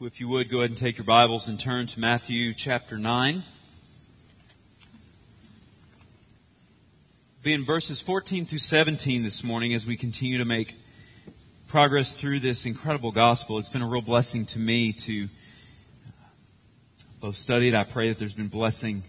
If 0.00 0.18
you 0.18 0.26
would, 0.26 0.50
go 0.50 0.58
ahead 0.58 0.70
and 0.70 0.76
take 0.76 0.98
your 0.98 1.04
Bibles 1.04 1.46
and 1.46 1.58
turn 1.58 1.86
to 1.86 2.00
Matthew 2.00 2.52
chapter 2.52 2.98
9. 2.98 3.44
Be 7.44 7.52
in 7.52 7.64
verses 7.64 8.00
14 8.00 8.44
through 8.44 8.58
17 8.58 9.22
this 9.22 9.44
morning 9.44 9.72
as 9.72 9.86
we 9.86 9.96
continue 9.96 10.38
to 10.38 10.44
make 10.44 10.74
progress 11.68 12.16
through 12.16 12.40
this 12.40 12.66
incredible 12.66 13.12
gospel. 13.12 13.56
It's 13.58 13.68
been 13.68 13.82
a 13.82 13.86
real 13.86 14.02
blessing 14.02 14.46
to 14.46 14.58
me 14.58 14.92
to 14.92 15.28
both 17.20 17.36
study 17.36 17.68
it. 17.68 17.74
I 17.74 17.84
pray 17.84 18.08
that 18.08 18.18
there's 18.18 18.34
been 18.34 18.48
blessing 18.48 19.04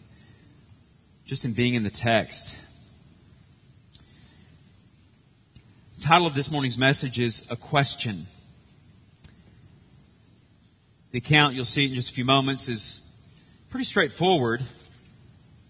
just 1.25 1.45
in 1.45 1.53
being 1.53 1.73
in 1.73 1.81
the 1.81 1.89
text. 1.89 2.55
The 5.97 6.03
title 6.03 6.27
of 6.27 6.35
this 6.35 6.51
morning's 6.51 6.77
message 6.77 7.19
is 7.19 7.43
A 7.49 7.55
Question. 7.55 8.27
The 11.15 11.19
account, 11.19 11.55
you'll 11.55 11.63
see 11.63 11.85
in 11.85 11.93
just 11.93 12.11
a 12.11 12.13
few 12.13 12.25
moments, 12.25 12.67
is 12.67 13.15
pretty 13.69 13.85
straightforward, 13.85 14.61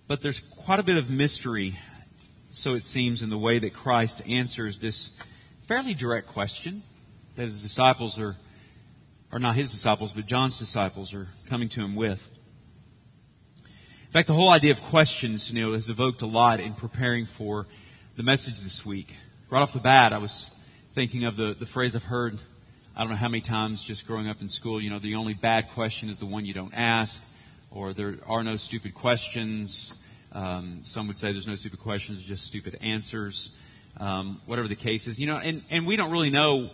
but 0.08 0.20
there's 0.24 0.40
quite 0.40 0.80
a 0.80 0.84
bit 0.84 0.98
of 0.98 1.12
mystery, 1.12 1.78
so 2.52 2.74
it 2.74 2.84
seems, 2.84 3.22
in 3.22 3.30
the 3.30 3.38
way 3.38 3.60
that 3.60 3.72
Christ 3.72 4.28
answers 4.28 4.80
this 4.80 5.20
fairly 5.62 5.94
direct 5.94 6.26
question 6.30 6.82
that 7.36 7.44
his 7.44 7.62
disciples 7.62 8.20
are, 8.20 8.38
or 9.32 9.38
not 9.38 9.54
his 9.54 9.72
disciples, 9.72 10.14
but 10.14 10.26
John's 10.26 10.58
disciples 10.58 11.14
are 11.14 11.28
coming 11.48 11.70
to 11.70 11.82
him 11.82 11.94
with. 11.94 12.28
In 13.68 14.12
fact, 14.14 14.28
the 14.28 14.34
whole 14.34 14.50
idea 14.50 14.72
of 14.72 14.82
questions, 14.82 15.52
you 15.52 15.64
know, 15.64 15.74
has 15.74 15.92
evoked 15.92 16.24
a 16.24 16.26
lot 16.26 16.60
in 16.60 16.74
preparing 16.74 17.28
for 17.28 17.68
the 18.16 18.24
message 18.24 18.62
this 18.62 18.84
week. 18.84 19.14
Right 19.52 19.62
off 19.62 19.74
the 19.74 19.80
bat, 19.80 20.12
I 20.12 20.18
was 20.18 20.50
thinking 20.94 21.24
of 21.24 21.38
the, 21.38 21.54
the 21.54 21.68
phrase 21.68 21.96
I've 21.96 22.06
heard 22.06 22.40
I 22.98 23.02
don't 23.02 23.10
know 23.10 23.18
how 23.18 23.28
many 23.28 23.42
times 23.42 23.84
just 23.84 24.08
growing 24.08 24.30
up 24.30 24.40
in 24.40 24.48
school, 24.48 24.82
you 24.82 24.90
know, 24.90 25.00
the 25.00 25.16
only 25.16 25.34
bad 25.34 25.70
question 25.72 26.08
is 26.08 26.18
the 26.18 26.26
one 26.26 26.46
you 26.46 26.54
don't 26.54 26.74
ask, 26.74 27.22
or 27.70 27.92
there 27.92 28.16
are 28.26 28.42
no 28.42 28.56
stupid 28.56 28.94
questions. 28.94 29.94
Um, 30.32 30.80
some 30.82 31.08
would 31.08 31.18
say 31.18 31.34
there's 31.34 31.46
no 31.46 31.56
stupid 31.56 31.80
questions, 31.80 32.24
just 32.24 32.46
stupid 32.46 32.78
answers. 32.82 33.60
Um, 33.98 34.40
whatever 34.46 34.70
the 34.70 34.78
case 34.78 35.08
is, 35.08 35.20
you 35.20 35.28
know, 35.28 35.36
and, 35.36 35.64
and 35.70 35.86
we 35.86 35.98
don't 35.98 36.10
really 36.10 36.30
know 36.30 36.70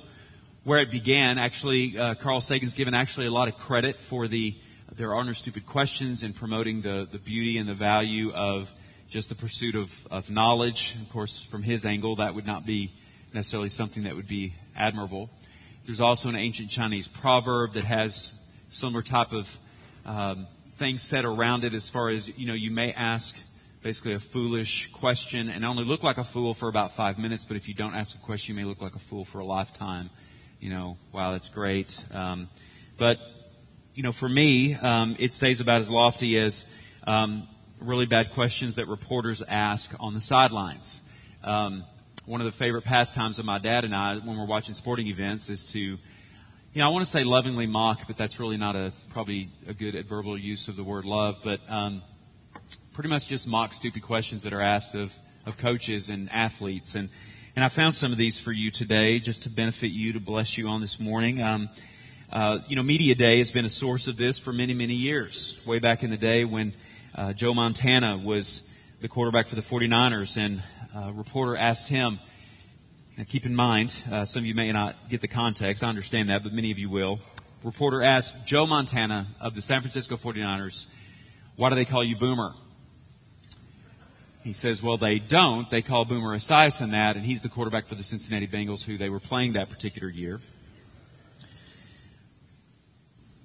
where 0.63 0.77
it 0.79 0.91
began. 0.91 1.39
Actually, 1.39 1.97
uh, 1.97 2.13
Carl 2.13 2.39
Sagan's 2.39 2.75
given 2.75 2.93
actually 2.93 3.25
a 3.25 3.31
lot 3.31 3.47
of 3.47 3.57
credit 3.57 3.99
for 3.99 4.27
the 4.27 4.55
there 4.95 5.15
are 5.15 5.23
no 5.23 5.31
stupid 5.31 5.65
questions 5.65 6.21
in 6.21 6.33
promoting 6.33 6.81
the, 6.81 7.07
the 7.11 7.17
beauty 7.17 7.57
and 7.57 7.67
the 7.67 7.73
value 7.73 8.31
of 8.31 8.71
just 9.09 9.29
the 9.29 9.35
pursuit 9.35 9.73
of, 9.73 10.07
of 10.11 10.29
knowledge. 10.29 10.95
Of 11.01 11.09
course, 11.09 11.41
from 11.41 11.63
his 11.63 11.83
angle, 11.83 12.17
that 12.17 12.35
would 12.35 12.45
not 12.45 12.65
be 12.65 12.91
necessarily 13.33 13.69
something 13.69 14.03
that 14.03 14.15
would 14.15 14.27
be 14.27 14.53
admirable. 14.75 15.31
There's 15.85 16.01
also 16.01 16.29
an 16.29 16.35
ancient 16.35 16.69
Chinese 16.69 17.07
proverb 17.07 17.73
that 17.73 17.83
has 17.83 18.47
similar 18.69 19.01
type 19.01 19.33
of 19.33 19.59
um, 20.05 20.47
things 20.77 21.01
said 21.01 21.25
around 21.25 21.63
it 21.63 21.73
as 21.73 21.89
far 21.89 22.09
as, 22.09 22.37
you 22.37 22.47
know, 22.47 22.53
you 22.53 22.71
may 22.71 22.93
ask 22.93 23.37
basically 23.81 24.13
a 24.13 24.19
foolish 24.19 24.91
question 24.91 25.49
and 25.49 25.65
only 25.65 25.83
look 25.83 26.03
like 26.03 26.17
a 26.17 26.23
fool 26.23 26.53
for 26.53 26.69
about 26.69 26.91
five 26.91 27.17
minutes, 27.17 27.45
but 27.45 27.57
if 27.57 27.67
you 27.67 27.73
don't 27.73 27.95
ask 27.95 28.15
a 28.15 28.19
question, 28.19 28.55
you 28.55 28.61
may 28.61 28.67
look 28.67 28.81
like 28.81 28.95
a 28.95 28.99
fool 28.99 29.25
for 29.25 29.39
a 29.39 29.45
lifetime. 29.45 30.09
You 30.59 30.69
know, 30.69 30.97
wow, 31.11 31.31
that's 31.31 31.49
great. 31.49 32.05
Um, 32.13 32.47
but, 32.97 33.17
you 33.95 34.03
know, 34.03 34.11
for 34.11 34.29
me, 34.29 34.75
um, 34.75 35.15
it 35.17 35.33
stays 35.33 35.59
about 35.59 35.81
as 35.81 35.89
lofty 35.89 36.37
as 36.37 36.71
um, 37.07 37.47
really 37.79 38.05
bad 38.05 38.31
questions 38.31 38.75
that 38.75 38.87
reporters 38.87 39.41
ask 39.41 39.91
on 39.99 40.13
the 40.13 40.21
sidelines. 40.21 41.01
Um, 41.43 41.85
one 42.25 42.39
of 42.39 42.45
the 42.45 42.51
favorite 42.51 42.83
pastimes 42.83 43.39
of 43.39 43.45
my 43.45 43.57
dad 43.57 43.83
and 43.83 43.95
I 43.95 44.15
when 44.17 44.37
we're 44.37 44.45
watching 44.45 44.73
sporting 44.73 45.07
events 45.07 45.49
is 45.49 45.71
to, 45.71 45.79
you 45.79 45.97
know, 46.75 46.85
I 46.85 46.89
want 46.89 47.03
to 47.03 47.11
say 47.11 47.23
lovingly 47.23 47.65
mock, 47.65 48.07
but 48.07 48.17
that's 48.17 48.39
really 48.39 48.57
not 48.57 48.75
a 48.75 48.93
probably 49.09 49.49
a 49.67 49.73
good 49.73 49.95
adverbial 49.95 50.37
use 50.37 50.67
of 50.67 50.75
the 50.75 50.83
word 50.83 51.05
love, 51.05 51.39
but 51.43 51.59
um, 51.69 52.01
pretty 52.93 53.09
much 53.09 53.27
just 53.27 53.47
mock 53.47 53.73
stupid 53.73 54.03
questions 54.03 54.43
that 54.43 54.53
are 54.53 54.61
asked 54.61 54.95
of 54.95 55.13
of 55.45 55.57
coaches 55.57 56.09
and 56.09 56.31
athletes 56.31 56.95
and. 56.95 57.09
And 57.53 57.65
I 57.65 57.67
found 57.67 57.97
some 57.97 58.13
of 58.13 58.17
these 58.17 58.39
for 58.39 58.53
you 58.53 58.71
today 58.71 59.19
just 59.19 59.43
to 59.43 59.49
benefit 59.49 59.89
you, 59.91 60.13
to 60.13 60.21
bless 60.21 60.57
you 60.57 60.69
on 60.69 60.79
this 60.79 61.01
morning. 61.01 61.41
Um, 61.41 61.69
uh, 62.31 62.59
you 62.69 62.77
know, 62.77 62.81
Media 62.81 63.13
Day 63.13 63.39
has 63.39 63.51
been 63.51 63.65
a 63.65 63.69
source 63.69 64.07
of 64.07 64.15
this 64.15 64.39
for 64.39 64.53
many, 64.53 64.73
many 64.73 64.93
years. 64.93 65.61
Way 65.65 65.79
back 65.79 66.01
in 66.01 66.09
the 66.11 66.17
day 66.17 66.45
when 66.45 66.73
uh, 67.13 67.33
Joe 67.33 67.53
Montana 67.53 68.17
was 68.17 68.70
the 69.01 69.07
quarterback 69.07 69.47
for 69.47 69.55
the 69.55 69.63
49ers, 69.63 70.37
and 70.37 70.61
a 70.93 71.11
reporter 71.11 71.57
asked 71.57 71.89
him, 71.89 72.19
now 73.17 73.23
keep 73.27 73.47
in 73.47 73.55
mind, 73.55 73.95
uh, 74.11 74.25
some 74.25 74.41
of 74.41 74.45
you 74.45 74.53
may 74.53 74.71
not 74.71 75.09
get 75.09 75.21
the 75.21 75.27
context, 75.27 75.83
I 75.83 75.89
understand 75.89 76.29
that, 76.29 76.43
but 76.43 76.53
many 76.53 76.69
of 76.69 76.77
you 76.77 76.87
will. 76.87 77.19
Reporter 77.63 78.03
asked 78.03 78.45
Joe 78.45 78.67
Montana 78.67 79.25
of 79.39 79.55
the 79.55 79.61
San 79.61 79.79
Francisco 79.81 80.17
49ers, 80.17 80.85
why 81.55 81.69
do 81.69 81.75
they 81.75 81.85
call 81.85 82.03
you 82.03 82.15
Boomer? 82.15 82.53
He 84.43 84.53
says, 84.53 84.83
well, 84.83 84.97
they 84.97 85.17
don't. 85.17 85.67
They 85.71 85.81
call 85.81 86.05
Boomer 86.05 86.35
Esiason 86.35 86.91
that, 86.91 87.15
and 87.15 87.25
he's 87.25 87.41
the 87.41 87.49
quarterback 87.49 87.87
for 87.87 87.95
the 87.95 88.03
Cincinnati 88.03 88.47
Bengals 88.47 88.83
who 88.83 88.97
they 88.97 89.09
were 89.09 89.19
playing 89.19 89.53
that 89.53 89.71
particular 89.71 90.09
year. 90.09 90.41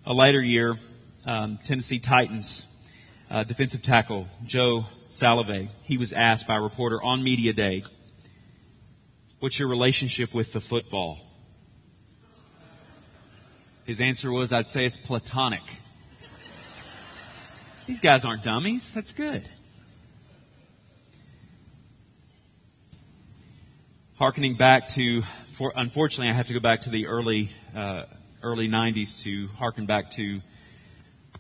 A 0.05 0.13
later 0.13 0.43
year, 0.43 0.77
um, 1.25 1.59
Tennessee 1.65 1.99
Titans 1.99 2.89
uh, 3.31 3.43
defensive 3.43 3.83
tackle 3.83 4.29
Joe 4.45 4.85
Salave'a, 5.17 5.71
he 5.85 5.97
was 5.97 6.13
asked 6.13 6.47
by 6.47 6.57
a 6.57 6.61
reporter 6.61 7.03
on 7.03 7.23
media 7.23 7.55
day, 7.55 7.85
"What's 9.39 9.59
your 9.59 9.69
relationship 9.69 10.35
with 10.35 10.53
the 10.53 10.61
football?" 10.61 11.21
His 13.85 14.01
answer 14.01 14.31
was, 14.31 14.53
"I'd 14.53 14.69
say 14.69 14.85
it's 14.85 14.99
platonic." 14.99 15.63
These 17.87 18.01
guys 18.01 18.25
aren't 18.25 18.43
dummies. 18.43 18.93
That's 18.93 19.13
good. 19.13 19.49
Harkening 24.17 24.57
back 24.57 24.89
to, 24.89 25.23
for, 25.47 25.73
unfortunately, 25.77 26.29
I 26.29 26.33
have 26.33 26.49
to 26.49 26.55
go 26.55 26.61
back 26.61 26.83
to 26.83 26.91
the 26.91 27.07
early 27.07 27.51
uh, 27.75 28.05
early 28.43 28.69
'90s 28.69 29.23
to 29.23 29.49
harken 29.59 29.87
back 29.87 30.11
to 30.13 30.43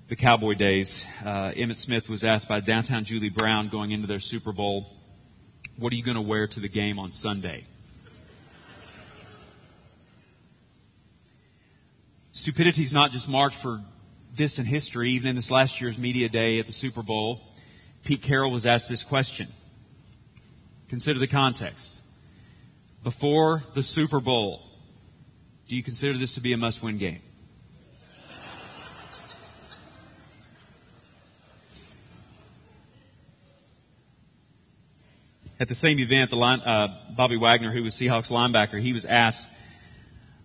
the 0.08 0.16
Cowboy 0.16 0.54
days, 0.54 1.04
uh, 1.24 1.50
Emmitt 1.50 1.76
Smith 1.76 2.08
was 2.08 2.22
asked 2.22 2.48
by 2.48 2.60
downtown 2.60 3.04
Julie 3.04 3.28
Brown 3.28 3.68
going 3.68 3.90
into 3.90 4.06
their 4.06 4.20
Super 4.20 4.52
Bowl, 4.52 4.86
what 5.76 5.92
are 5.92 5.96
you 5.96 6.04
going 6.04 6.14
to 6.16 6.22
wear 6.22 6.46
to 6.46 6.60
the 6.60 6.68
game 6.68 6.98
on 6.98 7.10
Sunday? 7.10 7.64
Stupidity 12.30 12.82
is 12.82 12.92
not 12.92 13.10
just 13.10 13.28
marked 13.28 13.56
for 13.56 13.82
distant 14.36 14.68
history. 14.68 15.10
Even 15.12 15.28
in 15.28 15.36
this 15.36 15.50
last 15.50 15.80
year's 15.80 15.98
media 15.98 16.28
day 16.28 16.60
at 16.60 16.66
the 16.66 16.72
Super 16.72 17.02
Bowl, 17.02 17.40
Pete 18.04 18.22
Carroll 18.22 18.52
was 18.52 18.66
asked 18.66 18.88
this 18.88 19.02
question. 19.02 19.48
Consider 20.88 21.18
the 21.18 21.26
context. 21.26 22.02
Before 23.02 23.64
the 23.74 23.82
Super 23.82 24.20
Bowl, 24.20 24.62
do 25.66 25.76
you 25.76 25.82
consider 25.82 26.16
this 26.16 26.32
to 26.32 26.40
be 26.40 26.52
a 26.52 26.56
must 26.56 26.82
win 26.82 26.98
game? 26.98 27.20
At 35.58 35.68
the 35.68 35.74
same 35.74 35.98
event, 36.00 36.28
the 36.28 36.36
line, 36.36 36.60
uh, 36.60 36.88
Bobby 37.16 37.38
Wagner, 37.38 37.72
who 37.72 37.82
was 37.82 37.94
Seahawks 37.94 38.30
linebacker, 38.30 38.78
he 38.78 38.92
was 38.92 39.06
asked 39.06 39.48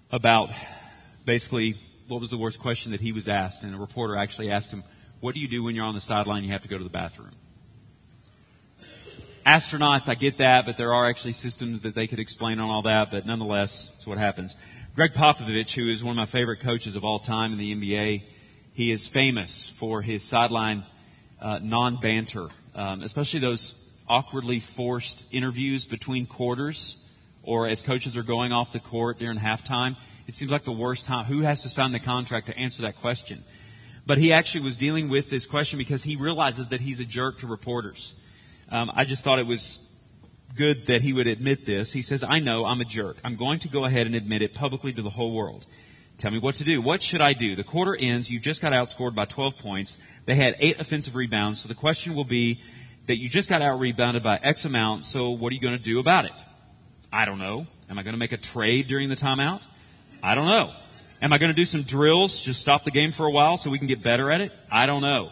about 0.10 0.52
basically 1.26 1.76
what 2.08 2.22
was 2.22 2.30
the 2.30 2.38
worst 2.38 2.62
question 2.62 2.94
that 2.94 3.02
he 3.02 3.12
was 3.12 3.28
asked, 3.28 3.64
and 3.64 3.76
a 3.76 3.78
reporter 3.78 4.16
actually 4.16 4.52
asked 4.52 4.72
him, 4.72 4.86
"What 5.20 5.36
do 5.36 5.42
you 5.42 5.50
do 5.50 5.64
when 5.64 5.76
you're 5.76 5.86
on 5.86 5.96
the 5.96 6.02
sideline? 6.02 6.46
You 6.46 6.52
have 6.52 6.62
to 6.62 6.70
go 6.70 6.78
to 6.78 6.84
the 6.84 6.90
bathroom." 6.90 7.32
Astronauts, 9.46 10.08
I 10.08 10.16
get 10.16 10.38
that, 10.38 10.66
but 10.66 10.78
there 10.78 10.94
are 10.94 11.10
actually 11.10 11.34
systems 11.34 11.82
that 11.82 11.94
they 11.94 12.08
could 12.08 12.20
explain 12.20 12.60
on 12.60 12.70
all 12.70 12.84
that. 12.84 13.12
But 13.12 13.26
nonetheless, 13.26 13.92
it's 13.96 14.08
what 14.08 14.18
happens. 14.18 14.58
Gregg 14.96 15.14
Popovich, 15.14 15.74
who 15.74 15.90
is 15.90 16.04
one 16.04 16.12
of 16.12 16.18
my 16.18 16.26
favorite 16.26 16.62
coaches 16.62 16.96
of 16.96 17.04
all 17.04 17.20
time 17.20 17.52
in 17.52 17.58
the 17.58 17.74
NBA, 17.74 18.24
he 18.74 18.92
is 18.94 19.08
famous 19.08 19.68
for 19.68 20.02
his 20.02 20.24
sideline 20.24 20.86
uh, 21.42 21.60
non-banter, 21.62 22.48
um, 22.76 23.02
especially 23.02 23.42
those 23.42 23.91
awkwardly 24.12 24.60
forced 24.60 25.34
interviews 25.34 25.86
between 25.86 26.26
quarters 26.26 27.10
or 27.44 27.70
as 27.70 27.82
coaches 27.82 28.18
are 28.18 28.24
going 28.24 28.52
off 28.52 28.74
the 28.74 28.80
court 28.80 29.20
during 29.20 29.40
halftime. 29.40 29.96
It 30.28 30.34
seems 30.34 30.52
like 30.52 30.66
the 30.66 30.72
worst 30.72 31.06
time. 31.06 31.26
Who 31.26 31.40
has 31.42 31.64
to 31.64 31.70
sign 31.70 31.94
the 31.94 32.00
contract 32.00 32.48
to 32.48 32.58
answer 32.58 32.82
that 32.84 32.98
question? 32.98 33.44
But 34.06 34.18
he 34.18 34.34
actually 34.34 34.66
was 34.66 34.78
dealing 34.78 35.08
with 35.08 35.30
this 35.30 35.46
question 35.46 35.80
because 35.80 36.04
he 36.04 36.18
realizes 36.18 36.68
that 36.68 36.82
he's 36.82 37.00
a 37.00 37.06
jerk 37.06 37.40
to 37.40 37.48
reporters. 37.48 38.14
Um, 38.70 38.92
I 38.94 39.06
just 39.06 39.24
thought 39.24 39.40
it 39.40 39.48
was 39.48 39.96
good 40.58 40.88
that 40.88 41.02
he 41.02 41.14
would 41.14 41.28
admit 41.28 41.66
this. 41.66 41.94
He 41.94 42.02
says, 42.02 42.22
I 42.22 42.40
know 42.40 42.66
I'm 42.66 42.82
a 42.82 42.86
jerk. 42.86 43.18
I'm 43.24 43.38
going 43.38 43.60
to 43.60 43.70
go 43.70 43.86
ahead 43.86 44.08
and 44.08 44.16
admit 44.16 44.42
it 44.42 44.54
publicly 44.54 44.92
to 44.94 45.02
the 45.02 45.10
whole 45.10 45.32
world. 45.34 45.66
Tell 46.18 46.32
me 46.32 46.40
what 46.40 46.56
to 46.56 46.64
do. 46.64 46.82
What 46.82 47.02
should 47.02 47.22
I 47.22 47.34
do? 47.34 47.56
The 47.56 47.64
quarter 47.64 47.96
ends. 47.96 48.30
You 48.30 48.40
just 48.40 48.62
got 48.62 48.74
outscored 48.74 49.16
by 49.16 49.26
12 49.26 49.58
points. 49.58 49.98
They 50.26 50.36
had 50.36 50.56
eight 50.60 50.80
offensive 50.80 51.16
rebounds. 51.16 51.62
So 51.62 51.70
the 51.70 51.76
question 51.76 52.14
will 52.14 52.26
be, 52.26 52.62
that 53.08 53.18
you 53.18 53.30
just 53.30 53.50
got 53.50 53.62
out 53.62 53.80
rebounded 53.80 54.24
by 54.24 54.38
X 54.38 54.66
amount, 54.66 55.06
so 55.06 55.32
what 55.32 55.52
are 55.52 55.56
you 55.56 55.62
going 55.62 55.78
to 55.78 55.84
do 55.84 56.00
about 56.00 56.26
it? 56.26 56.34
I 57.12 57.26
don't 57.26 57.40
know. 57.40 57.68
Am 57.90 58.00
I 58.00 58.04
going 58.04 58.14
to 58.14 58.20
make 58.20 58.32
a 58.32 58.38
trade 58.38 58.88
during 58.88 59.10
the 59.10 59.16
timeout? 59.16 59.64
I 60.24 60.36
don't 60.36 60.48
know. 60.48 60.74
Am 61.22 61.34
I 61.34 61.38
going 61.38 61.50
to 61.50 61.56
do 61.56 61.66
some 61.66 61.84
drills, 61.84 62.40
just 62.40 62.60
stop 62.60 62.84
the 62.84 62.92
game 62.92 63.12
for 63.12 63.26
a 63.26 63.32
while 63.32 63.58
so 63.58 63.70
we 63.70 63.78
can 63.78 63.88
get 63.88 64.02
better 64.02 64.32
at 64.32 64.42
it? 64.42 64.52
I 64.72 64.86
don't 64.86 65.02
know. 65.02 65.32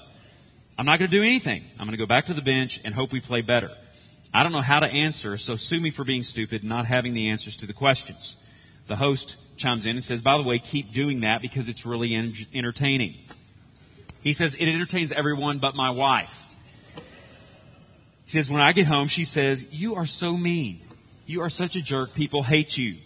I'm 0.77 0.85
not 0.85 0.99
going 0.99 1.09
to 1.09 1.17
do 1.17 1.23
anything. 1.23 1.63
I'm 1.79 1.85
going 1.85 1.97
to 1.97 1.97
go 1.97 2.05
back 2.05 2.27
to 2.27 2.33
the 2.33 2.41
bench 2.41 2.79
and 2.83 2.93
hope 2.93 3.11
we 3.11 3.21
play 3.21 3.41
better. 3.41 3.71
I 4.33 4.43
don't 4.43 4.51
know 4.51 4.61
how 4.61 4.79
to 4.79 4.87
answer, 4.87 5.37
so 5.37 5.55
sue 5.55 5.79
me 5.79 5.89
for 5.89 6.03
being 6.03 6.23
stupid 6.23 6.63
not 6.63 6.85
having 6.85 7.13
the 7.13 7.29
answers 7.29 7.57
to 7.57 7.65
the 7.65 7.73
questions. 7.73 8.41
The 8.87 8.95
host 8.95 9.37
chimes 9.57 9.85
in 9.85 9.91
and 9.91 10.03
says, 10.03 10.21
by 10.21 10.37
the 10.37 10.43
way, 10.43 10.59
keep 10.59 10.91
doing 10.91 11.21
that 11.21 11.41
because 11.41 11.69
it's 11.69 11.85
really 11.85 12.13
en- 12.15 12.33
entertaining. 12.53 13.15
He 14.21 14.33
says, 14.33 14.55
it 14.55 14.67
entertains 14.67 15.11
everyone 15.11 15.59
but 15.59 15.75
my 15.75 15.89
wife. 15.89 16.45
He 18.29 18.33
says, 18.33 18.47
when 18.47 18.61
I 18.61 18.73
get 18.73 18.85
home, 18.85 19.07
she 19.07 19.25
says, 19.25 19.73
you 19.73 19.95
are 19.95 20.05
so 20.05 20.37
mean. 20.37 20.81
You 21.25 21.41
are 21.41 21.49
such 21.49 21.75
a 21.75 21.81
jerk. 21.81 22.13
People 22.13 22.43
hate 22.43 22.77
you. 22.77 22.97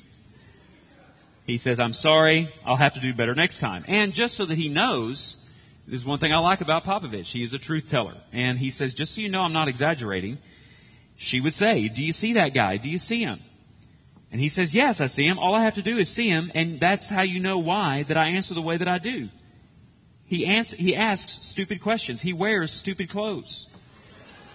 He 1.46 1.58
says, 1.58 1.80
I'm 1.80 1.94
sorry. 1.94 2.50
I'll 2.66 2.76
have 2.76 2.96
to 2.96 3.00
do 3.00 3.14
better 3.14 3.34
next 3.34 3.62
time. 3.62 3.86
And 3.88 4.14
just 4.14 4.36
so 4.36 4.46
that 4.46 4.58
he 4.58 4.68
knows, 4.68 5.50
this 5.88 6.02
is 6.02 6.06
one 6.06 6.20
thing 6.20 6.34
I 6.34 6.40
like 6.40 6.60
about 6.60 6.84
Popovich. 6.84 7.32
He 7.32 7.42
is 7.42 7.54
a 7.54 7.58
truth 7.58 7.90
teller. 7.90 8.18
And 8.34 8.60
he 8.60 8.70
says, 8.70 8.94
just 8.94 9.16
so 9.16 9.22
you 9.22 9.30
know 9.30 9.44
I'm 9.44 9.54
not 9.54 9.70
exaggerating, 9.70 10.40
she 11.16 11.40
would 11.40 11.54
say, 11.54 11.88
do 11.88 12.04
you 12.04 12.12
see 12.12 12.34
that 12.34 12.54
guy? 12.54 12.76
Do 12.76 12.90
you 12.90 12.98
see 12.98 13.24
him? 13.24 13.40
And 14.30 14.42
he 14.42 14.50
says, 14.50 14.76
yes, 14.76 15.00
I 15.00 15.08
see 15.08 15.26
him. 15.26 15.40
All 15.40 15.56
I 15.56 15.62
have 15.62 15.76
to 15.76 15.82
do 15.82 15.98
is 16.00 16.10
see 16.10 16.28
him. 16.28 16.52
And 16.54 16.82
that's 16.82 17.10
how 17.10 17.22
you 17.22 17.40
know 17.40 17.60
why 17.60 18.04
that 18.04 18.18
I 18.18 18.28
answer 18.28 18.56
the 18.56 18.62
way 18.62 18.76
that 18.76 18.90
I 18.90 18.98
do. 18.98 19.30
He, 20.26 20.46
ans- 20.46 20.74
he 20.74 20.98
asks 20.98 21.32
stupid 21.48 21.80
questions. 21.80 22.22
He 22.22 22.34
wears 22.34 22.74
stupid 22.74 23.08
clothes. 23.10 23.73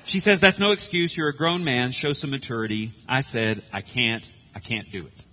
She 0.09 0.21
says, 0.21 0.41
that's 0.41 0.59
no 0.59 0.73
excuse. 0.73 1.15
You're 1.15 1.29
a 1.29 1.37
grown 1.37 1.65
man. 1.65 1.91
Show 1.91 2.15
some 2.15 2.31
maturity. 2.31 2.93
I 3.07 3.21
said, 3.21 3.63
I 3.71 3.83
can't. 3.83 4.27
I 4.55 4.59
can't 4.59 4.91
do 4.91 5.05
it. 5.05 5.27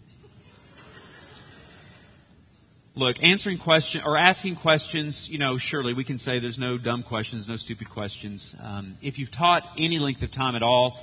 Look, 2.94 3.24
answering 3.24 3.58
question 3.58 4.02
or 4.06 4.18
asking 4.18 4.58
questions, 4.58 5.30
you 5.30 5.38
know, 5.38 5.58
surely 5.58 5.94
we 5.94 6.04
can 6.04 6.18
say 6.18 6.40
there's 6.40 6.60
no 6.60 6.78
dumb 6.78 7.04
questions, 7.04 7.48
no 7.48 7.56
stupid 7.56 7.90
questions. 7.90 8.54
Um, 8.62 8.98
if 9.02 9.18
you've 9.18 9.32
taught 9.32 9.64
any 9.78 9.98
length 9.98 10.22
of 10.24 10.32
time 10.32 10.58
at 10.58 10.64
all, 10.64 11.00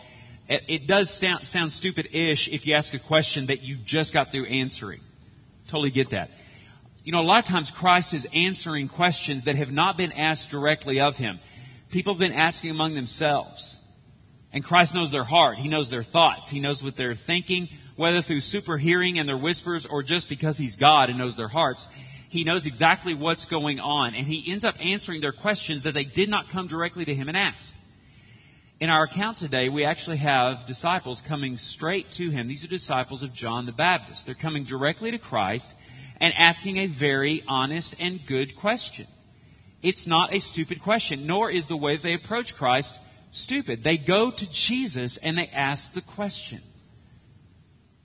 it, 0.51 0.65
it 0.69 0.87
does 0.87 1.09
sound, 1.09 1.47
sound 1.47 1.73
stupid-ish 1.73 2.49
if 2.49 2.67
you 2.67 2.75
ask 2.75 2.93
a 2.93 2.99
question 2.99 3.47
that 3.47 3.63
you 3.63 3.79
just 3.79 4.13
got 4.13 4.33
through 4.33 4.49
answering. 4.49 5.01
Totally 5.69 5.91
get 5.91 6.11
that. 6.11 6.31
You 7.05 7.13
know, 7.13 7.23
a 7.23 7.25
lot 7.25 7.39
of 7.39 7.47
times 7.47 7.71
Christ 7.71 8.13
is 8.13 8.29
answering 8.35 8.89
questions 8.89 9.45
that 9.45 9.57
have 9.57 9.73
not 9.73 9.97
been 9.97 10.13
asked 10.13 10.51
directly 10.51 11.01
of 11.01 11.17
him. 11.17 11.41
People 11.93 12.15
have 12.15 12.21
been 12.21 12.33
asking 12.33 12.71
among 12.71 12.95
themselves. 12.95 13.79
And 14.51 14.65
Christ 14.65 14.95
knows 14.95 15.11
their 15.11 15.25
heart. 15.25 15.59
He 15.59 15.69
knows 15.69 15.91
their 15.91 16.03
thoughts. 16.03 16.49
He 16.49 16.59
knows 16.59 16.83
what 16.83 16.97
they're 16.97 17.15
thinking, 17.15 17.69
whether 17.97 18.23
through 18.23 18.41
super 18.41 18.79
hearing 18.79 19.19
and 19.19 19.29
their 19.29 19.37
whispers 19.37 19.85
or 19.85 20.03
just 20.03 20.31
because 20.31 20.57
he's 20.57 20.77
God 20.77 21.11
and 21.11 21.19
knows 21.19 21.37
their 21.37 21.49
hearts, 21.49 21.91
he 22.31 22.45
knows 22.45 22.65
exactly 22.65 23.13
what's 23.13 23.45
going 23.45 23.79
on. 23.79 24.15
And 24.15 24.27
he 24.27 24.51
ends 24.51 24.65
up 24.65 24.75
answering 24.85 25.21
their 25.21 25.33
questions 25.33 25.83
that 25.83 25.93
they 25.93 26.05
did 26.05 26.31
not 26.31 26.49
come 26.49 26.67
directly 26.67 27.05
to 27.05 27.15
him 27.15 27.29
and 27.29 27.37
ask. 27.37 27.77
In 28.81 28.89
our 28.89 29.05
account 29.05 29.37
today, 29.37 29.69
we 29.69 29.85
actually 29.85 30.17
have 30.17 30.67
disciples 30.67 31.21
coming 31.21 31.59
straight 31.59 32.11
to 32.13 32.31
him. 32.31 32.49
These 32.49 32.65
are 32.65 32.69
disciples 32.69 33.23
of 33.23 33.35
John 33.35 33.67
the 33.67 33.73
Baptist. 33.73 34.25
They're 34.25 34.35
coming 34.35 34.65
directly 34.65 35.11
to 35.11 35.19
Christ 35.19 35.73
and 36.21 36.33
asking 36.39 36.79
a 36.79 36.87
very 36.87 37.45
honest 37.47 37.95
and 38.01 38.25
good 38.27 38.57
question. 38.57 39.07
It's 39.83 40.07
not 40.07 40.33
a 40.33 40.39
stupid 40.39 40.81
question, 40.81 41.27
nor 41.27 41.51
is 41.51 41.67
the 41.67 41.77
way 41.77 41.97
they 41.97 42.15
approach 42.15 42.55
Christ 42.55 42.97
stupid. 43.31 43.83
They 43.83 43.99
go 43.99 44.31
to 44.31 44.53
Jesus 44.53 45.17
and 45.17 45.37
they 45.37 45.49
ask 45.49 45.93
the 45.93 46.01
question. 46.01 46.61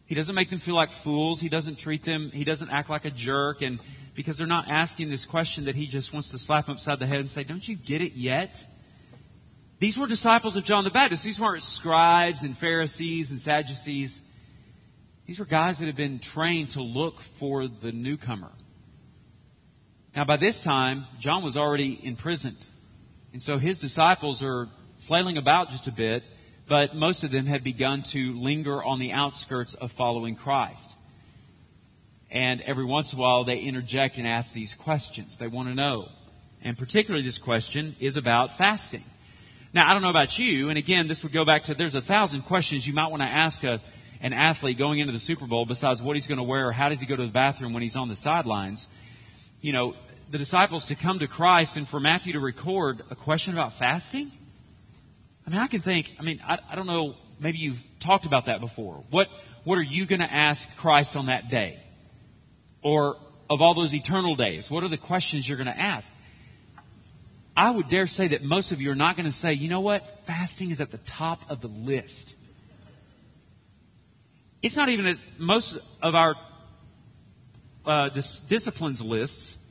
He 0.07 0.15
doesn't 0.15 0.35
make 0.35 0.49
them 0.49 0.59
feel 0.59 0.75
like 0.75 0.91
fools. 0.91 1.39
He 1.41 1.49
doesn't 1.49 1.77
treat 1.77 2.03
them, 2.03 2.31
he 2.31 2.43
doesn't 2.43 2.69
act 2.69 2.89
like 2.89 3.05
a 3.05 3.11
jerk. 3.11 3.61
And 3.61 3.79
because 4.15 4.37
they're 4.37 4.47
not 4.47 4.69
asking 4.69 5.09
this 5.09 5.25
question 5.25 5.65
that 5.65 5.75
he 5.75 5.85
just 5.85 6.13
wants 6.13 6.31
to 6.31 6.39
slap 6.39 6.65
them 6.65 6.73
upside 6.73 6.97
the 6.97 7.05
head 7.05 7.19
and 7.19 7.29
say, 7.29 7.43
Don't 7.43 7.67
you 7.67 7.75
get 7.75 8.01
it 8.01 8.13
yet? 8.13 8.65
These 9.79 9.99
were 9.99 10.07
disciples 10.07 10.55
of 10.55 10.63
John 10.63 10.85
the 10.85 10.89
Baptist. 10.89 11.23
These 11.23 11.39
weren't 11.39 11.61
scribes 11.61 12.41
and 12.41 12.57
Pharisees 12.57 13.29
and 13.29 13.39
Sadducees. 13.39 14.21
These 15.27 15.37
were 15.37 15.45
guys 15.45 15.79
that 15.79 15.85
had 15.85 15.95
been 15.95 16.17
trained 16.17 16.69
to 16.71 16.81
look 16.81 17.19
for 17.19 17.67
the 17.67 17.91
newcomer. 17.91 18.51
Now, 20.15 20.25
by 20.25 20.37
this 20.37 20.59
time, 20.59 21.05
John 21.19 21.43
was 21.43 21.57
already 21.57 21.99
imprisoned. 22.03 22.57
And 23.33 23.41
so 23.41 23.57
his 23.57 23.79
disciples 23.79 24.41
are 24.41 24.67
flailing 24.99 25.37
about 25.37 25.69
just 25.69 25.87
a 25.87 25.91
bit 25.91 26.23
but 26.67 26.95
most 26.95 27.23
of 27.23 27.31
them 27.31 27.45
had 27.45 27.63
begun 27.63 28.03
to 28.03 28.33
linger 28.33 28.83
on 28.83 28.99
the 28.99 29.13
outskirts 29.13 29.73
of 29.73 29.91
following 29.91 30.35
Christ. 30.35 30.91
And 32.29 32.61
every 32.61 32.83
once 32.83 33.13
in 33.13 33.19
a 33.19 33.21
while, 33.21 33.45
they 33.45 33.59
interject 33.59 34.17
and 34.17 34.27
ask 34.27 34.53
these 34.53 34.75
questions. 34.75 35.37
They 35.37 35.47
want 35.47 35.69
to 35.69 35.75
know. 35.75 36.09
And 36.61 36.77
particularly, 36.77 37.25
this 37.25 37.37
question 37.37 37.95
is 38.01 38.17
about 38.17 38.57
fasting. 38.57 39.03
Now, 39.73 39.89
I 39.89 39.93
don't 39.93 40.01
know 40.01 40.09
about 40.09 40.37
you, 40.37 40.69
and 40.69 40.77
again, 40.77 41.07
this 41.07 41.23
would 41.23 41.31
go 41.31 41.45
back 41.45 41.63
to 41.63 41.73
there's 41.73 41.95
a 41.95 42.01
thousand 42.01 42.41
questions 42.41 42.85
you 42.85 42.93
might 42.93 43.07
want 43.07 43.21
to 43.21 43.27
ask 43.27 43.63
a, 43.63 43.79
an 44.19 44.33
athlete 44.33 44.77
going 44.77 44.99
into 44.99 45.13
the 45.13 45.19
Super 45.19 45.45
Bowl 45.45 45.65
besides 45.65 46.01
what 46.01 46.15
he's 46.15 46.27
going 46.27 46.39
to 46.39 46.43
wear 46.43 46.67
or 46.67 46.71
how 46.73 46.89
does 46.89 46.99
he 46.99 47.05
go 47.05 47.15
to 47.15 47.25
the 47.25 47.31
bathroom 47.31 47.73
when 47.73 47.83
he's 47.83 47.95
on 47.95 48.09
the 48.09 48.15
sidelines. 48.15 48.89
You 49.67 49.73
know, 49.73 49.95
the 50.31 50.37
disciples 50.37 50.85
to 50.85 50.95
come 50.95 51.19
to 51.19 51.27
Christ 51.27 51.75
and 51.75 51.85
for 51.85 51.99
Matthew 51.99 52.31
to 52.31 52.39
record 52.39 53.03
a 53.09 53.15
question 53.15 53.51
about 53.51 53.73
fasting? 53.73 54.31
I 55.45 55.49
mean, 55.49 55.59
I 55.59 55.67
can 55.67 55.81
think, 55.81 56.09
I 56.17 56.23
mean, 56.23 56.41
I, 56.47 56.59
I 56.71 56.75
don't 56.75 56.87
know, 56.87 57.15
maybe 57.37 57.57
you've 57.57 57.83
talked 57.99 58.25
about 58.25 58.45
that 58.45 58.61
before. 58.61 59.03
What, 59.09 59.27
what 59.65 59.77
are 59.77 59.83
you 59.83 60.05
going 60.05 60.21
to 60.21 60.33
ask 60.33 60.73
Christ 60.77 61.17
on 61.17 61.25
that 61.25 61.49
day? 61.49 61.83
Or 62.81 63.17
of 63.49 63.61
all 63.61 63.73
those 63.73 63.93
eternal 63.93 64.35
days, 64.35 64.71
what 64.71 64.85
are 64.85 64.87
the 64.87 64.95
questions 64.95 65.49
you're 65.49 65.57
going 65.57 65.67
to 65.67 65.77
ask? 65.77 66.09
I 67.57 67.69
would 67.69 67.89
dare 67.89 68.07
say 68.07 68.29
that 68.29 68.45
most 68.45 68.71
of 68.71 68.79
you 68.79 68.89
are 68.91 68.95
not 68.95 69.17
going 69.17 69.25
to 69.25 69.33
say, 69.33 69.51
you 69.51 69.67
know 69.67 69.81
what? 69.81 70.25
Fasting 70.25 70.71
is 70.71 70.79
at 70.79 70.91
the 70.91 70.97
top 70.99 71.41
of 71.49 71.59
the 71.59 71.67
list. 71.67 72.37
It's 74.63 74.77
not 74.77 74.87
even 74.87 75.07
at 75.07 75.17
most 75.37 75.77
of 76.01 76.15
our 76.15 76.35
uh, 77.87 78.09
dis- 78.09 78.41
disciplines 78.41 79.01
lists, 79.01 79.65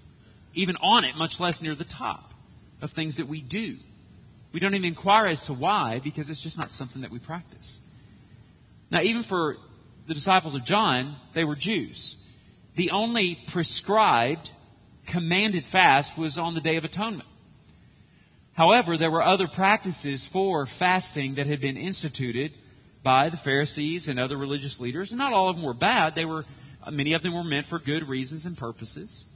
even 0.54 0.76
on 0.76 1.04
it, 1.04 1.16
much 1.16 1.38
less 1.38 1.62
near 1.62 1.74
the 1.74 1.84
top 1.84 2.32
of 2.80 2.90
things 2.90 3.18
that 3.18 3.26
we 3.26 3.40
do. 3.40 3.76
We 4.52 4.60
don't 4.60 4.74
even 4.74 4.86
inquire 4.86 5.26
as 5.26 5.42
to 5.42 5.52
why 5.52 6.00
because 6.02 6.30
it's 6.30 6.40
just 6.40 6.58
not 6.58 6.70
something 6.70 7.02
that 7.02 7.10
we 7.10 7.18
practice. 7.18 7.80
Now, 8.90 9.00
even 9.02 9.22
for 9.22 9.56
the 10.06 10.14
disciples 10.14 10.54
of 10.54 10.64
John, 10.64 11.16
they 11.34 11.44
were 11.44 11.56
Jews. 11.56 12.26
The 12.76 12.90
only 12.90 13.38
prescribed, 13.46 14.50
commanded 15.06 15.64
fast 15.64 16.16
was 16.16 16.38
on 16.38 16.54
the 16.54 16.60
Day 16.60 16.76
of 16.76 16.84
Atonement. 16.84 17.28
However, 18.54 18.96
there 18.96 19.10
were 19.10 19.22
other 19.22 19.48
practices 19.48 20.24
for 20.24 20.64
fasting 20.64 21.34
that 21.34 21.46
had 21.46 21.60
been 21.60 21.76
instituted 21.76 22.52
by 23.02 23.28
the 23.28 23.36
Pharisees 23.36 24.08
and 24.08 24.18
other 24.18 24.36
religious 24.36 24.80
leaders, 24.80 25.12
and 25.12 25.18
not 25.18 25.32
all 25.32 25.48
of 25.48 25.56
them 25.56 25.64
were 25.64 25.74
bad. 25.74 26.14
They 26.14 26.24
were, 26.24 26.44
Uh, 26.86 26.90
many 26.90 27.12
of 27.12 27.22
them 27.22 27.34
were 27.34 27.44
meant 27.44 27.66
for 27.66 27.78
good 27.78 28.08
reasons 28.08 28.46
and 28.46 28.56
purposes. 28.56 29.26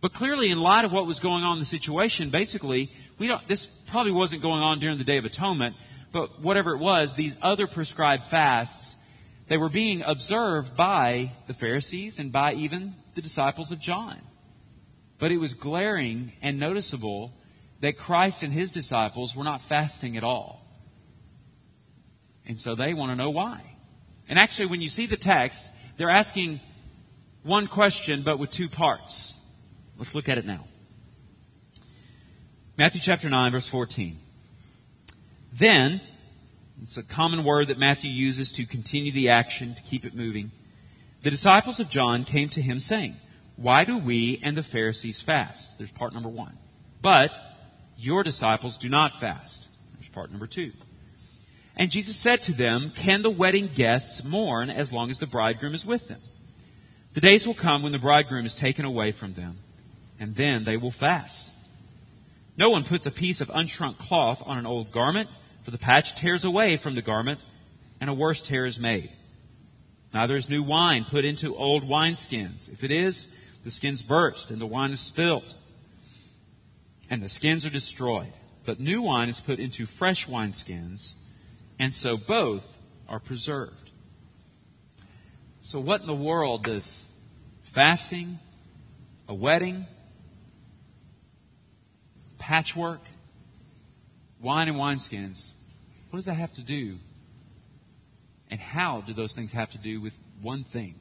But 0.00 0.12
clearly, 0.12 0.50
in 0.50 0.60
light 0.60 0.84
of 0.84 0.92
what 0.92 1.06
was 1.06 1.20
going 1.20 1.44
on 1.44 1.54
in 1.54 1.58
the 1.58 1.64
situation, 1.64 2.30
basically, 2.30 2.90
we 3.18 3.26
don't, 3.26 3.46
this 3.48 3.66
probably 3.66 4.12
wasn't 4.12 4.42
going 4.42 4.62
on 4.62 4.80
during 4.80 4.98
the 4.98 5.04
Day 5.04 5.18
of 5.18 5.24
Atonement, 5.24 5.76
but 6.12 6.40
whatever 6.40 6.74
it 6.74 6.78
was, 6.78 7.14
these 7.14 7.38
other 7.40 7.66
prescribed 7.66 8.26
fasts, 8.26 8.96
they 9.48 9.56
were 9.56 9.68
being 9.68 10.02
observed 10.02 10.76
by 10.76 11.32
the 11.46 11.54
Pharisees 11.54 12.18
and 12.18 12.32
by 12.32 12.54
even 12.54 12.94
the 13.14 13.22
disciples 13.22 13.70
of 13.72 13.80
John. 13.80 14.18
But 15.18 15.30
it 15.30 15.38
was 15.38 15.54
glaring 15.54 16.32
and 16.42 16.58
noticeable 16.58 17.32
that 17.80 17.98
Christ 17.98 18.42
and 18.42 18.52
his 18.52 18.72
disciples 18.72 19.36
were 19.36 19.44
not 19.44 19.60
fasting 19.60 20.16
at 20.16 20.24
all. 20.24 20.66
And 22.46 22.58
so 22.58 22.74
they 22.74 22.92
want 22.92 23.12
to 23.12 23.16
know 23.16 23.30
why. 23.30 23.76
And 24.28 24.38
actually, 24.38 24.66
when 24.66 24.80
you 24.80 24.88
see 24.88 25.06
the 25.06 25.16
text, 25.16 25.70
they're 25.96 26.10
asking 26.10 26.60
one 27.42 27.66
question, 27.66 28.22
but 28.22 28.38
with 28.38 28.50
two 28.50 28.68
parts. 28.68 29.38
Let's 29.98 30.14
look 30.14 30.28
at 30.28 30.38
it 30.38 30.46
now. 30.46 30.64
Matthew 32.76 33.00
chapter 33.00 33.28
9, 33.28 33.52
verse 33.52 33.66
14. 33.66 34.18
Then, 35.52 36.00
it's 36.82 36.96
a 36.96 37.02
common 37.02 37.44
word 37.44 37.68
that 37.68 37.78
Matthew 37.78 38.10
uses 38.10 38.50
to 38.52 38.64
continue 38.64 39.12
the 39.12 39.28
action, 39.28 39.74
to 39.74 39.82
keep 39.82 40.04
it 40.04 40.14
moving. 40.14 40.50
The 41.22 41.30
disciples 41.30 41.78
of 41.78 41.90
John 41.90 42.24
came 42.24 42.48
to 42.50 42.62
him 42.62 42.78
saying, 42.78 43.16
Why 43.56 43.84
do 43.84 43.98
we 43.98 44.40
and 44.42 44.56
the 44.56 44.62
Pharisees 44.62 45.20
fast? 45.20 45.78
There's 45.78 45.92
part 45.92 46.14
number 46.14 46.28
one. 46.28 46.56
But 47.00 47.38
your 47.96 48.24
disciples 48.24 48.78
do 48.78 48.88
not 48.88 49.20
fast. 49.20 49.68
There's 49.94 50.08
part 50.08 50.30
number 50.30 50.46
two. 50.46 50.72
And 51.76 51.90
Jesus 51.90 52.16
said 52.16 52.42
to 52.44 52.52
them, 52.52 52.92
Can 52.94 53.22
the 53.22 53.30
wedding 53.30 53.68
guests 53.74 54.24
mourn 54.24 54.70
as 54.70 54.92
long 54.92 55.10
as 55.10 55.18
the 55.18 55.26
bridegroom 55.26 55.74
is 55.74 55.86
with 55.86 56.08
them? 56.08 56.20
The 57.14 57.20
days 57.20 57.46
will 57.46 57.54
come 57.54 57.82
when 57.82 57.92
the 57.92 57.98
bridegroom 57.98 58.46
is 58.46 58.54
taken 58.54 58.84
away 58.84 59.12
from 59.12 59.34
them, 59.34 59.56
and 60.18 60.34
then 60.34 60.64
they 60.64 60.76
will 60.76 60.90
fast. 60.90 61.48
No 62.56 62.70
one 62.70 62.84
puts 62.84 63.06
a 63.06 63.10
piece 63.10 63.40
of 63.40 63.48
unshrunk 63.48 63.98
cloth 63.98 64.42
on 64.44 64.58
an 64.58 64.66
old 64.66 64.92
garment, 64.92 65.28
for 65.62 65.70
the 65.70 65.78
patch 65.78 66.14
tears 66.14 66.44
away 66.44 66.76
from 66.76 66.94
the 66.94 67.02
garment, 67.02 67.40
and 68.00 68.10
a 68.10 68.14
worse 68.14 68.42
tear 68.42 68.66
is 68.66 68.78
made. 68.78 69.10
Neither 70.12 70.36
is 70.36 70.48
new 70.48 70.62
wine 70.62 71.04
put 71.04 71.24
into 71.24 71.56
old 71.56 71.84
wineskins. 71.84 72.70
If 72.70 72.84
it 72.84 72.90
is, 72.90 73.38
the 73.64 73.70
skins 73.70 74.02
burst 74.02 74.50
and 74.50 74.60
the 74.60 74.66
wine 74.66 74.90
is 74.90 75.00
spilled, 75.00 75.54
and 77.08 77.22
the 77.22 77.28
skins 77.28 77.64
are 77.64 77.70
destroyed. 77.70 78.32
But 78.64 78.80
new 78.80 79.02
wine 79.02 79.28
is 79.28 79.40
put 79.40 79.58
into 79.58 79.86
fresh 79.86 80.26
wineskins, 80.26 81.14
and 81.78 81.92
so 81.92 82.16
both 82.16 82.78
are 83.08 83.20
preserved. 83.20 83.90
So, 85.60 85.78
what 85.78 86.00
in 86.00 86.06
the 86.06 86.14
world 86.14 86.64
does 86.64 87.04
fasting, 87.62 88.38
a 89.28 89.34
wedding, 89.34 89.86
patchwork, 92.38 93.00
wine 94.40 94.68
and 94.68 94.76
wineskins, 94.76 95.52
what 96.10 96.18
does 96.18 96.26
that 96.26 96.34
have 96.34 96.52
to 96.54 96.62
do? 96.62 96.98
And 98.50 98.60
how 98.60 99.00
do 99.00 99.14
those 99.14 99.34
things 99.34 99.52
have 99.52 99.70
to 99.70 99.78
do 99.78 100.00
with 100.00 100.18
one 100.42 100.64
thing? 100.64 100.96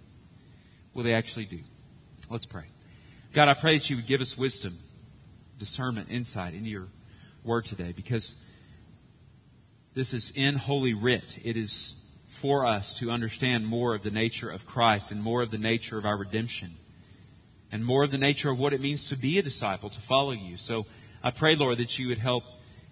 Well, 0.93 1.03
they 1.03 1.13
actually 1.13 1.45
do. 1.45 1.59
Let's 2.29 2.45
pray. 2.45 2.65
God, 3.33 3.49
I 3.49 3.53
pray 3.53 3.77
that 3.77 3.89
you 3.89 3.95
would 3.95 4.07
give 4.07 4.21
us 4.21 4.37
wisdom, 4.37 4.77
discernment, 5.57 6.09
insight 6.09 6.53
into 6.53 6.69
your 6.69 6.87
word 7.43 7.65
today 7.65 7.93
because 7.93 8.35
this 9.93 10.13
is 10.13 10.31
in 10.35 10.55
Holy 10.55 10.93
Writ. 10.93 11.37
It 11.43 11.57
is 11.57 11.97
for 12.27 12.65
us 12.65 12.95
to 12.95 13.11
understand 13.11 13.67
more 13.67 13.93
of 13.93 14.03
the 14.03 14.11
nature 14.11 14.49
of 14.49 14.65
Christ 14.65 15.11
and 15.11 15.21
more 15.21 15.41
of 15.41 15.51
the 15.51 15.57
nature 15.57 15.97
of 15.97 16.05
our 16.05 16.17
redemption 16.17 16.71
and 17.71 17.85
more 17.85 18.03
of 18.03 18.11
the 18.11 18.17
nature 18.17 18.49
of 18.49 18.59
what 18.59 18.73
it 18.73 18.81
means 18.81 19.09
to 19.09 19.17
be 19.17 19.37
a 19.37 19.41
disciple, 19.41 19.89
to 19.89 20.01
follow 20.01 20.31
you. 20.31 20.57
So 20.57 20.85
I 21.23 21.31
pray, 21.31 21.55
Lord, 21.55 21.77
that 21.77 21.99
you 21.99 22.07
would 22.07 22.17
help 22.17 22.43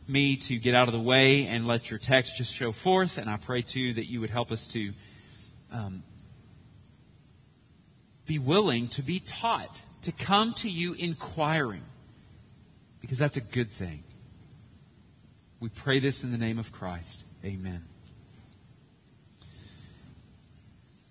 me 0.07 0.35
to 0.37 0.57
get 0.57 0.75
out 0.75 0.87
of 0.87 0.93
the 0.93 0.99
way 0.99 1.45
and 1.45 1.67
let 1.67 1.89
your 1.89 1.99
text 1.99 2.37
just 2.37 2.53
show 2.53 2.71
forth. 2.71 3.17
And 3.17 3.29
I 3.29 3.37
pray, 3.37 3.61
too, 3.61 3.93
that 3.93 4.09
you 4.09 4.21
would 4.21 4.29
help 4.29 4.51
us 4.51 4.67
to 4.67 4.93
um, 5.71 6.03
be 8.25 8.39
willing 8.39 8.87
to 8.89 9.01
be 9.01 9.19
taught, 9.19 9.81
to 10.03 10.11
come 10.11 10.53
to 10.55 10.69
you 10.69 10.93
inquiring, 10.93 11.83
because 13.01 13.17
that's 13.17 13.37
a 13.37 13.41
good 13.41 13.71
thing. 13.71 14.03
We 15.59 15.69
pray 15.69 15.99
this 15.99 16.23
in 16.23 16.31
the 16.31 16.37
name 16.37 16.57
of 16.57 16.71
Christ. 16.71 17.23
Amen. 17.43 17.83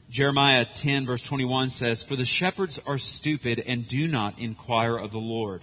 Jeremiah 0.08 0.64
10, 0.64 1.04
verse 1.04 1.22
21 1.22 1.68
says, 1.68 2.02
For 2.02 2.16
the 2.16 2.24
shepherds 2.24 2.80
are 2.86 2.96
stupid 2.96 3.62
and 3.66 3.86
do 3.86 4.08
not 4.08 4.38
inquire 4.38 4.96
of 4.96 5.12
the 5.12 5.18
Lord. 5.18 5.62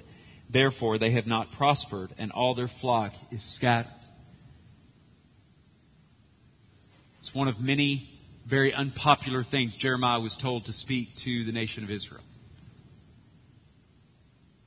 Therefore, 0.50 1.00
they 1.00 1.12
have 1.12 1.26
not 1.26 1.52
prospered, 1.52 2.12
and 2.20 2.32
all 2.32 2.54
their 2.54 2.68
flock 2.68 3.14
is 3.32 3.44
scattered. 3.44 3.92
It's 7.20 7.34
one 7.34 7.48
of 7.48 7.60
many 7.60 8.08
very 8.46 8.72
unpopular 8.72 9.42
things 9.42 9.76
Jeremiah 9.76 10.20
was 10.20 10.38
told 10.38 10.66
to 10.66 10.74
speak 10.74 11.16
to 11.16 11.44
the 11.44 11.52
nation 11.52 11.84
of 11.84 11.90
Israel. 11.90 12.22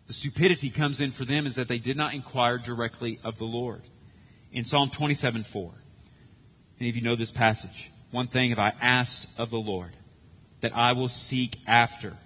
The 0.09 0.13
stupidity 0.13 0.71
comes 0.71 1.01
in 1.01 1.13
for 1.13 1.25
them 1.25 1.47
is 1.47 1.55
that 1.55 1.69
they 1.69 1.79
did 1.79 1.97
not 1.97 2.15
inquire 2.15 2.59
directly 2.59 3.21
of 3.23 3.39
the 3.39 3.45
Lord. 3.45 3.83
In 4.53 4.65
Psalm 4.65 4.91
27 4.91 5.45
4, 5.45 5.73
many 6.81 6.91
of 6.91 6.97
you 6.97 7.03
know 7.03 7.17
this 7.17 7.31
passage. 7.31 7.91
One 8.11 8.29
thing 8.29 8.51
have 8.51 8.59
I 8.59 8.73
asked 8.81 9.39
of 9.39 9.51
the 9.51 9.59
Lord, 9.59 9.97
that 10.61 10.75
I 10.75 10.93
will 10.93 11.09
seek 11.09 11.57
after 11.67 12.17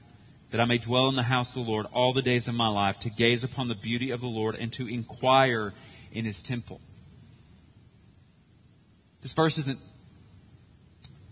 that 0.53 0.61
I 0.61 0.67
may 0.67 0.79
dwell 0.79 1.09
in 1.09 1.17
the 1.17 1.23
house 1.23 1.57
of 1.57 1.65
the 1.65 1.71
Lord 1.71 1.87
all 1.93 2.13
the 2.13 2.23
days 2.23 2.47
of 2.47 2.55
my 2.55 2.69
life, 2.69 2.99
to 3.01 3.11
gaze 3.11 3.43
upon 3.43 3.69
the 3.69 3.75
beauty 3.75 4.11
of 4.11 4.21
the 4.21 4.29
Lord 4.29 4.55
and 4.55 4.71
to 4.75 4.87
inquire 4.87 5.73
in 6.13 6.27
his 6.27 6.43
temple. 6.43 6.81
This 9.23 9.33
verse 9.33 9.57
isn't 9.57 9.79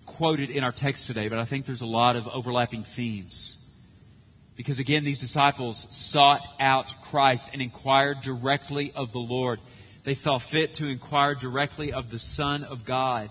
quoted 0.06 0.48
in 0.48 0.64
our 0.64 0.72
text 0.72 1.06
today, 1.06 1.28
but 1.28 1.38
I 1.38 1.44
think 1.44 1.66
there's 1.66 1.82
a 1.82 1.86
lot 1.86 2.16
of 2.16 2.28
overlapping 2.28 2.82
themes. 2.82 3.58
Because 4.56 4.78
again, 4.78 5.04
these 5.04 5.20
disciples 5.20 5.86
sought 5.90 6.42
out 6.58 7.02
Christ 7.02 7.50
and 7.52 7.60
inquired 7.60 8.22
directly 8.22 8.90
of 8.94 9.12
the 9.12 9.18
Lord. 9.18 9.60
They 10.04 10.14
saw 10.14 10.38
fit 10.38 10.74
to 10.74 10.86
inquire 10.86 11.34
directly 11.34 11.92
of 11.92 12.10
the 12.10 12.18
Son 12.18 12.64
of 12.64 12.84
God 12.84 13.30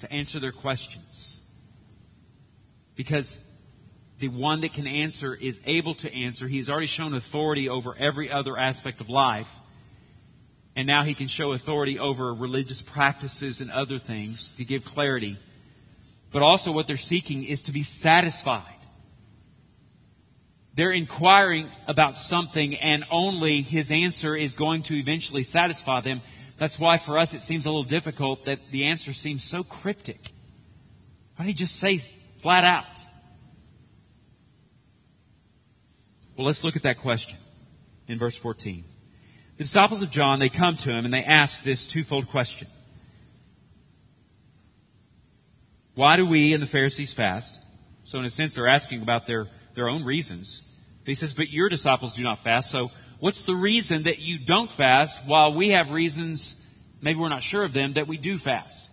to 0.00 0.12
answer 0.12 0.38
their 0.38 0.52
questions. 0.52 1.40
Because 2.96 3.52
the 4.18 4.28
one 4.28 4.60
that 4.60 4.72
can 4.72 4.86
answer 4.86 5.34
is 5.34 5.60
able 5.66 5.94
to 5.96 6.12
answer. 6.12 6.48
He 6.48 6.58
has 6.58 6.70
already 6.70 6.86
shown 6.86 7.14
authority 7.14 7.68
over 7.68 7.94
every 7.98 8.30
other 8.30 8.56
aspect 8.56 9.00
of 9.00 9.08
life. 9.10 9.60
And 10.76 10.86
now 10.86 11.04
he 11.04 11.14
can 11.14 11.28
show 11.28 11.52
authority 11.52 11.98
over 11.98 12.32
religious 12.32 12.82
practices 12.82 13.60
and 13.60 13.70
other 13.70 13.98
things 13.98 14.48
to 14.56 14.64
give 14.64 14.84
clarity. 14.84 15.38
But 16.32 16.42
also 16.42 16.72
what 16.72 16.86
they're 16.86 16.96
seeking 16.96 17.44
is 17.44 17.62
to 17.64 17.72
be 17.72 17.82
satisfied. 17.82 18.73
They're 20.74 20.92
inquiring 20.92 21.70
about 21.86 22.16
something 22.16 22.74
and 22.76 23.04
only 23.10 23.62
his 23.62 23.90
answer 23.90 24.34
is 24.34 24.54
going 24.54 24.82
to 24.84 24.94
eventually 24.94 25.44
satisfy 25.44 26.00
them. 26.00 26.20
That's 26.58 26.78
why 26.78 26.98
for 26.98 27.18
us 27.18 27.34
it 27.34 27.42
seems 27.42 27.66
a 27.66 27.70
little 27.70 27.84
difficult 27.84 28.46
that 28.46 28.58
the 28.70 28.86
answer 28.86 29.12
seems 29.12 29.44
so 29.44 29.62
cryptic. 29.62 30.32
Why 31.36 31.44
don't 31.44 31.46
he 31.46 31.54
just 31.54 31.76
say 31.76 31.98
flat 32.40 32.64
out? 32.64 33.04
Well, 36.36 36.46
let's 36.46 36.64
look 36.64 36.74
at 36.74 36.82
that 36.82 36.98
question 36.98 37.38
in 38.08 38.18
verse 38.18 38.36
14. 38.36 38.84
The 39.56 39.64
disciples 39.64 40.02
of 40.02 40.10
John, 40.10 40.40
they 40.40 40.48
come 40.48 40.76
to 40.78 40.90
him 40.90 41.04
and 41.04 41.14
they 41.14 41.22
ask 41.22 41.62
this 41.62 41.86
twofold 41.86 42.28
question. 42.28 42.66
Why 45.94 46.16
do 46.16 46.26
we 46.26 46.52
and 46.52 46.60
the 46.62 46.66
Pharisees 46.66 47.12
fast? 47.12 47.60
So 48.02 48.18
in 48.18 48.24
a 48.24 48.30
sense, 48.30 48.54
they're 48.54 48.66
asking 48.66 49.02
about 49.02 49.28
their, 49.28 49.46
their 49.74 49.88
own 49.88 50.04
reasons. 50.04 50.62
But 51.00 51.08
he 51.08 51.14
says, 51.14 51.32
but 51.32 51.50
your 51.50 51.68
disciples 51.68 52.14
do 52.14 52.22
not 52.22 52.38
fast. 52.38 52.70
So 52.70 52.90
what's 53.20 53.42
the 53.42 53.54
reason 53.54 54.04
that 54.04 54.20
you 54.20 54.38
don't 54.38 54.70
fast 54.70 55.24
while 55.26 55.52
we 55.52 55.70
have 55.70 55.90
reasons, 55.90 56.68
maybe 57.00 57.18
we're 57.18 57.28
not 57.28 57.42
sure 57.42 57.64
of 57.64 57.72
them, 57.72 57.94
that 57.94 58.06
we 58.06 58.16
do 58.16 58.38
fast? 58.38 58.90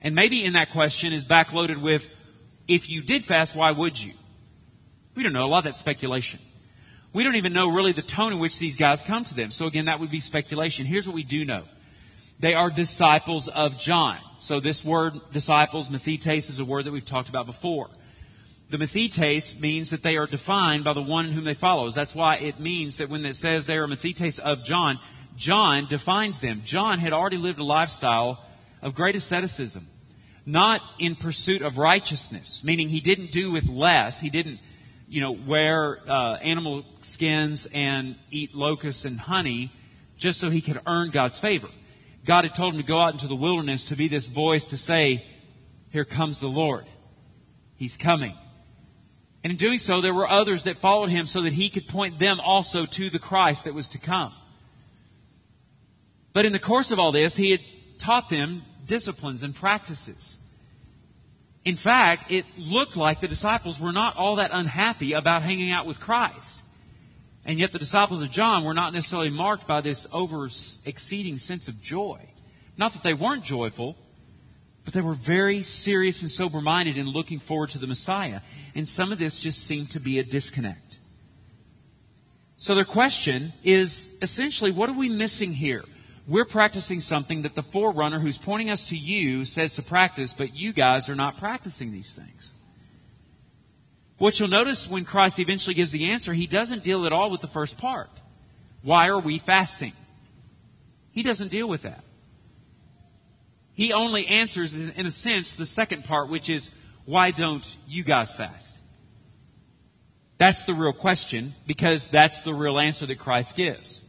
And 0.00 0.14
maybe 0.14 0.44
in 0.44 0.54
that 0.54 0.70
question 0.70 1.12
is 1.12 1.24
backloaded 1.24 1.80
with, 1.80 2.08
if 2.66 2.88
you 2.88 3.02
did 3.02 3.24
fast, 3.24 3.54
why 3.54 3.70
would 3.70 4.02
you? 4.02 4.12
We 5.14 5.22
don't 5.22 5.32
know. 5.32 5.44
A 5.44 5.46
lot 5.46 5.58
of 5.58 5.64
that's 5.64 5.78
speculation. 5.78 6.40
We 7.12 7.22
don't 7.22 7.36
even 7.36 7.52
know 7.52 7.68
really 7.68 7.92
the 7.92 8.02
tone 8.02 8.32
in 8.32 8.38
which 8.38 8.58
these 8.58 8.76
guys 8.76 9.02
come 9.02 9.24
to 9.24 9.34
them. 9.34 9.50
So 9.50 9.66
again, 9.66 9.84
that 9.84 10.00
would 10.00 10.10
be 10.10 10.20
speculation. 10.20 10.86
Here's 10.86 11.06
what 11.06 11.14
we 11.14 11.22
do 11.22 11.44
know. 11.44 11.64
They 12.40 12.54
are 12.54 12.70
disciples 12.70 13.48
of 13.48 13.78
John. 13.78 14.18
So 14.38 14.58
this 14.58 14.84
word 14.84 15.20
disciples, 15.32 15.90
mathetes, 15.90 16.48
is 16.48 16.58
a 16.58 16.64
word 16.64 16.86
that 16.86 16.92
we've 16.92 17.04
talked 17.04 17.28
about 17.28 17.46
before. 17.46 17.90
The 18.72 18.78
mathetes 18.78 19.60
means 19.60 19.90
that 19.90 20.02
they 20.02 20.16
are 20.16 20.26
defined 20.26 20.82
by 20.82 20.94
the 20.94 21.02
one 21.02 21.30
whom 21.32 21.44
they 21.44 21.52
follow. 21.52 21.90
That's 21.90 22.14
why 22.14 22.36
it 22.36 22.58
means 22.58 22.96
that 22.96 23.10
when 23.10 23.22
it 23.26 23.36
says 23.36 23.66
they 23.66 23.76
are 23.76 23.86
mathetes 23.86 24.38
of 24.38 24.64
John, 24.64 24.98
John 25.36 25.84
defines 25.84 26.40
them. 26.40 26.62
John 26.64 26.98
had 26.98 27.12
already 27.12 27.36
lived 27.36 27.58
a 27.58 27.64
lifestyle 27.64 28.42
of 28.80 28.94
great 28.94 29.14
asceticism, 29.14 29.86
not 30.46 30.80
in 30.98 31.16
pursuit 31.16 31.60
of 31.60 31.76
righteousness, 31.76 32.64
meaning 32.64 32.88
he 32.88 33.00
didn't 33.00 33.30
do 33.30 33.52
with 33.52 33.68
less. 33.68 34.20
He 34.20 34.30
didn't 34.30 34.58
you 35.06 35.20
know, 35.20 35.32
wear 35.32 36.00
uh, 36.08 36.36
animal 36.36 36.86
skins 37.02 37.68
and 37.74 38.16
eat 38.30 38.54
locusts 38.54 39.04
and 39.04 39.20
honey 39.20 39.70
just 40.16 40.40
so 40.40 40.48
he 40.48 40.62
could 40.62 40.80
earn 40.86 41.10
God's 41.10 41.38
favor. 41.38 41.68
God 42.24 42.44
had 42.44 42.54
told 42.54 42.72
him 42.72 42.80
to 42.80 42.86
go 42.86 43.02
out 43.02 43.12
into 43.12 43.28
the 43.28 43.36
wilderness 43.36 43.84
to 43.84 43.96
be 43.96 44.08
this 44.08 44.28
voice 44.28 44.68
to 44.68 44.78
say, 44.78 45.26
Here 45.90 46.06
comes 46.06 46.40
the 46.40 46.48
Lord. 46.48 46.86
He's 47.76 47.98
coming. 47.98 48.34
And 49.44 49.50
in 49.50 49.56
doing 49.56 49.78
so, 49.78 50.00
there 50.00 50.14
were 50.14 50.28
others 50.28 50.64
that 50.64 50.76
followed 50.76 51.10
him 51.10 51.26
so 51.26 51.42
that 51.42 51.52
he 51.52 51.68
could 51.68 51.88
point 51.88 52.18
them 52.18 52.38
also 52.40 52.86
to 52.86 53.10
the 53.10 53.18
Christ 53.18 53.64
that 53.64 53.74
was 53.74 53.88
to 53.88 53.98
come. 53.98 54.32
But 56.32 56.46
in 56.46 56.52
the 56.52 56.58
course 56.58 56.92
of 56.92 56.98
all 56.98 57.12
this, 57.12 57.36
he 57.36 57.50
had 57.50 57.60
taught 57.98 58.30
them 58.30 58.62
disciplines 58.86 59.42
and 59.42 59.54
practices. 59.54 60.38
In 61.64 61.76
fact, 61.76 62.30
it 62.30 62.44
looked 62.56 62.96
like 62.96 63.20
the 63.20 63.28
disciples 63.28 63.80
were 63.80 63.92
not 63.92 64.16
all 64.16 64.36
that 64.36 64.50
unhappy 64.52 65.12
about 65.12 65.42
hanging 65.42 65.70
out 65.70 65.86
with 65.86 66.00
Christ. 66.00 66.62
And 67.44 67.58
yet 67.58 67.72
the 67.72 67.78
disciples 67.78 68.22
of 68.22 68.30
John 68.30 68.64
were 68.64 68.74
not 68.74 68.92
necessarily 68.92 69.30
marked 69.30 69.66
by 69.66 69.80
this 69.80 70.06
over 70.12 70.46
exceeding 70.46 71.38
sense 71.38 71.68
of 71.68 71.82
joy. 71.82 72.20
Not 72.76 72.92
that 72.92 73.02
they 73.02 73.14
weren't 73.14 73.44
joyful, 73.44 73.96
but 74.84 74.94
they 74.94 75.00
were 75.00 75.14
very 75.14 75.62
serious 75.62 76.22
and 76.22 76.30
sober 76.30 76.60
minded 76.60 76.96
in 76.96 77.06
looking 77.06 77.38
forward 77.38 77.70
to 77.70 77.78
the 77.78 77.86
Messiah. 77.86 78.40
And 78.74 78.88
some 78.88 79.12
of 79.12 79.18
this 79.18 79.38
just 79.38 79.64
seemed 79.64 79.90
to 79.90 80.00
be 80.00 80.18
a 80.18 80.24
disconnect. 80.24 80.98
So 82.56 82.74
their 82.74 82.84
question 82.84 83.52
is 83.62 84.18
essentially, 84.22 84.70
what 84.70 84.88
are 84.88 84.96
we 84.96 85.08
missing 85.08 85.52
here? 85.52 85.84
we're 86.26 86.44
practicing 86.44 87.00
something 87.00 87.42
that 87.42 87.54
the 87.54 87.62
forerunner 87.62 88.20
who's 88.20 88.38
pointing 88.38 88.70
us 88.70 88.88
to 88.90 88.96
you 88.96 89.44
says 89.44 89.74
to 89.74 89.82
practice, 89.82 90.32
but 90.32 90.54
you 90.54 90.72
guys 90.72 91.08
are 91.08 91.14
not 91.14 91.36
practicing 91.36 91.90
these 91.90 92.14
things. 92.14 92.54
What 94.18 94.38
you'll 94.38 94.48
notice 94.48 94.88
when 94.88 95.04
Christ 95.04 95.40
eventually 95.40 95.74
gives 95.74 95.90
the 95.90 96.10
answer, 96.10 96.32
he 96.32 96.46
doesn't 96.46 96.84
deal 96.84 97.06
at 97.06 97.12
all 97.12 97.30
with 97.30 97.40
the 97.40 97.48
first 97.48 97.76
part. 97.76 98.10
Why 98.82 99.08
are 99.08 99.18
we 99.18 99.38
fasting? 99.38 99.94
He 101.10 101.24
doesn't 101.24 101.50
deal 101.50 101.68
with 101.68 101.82
that. 101.82 102.04
He 103.74 103.92
only 103.92 104.26
answers, 104.26 104.74
in 104.74 105.06
a 105.06 105.10
sense, 105.10 105.54
the 105.54 105.66
second 105.66 106.04
part, 106.04 106.28
which 106.28 106.50
is, 106.50 106.70
why 107.04 107.30
don't 107.30 107.76
you 107.88 108.04
guys 108.04 108.34
fast? 108.34 108.76
That's 110.38 110.64
the 110.64 110.74
real 110.74 110.92
question, 110.92 111.54
because 111.66 112.08
that's 112.08 112.40
the 112.40 112.52
real 112.52 112.78
answer 112.78 113.06
that 113.06 113.18
Christ 113.18 113.56
gives. 113.56 114.04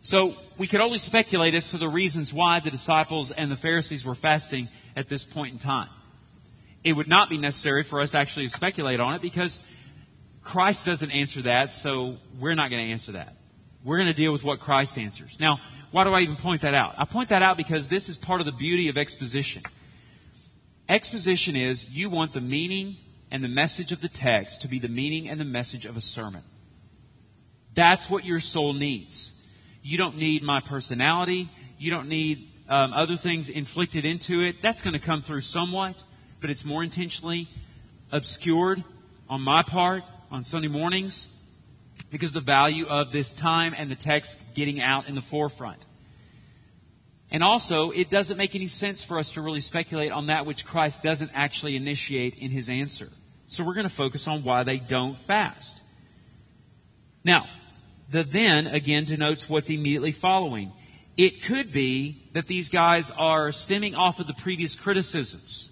So 0.00 0.36
we 0.56 0.66
could 0.66 0.80
only 0.80 0.98
speculate 0.98 1.54
as 1.54 1.70
to 1.72 1.78
the 1.78 1.88
reasons 1.88 2.32
why 2.32 2.60
the 2.60 2.70
disciples 2.70 3.30
and 3.30 3.50
the 3.50 3.56
Pharisees 3.56 4.04
were 4.04 4.14
fasting 4.14 4.68
at 4.96 5.08
this 5.08 5.24
point 5.24 5.52
in 5.52 5.58
time. 5.58 5.88
It 6.84 6.92
would 6.92 7.08
not 7.08 7.28
be 7.28 7.36
necessary 7.36 7.82
for 7.82 8.00
us 8.00 8.14
actually 8.14 8.46
to 8.46 8.52
speculate 8.52 9.00
on 9.00 9.16
it 9.16 9.20
because 9.20 9.60
Christ 10.42 10.86
doesn't 10.86 11.10
answer 11.10 11.42
that, 11.42 11.74
so 11.74 12.16
we're 12.38 12.54
not 12.54 12.70
going 12.70 12.86
to 12.86 12.92
answer 12.92 13.12
that. 13.12 13.36
We're 13.84 13.96
going 13.98 14.08
to 14.08 14.14
deal 14.14 14.32
with 14.32 14.44
what 14.44 14.60
Christ 14.60 14.96
answers. 14.96 15.38
Now, 15.40 15.60
why 15.90 16.04
do 16.04 16.12
I 16.12 16.20
even 16.20 16.36
point 16.36 16.62
that 16.62 16.74
out? 16.74 16.94
I 16.98 17.04
point 17.04 17.30
that 17.30 17.42
out 17.42 17.56
because 17.56 17.88
this 17.88 18.08
is 18.08 18.16
part 18.16 18.40
of 18.40 18.46
the 18.46 18.52
beauty 18.52 18.88
of 18.88 18.98
exposition. 18.98 19.62
Exposition 20.88 21.56
is 21.56 21.90
you 21.90 22.10
want 22.10 22.32
the 22.32 22.40
meaning 22.40 22.96
and 23.30 23.42
the 23.42 23.48
message 23.48 23.92
of 23.92 24.00
the 24.00 24.08
text 24.08 24.62
to 24.62 24.68
be 24.68 24.78
the 24.78 24.88
meaning 24.88 25.28
and 25.28 25.40
the 25.40 25.44
message 25.44 25.84
of 25.86 25.96
a 25.96 26.00
sermon. 26.00 26.42
That's 27.74 28.10
what 28.10 28.24
your 28.24 28.40
soul 28.40 28.72
needs. 28.72 29.32
You 29.82 29.98
don't 29.98 30.16
need 30.16 30.42
my 30.42 30.60
personality. 30.60 31.48
You 31.78 31.90
don't 31.90 32.08
need 32.08 32.48
um, 32.68 32.92
other 32.92 33.16
things 33.16 33.48
inflicted 33.48 34.04
into 34.04 34.42
it. 34.42 34.60
That's 34.60 34.82
going 34.82 34.94
to 34.94 34.98
come 34.98 35.22
through 35.22 35.42
somewhat, 35.42 36.02
but 36.40 36.50
it's 36.50 36.64
more 36.64 36.82
intentionally 36.82 37.48
obscured 38.10 38.82
on 39.28 39.40
my 39.40 39.62
part 39.62 40.02
on 40.30 40.42
Sunday 40.42 40.68
mornings 40.68 41.37
because 42.10 42.32
the 42.32 42.40
value 42.40 42.86
of 42.86 43.12
this 43.12 43.32
time 43.32 43.74
and 43.76 43.90
the 43.90 43.96
text 43.96 44.38
getting 44.54 44.80
out 44.80 45.08
in 45.08 45.14
the 45.14 45.20
forefront. 45.20 45.84
And 47.30 47.44
also, 47.44 47.90
it 47.90 48.08
doesn't 48.08 48.38
make 48.38 48.54
any 48.54 48.66
sense 48.66 49.04
for 49.04 49.18
us 49.18 49.32
to 49.32 49.42
really 49.42 49.60
speculate 49.60 50.12
on 50.12 50.26
that 50.26 50.46
which 50.46 50.64
Christ 50.64 51.02
doesn't 51.02 51.30
actually 51.34 51.76
initiate 51.76 52.34
in 52.38 52.50
his 52.50 52.70
answer. 52.70 53.08
So 53.48 53.64
we're 53.64 53.74
going 53.74 53.88
to 53.88 53.94
focus 53.94 54.26
on 54.26 54.44
why 54.44 54.62
they 54.62 54.78
don't 54.78 55.16
fast. 55.16 55.82
Now, 57.24 57.46
the 58.10 58.22
then 58.22 58.66
again 58.66 59.04
denotes 59.04 59.48
what's 59.48 59.68
immediately 59.68 60.12
following. 60.12 60.72
It 61.18 61.42
could 61.42 61.72
be 61.72 62.22
that 62.32 62.46
these 62.46 62.68
guys 62.68 63.10
are 63.10 63.52
stemming 63.52 63.94
off 63.94 64.20
of 64.20 64.26
the 64.26 64.34
previous 64.34 64.74
criticisms. 64.74 65.70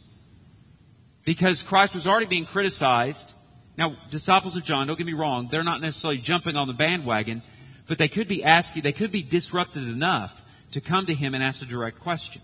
Because 1.24 1.62
Christ 1.62 1.94
was 1.94 2.06
already 2.06 2.26
being 2.26 2.44
criticized. 2.44 3.32
Now, 3.76 3.96
disciples 4.10 4.56
of 4.56 4.64
John, 4.64 4.86
don't 4.86 4.96
get 4.96 5.06
me 5.06 5.12
wrong, 5.12 5.48
they're 5.50 5.64
not 5.64 5.80
necessarily 5.80 6.18
jumping 6.18 6.56
on 6.56 6.66
the 6.66 6.74
bandwagon, 6.74 7.42
but 7.86 7.98
they 7.98 8.08
could 8.08 8.28
be 8.28 8.42
asking, 8.42 8.82
they 8.82 8.92
could 8.92 9.12
be 9.12 9.22
disrupted 9.22 9.86
enough 9.86 10.42
to 10.72 10.80
come 10.80 11.06
to 11.06 11.14
him 11.14 11.34
and 11.34 11.42
ask 11.42 11.62
a 11.62 11.66
direct 11.66 12.00
question. 12.00 12.42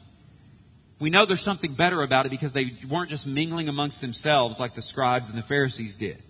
We 0.98 1.10
know 1.10 1.26
there's 1.26 1.42
something 1.42 1.72
better 1.72 2.02
about 2.02 2.26
it 2.26 2.28
because 2.28 2.52
they 2.52 2.76
weren't 2.88 3.10
just 3.10 3.26
mingling 3.26 3.68
amongst 3.68 4.00
themselves 4.00 4.60
like 4.60 4.74
the 4.74 4.82
scribes 4.82 5.30
and 5.30 5.38
the 5.38 5.42
Pharisees 5.42 5.96
did, 5.96 6.22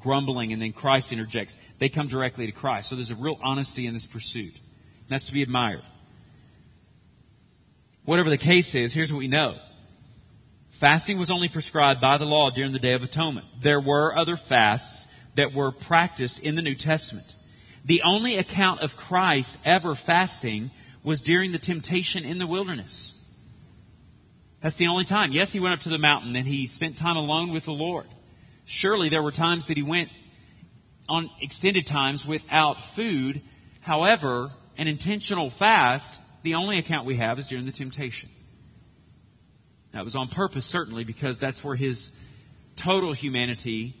grumbling, 0.00 0.52
and 0.52 0.62
then 0.62 0.72
Christ 0.72 1.12
interjects. 1.12 1.58
They 1.78 1.90
come 1.90 2.06
directly 2.06 2.46
to 2.46 2.52
Christ. 2.52 2.88
So 2.88 2.94
there's 2.94 3.10
a 3.10 3.16
real 3.16 3.38
honesty 3.42 3.86
in 3.86 3.92
this 3.92 4.06
pursuit. 4.06 4.54
And 4.54 5.08
that's 5.08 5.26
to 5.26 5.34
be 5.34 5.42
admired. 5.42 5.82
Whatever 8.06 8.30
the 8.30 8.38
case 8.38 8.74
is, 8.74 8.94
here's 8.94 9.12
what 9.12 9.18
we 9.18 9.28
know. 9.28 9.58
Fasting 10.78 11.18
was 11.18 11.28
only 11.28 11.48
prescribed 11.48 12.00
by 12.00 12.18
the 12.18 12.24
law 12.24 12.50
during 12.50 12.70
the 12.70 12.78
Day 12.78 12.92
of 12.92 13.02
Atonement. 13.02 13.48
There 13.60 13.80
were 13.80 14.16
other 14.16 14.36
fasts 14.36 15.12
that 15.34 15.52
were 15.52 15.72
practiced 15.72 16.38
in 16.38 16.54
the 16.54 16.62
New 16.62 16.76
Testament. 16.76 17.34
The 17.84 18.02
only 18.04 18.36
account 18.36 18.82
of 18.82 18.96
Christ 18.96 19.58
ever 19.64 19.96
fasting 19.96 20.70
was 21.02 21.20
during 21.20 21.50
the 21.50 21.58
temptation 21.58 22.24
in 22.24 22.38
the 22.38 22.46
wilderness. 22.46 23.26
That's 24.62 24.76
the 24.76 24.86
only 24.86 25.02
time. 25.02 25.32
Yes, 25.32 25.50
he 25.50 25.58
went 25.58 25.74
up 25.74 25.80
to 25.80 25.88
the 25.88 25.98
mountain 25.98 26.36
and 26.36 26.46
he 26.46 26.68
spent 26.68 26.96
time 26.96 27.16
alone 27.16 27.50
with 27.50 27.64
the 27.64 27.72
Lord. 27.72 28.06
Surely 28.64 29.08
there 29.08 29.22
were 29.22 29.32
times 29.32 29.66
that 29.66 29.76
he 29.76 29.82
went 29.82 30.10
on 31.08 31.28
extended 31.40 31.88
times 31.88 32.24
without 32.24 32.80
food. 32.80 33.42
However, 33.80 34.52
an 34.76 34.86
intentional 34.86 35.50
fast, 35.50 36.20
the 36.44 36.54
only 36.54 36.78
account 36.78 37.04
we 37.04 37.16
have 37.16 37.40
is 37.40 37.48
during 37.48 37.66
the 37.66 37.72
temptation. 37.72 38.28
That 39.98 40.04
was 40.04 40.14
on 40.14 40.28
purpose, 40.28 40.64
certainly, 40.64 41.02
because 41.02 41.40
that's 41.40 41.64
where 41.64 41.74
his 41.74 42.16
total 42.76 43.12
humanity 43.12 43.96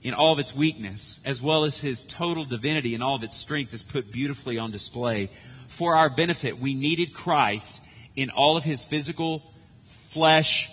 in 0.00 0.14
all 0.14 0.32
of 0.32 0.38
its 0.38 0.54
weakness, 0.54 1.18
as 1.24 1.42
well 1.42 1.64
as 1.64 1.80
his 1.80 2.04
total 2.04 2.44
divinity 2.44 2.94
in 2.94 3.02
all 3.02 3.16
of 3.16 3.24
its 3.24 3.36
strength, 3.36 3.74
is 3.74 3.82
put 3.82 4.12
beautifully 4.12 4.56
on 4.56 4.70
display 4.70 5.30
for 5.66 5.96
our 5.96 6.08
benefit. 6.08 6.60
We 6.60 6.74
needed 6.74 7.12
Christ 7.12 7.82
in 8.14 8.30
all 8.30 8.56
of 8.56 8.62
his 8.62 8.84
physical 8.84 9.42
flesh 9.82 10.70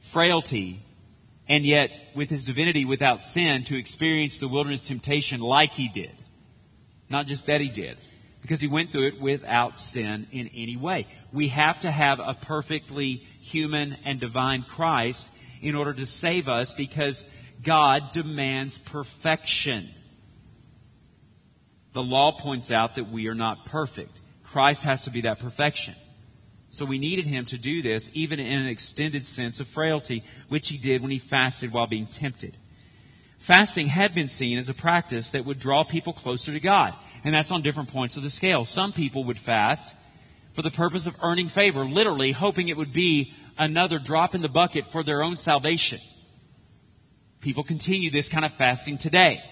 frailty, 0.00 0.82
and 1.48 1.64
yet 1.64 1.90
with 2.14 2.28
his 2.28 2.44
divinity 2.44 2.84
without 2.84 3.22
sin 3.22 3.64
to 3.64 3.78
experience 3.78 4.40
the 4.40 4.48
wilderness 4.48 4.86
temptation 4.86 5.40
like 5.40 5.72
he 5.72 5.88
did. 5.88 6.12
Not 7.08 7.26
just 7.26 7.46
that 7.46 7.62
he 7.62 7.70
did, 7.70 7.96
because 8.42 8.60
he 8.60 8.68
went 8.68 8.92
through 8.92 9.06
it 9.06 9.20
without 9.20 9.78
sin 9.78 10.26
in 10.32 10.48
any 10.48 10.76
way. 10.76 11.06
We 11.32 11.48
have 11.48 11.80
to 11.80 11.90
have 11.90 12.20
a 12.20 12.34
perfectly 12.34 13.24
human 13.40 13.96
and 14.04 14.20
divine 14.20 14.64
Christ 14.64 15.28
in 15.62 15.74
order 15.74 15.94
to 15.94 16.06
save 16.06 16.48
us 16.48 16.74
because 16.74 17.24
God 17.62 18.12
demands 18.12 18.78
perfection. 18.78 19.88
The 21.92 22.02
law 22.02 22.32
points 22.32 22.70
out 22.70 22.96
that 22.96 23.10
we 23.10 23.28
are 23.28 23.34
not 23.34 23.64
perfect. 23.64 24.20
Christ 24.42 24.84
has 24.84 25.02
to 25.02 25.10
be 25.10 25.22
that 25.22 25.38
perfection. 25.38 25.94
So 26.68 26.84
we 26.84 26.98
needed 26.98 27.26
him 27.26 27.44
to 27.46 27.58
do 27.58 27.82
this, 27.82 28.10
even 28.14 28.40
in 28.40 28.60
an 28.60 28.66
extended 28.66 29.26
sense 29.26 29.60
of 29.60 29.68
frailty, 29.68 30.24
which 30.48 30.68
he 30.68 30.78
did 30.78 31.02
when 31.02 31.10
he 31.10 31.18
fasted 31.18 31.72
while 31.72 31.86
being 31.86 32.06
tempted. 32.06 32.56
Fasting 33.36 33.88
had 33.88 34.14
been 34.14 34.28
seen 34.28 34.56
as 34.56 34.68
a 34.68 34.74
practice 34.74 35.32
that 35.32 35.44
would 35.44 35.58
draw 35.58 35.84
people 35.84 36.12
closer 36.12 36.52
to 36.52 36.60
God, 36.60 36.94
and 37.24 37.34
that's 37.34 37.50
on 37.50 37.62
different 37.62 37.90
points 37.90 38.16
of 38.16 38.22
the 38.22 38.30
scale. 38.30 38.64
Some 38.64 38.92
people 38.92 39.24
would 39.24 39.38
fast 39.38 39.94
for 40.52 40.62
the 40.62 40.70
purpose 40.70 41.06
of 41.06 41.16
earning 41.22 41.48
favor, 41.48 41.84
literally 41.84 42.32
hoping 42.32 42.68
it 42.68 42.76
would 42.76 42.92
be 42.92 43.32
another 43.58 43.98
drop 43.98 44.34
in 44.34 44.42
the 44.42 44.48
bucket 44.48 44.84
for 44.84 45.02
their 45.02 45.22
own 45.22 45.36
salvation. 45.36 46.00
People 47.40 47.64
continue 47.64 48.10
this 48.10 48.28
kind 48.28 48.44
of 48.44 48.52
fasting 48.52 48.98
today. 48.98 49.42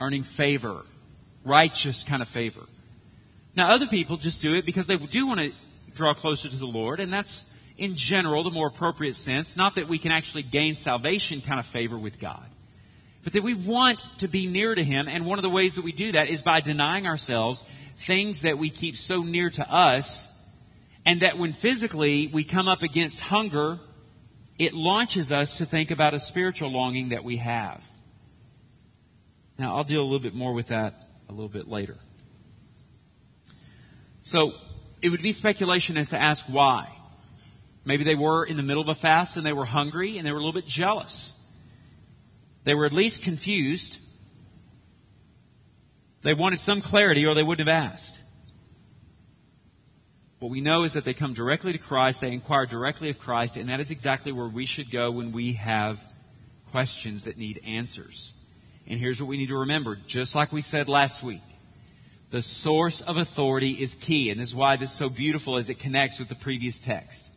earning 0.00 0.22
favor, 0.22 0.82
righteous 1.44 2.04
kind 2.04 2.22
of 2.22 2.28
favor. 2.28 2.62
Now, 3.54 3.74
other 3.74 3.86
people 3.86 4.16
just 4.16 4.40
do 4.40 4.54
it 4.54 4.64
because 4.64 4.86
they 4.86 4.96
do 4.96 5.26
want 5.26 5.40
to 5.40 5.52
draw 5.94 6.14
closer 6.14 6.48
to 6.48 6.56
the 6.56 6.66
Lord, 6.66 7.00
and 7.00 7.12
that's 7.12 7.56
in 7.76 7.96
general 7.96 8.42
the 8.42 8.50
more 8.50 8.68
appropriate 8.68 9.14
sense. 9.14 9.56
Not 9.56 9.74
that 9.74 9.88
we 9.88 9.98
can 9.98 10.12
actually 10.12 10.42
gain 10.42 10.74
salvation 10.74 11.40
kind 11.40 11.60
of 11.60 11.66
favor 11.66 11.98
with 11.98 12.18
God, 12.18 12.49
but 13.22 13.34
that 13.34 13.42
we 13.42 13.54
want 13.54 14.00
to 14.18 14.28
be 14.28 14.46
near 14.46 14.74
to 14.74 14.82
Him, 14.82 15.08
and 15.08 15.26
one 15.26 15.38
of 15.38 15.42
the 15.42 15.50
ways 15.50 15.76
that 15.76 15.84
we 15.84 15.92
do 15.92 16.12
that 16.12 16.28
is 16.28 16.42
by 16.42 16.60
denying 16.60 17.06
ourselves 17.06 17.64
things 17.96 18.42
that 18.42 18.58
we 18.58 18.70
keep 18.70 18.96
so 18.96 19.22
near 19.22 19.50
to 19.50 19.70
us, 19.70 20.42
and 21.04 21.22
that 21.22 21.38
when 21.38 21.52
physically 21.52 22.28
we 22.28 22.44
come 22.44 22.68
up 22.68 22.82
against 22.82 23.20
hunger, 23.20 23.78
it 24.58 24.74
launches 24.74 25.32
us 25.32 25.58
to 25.58 25.66
think 25.66 25.90
about 25.90 26.14
a 26.14 26.20
spiritual 26.20 26.70
longing 26.70 27.10
that 27.10 27.24
we 27.24 27.36
have. 27.38 27.84
Now, 29.58 29.76
I'll 29.76 29.84
deal 29.84 30.00
a 30.00 30.04
little 30.04 30.20
bit 30.20 30.34
more 30.34 30.54
with 30.54 30.68
that 30.68 31.08
a 31.28 31.32
little 31.32 31.48
bit 31.48 31.68
later. 31.68 31.96
So, 34.22 34.54
it 35.02 35.08
would 35.08 35.22
be 35.22 35.32
speculation 35.32 35.96
as 35.96 36.10
to 36.10 36.18
ask 36.18 36.44
why. 36.46 36.94
Maybe 37.84 38.04
they 38.04 38.14
were 38.14 38.44
in 38.44 38.56
the 38.56 38.62
middle 38.62 38.82
of 38.82 38.88
a 38.88 38.94
fast 38.94 39.36
and 39.36 39.46
they 39.46 39.52
were 39.52 39.64
hungry 39.64 40.18
and 40.18 40.26
they 40.26 40.32
were 40.32 40.38
a 40.38 40.42
little 40.42 40.60
bit 40.60 40.66
jealous. 40.66 41.39
They 42.64 42.74
were 42.74 42.86
at 42.86 42.92
least 42.92 43.22
confused. 43.22 44.00
They 46.22 46.34
wanted 46.34 46.60
some 46.60 46.80
clarity 46.80 47.24
or 47.24 47.34
they 47.34 47.42
wouldn't 47.42 47.66
have 47.66 47.92
asked. 47.92 48.22
What 50.40 50.50
we 50.50 50.62
know 50.62 50.84
is 50.84 50.94
that 50.94 51.04
they 51.04 51.12
come 51.12 51.34
directly 51.34 51.72
to 51.72 51.78
Christ, 51.78 52.22
they 52.22 52.32
inquire 52.32 52.64
directly 52.64 53.10
of 53.10 53.18
Christ, 53.18 53.58
and 53.58 53.68
that 53.68 53.78
is 53.78 53.90
exactly 53.90 54.32
where 54.32 54.48
we 54.48 54.64
should 54.64 54.90
go 54.90 55.10
when 55.10 55.32
we 55.32 55.52
have 55.54 56.00
questions 56.70 57.24
that 57.24 57.36
need 57.36 57.60
answers. 57.66 58.32
And 58.86 58.98
here's 58.98 59.20
what 59.20 59.28
we 59.28 59.36
need 59.36 59.48
to 59.48 59.58
remember, 59.58 59.98
just 60.06 60.34
like 60.34 60.50
we 60.50 60.62
said 60.62 60.88
last 60.88 61.22
week. 61.22 61.42
The 62.30 62.40
source 62.40 63.02
of 63.02 63.18
authority 63.18 63.72
is 63.72 63.96
key, 63.96 64.30
and 64.30 64.40
this 64.40 64.50
is 64.50 64.54
why 64.54 64.76
this 64.76 64.92
is 64.92 64.96
so 64.96 65.10
beautiful 65.10 65.58
as 65.58 65.68
it 65.68 65.78
connects 65.78 66.18
with 66.18 66.28
the 66.28 66.34
previous 66.34 66.80
text. 66.80 67.30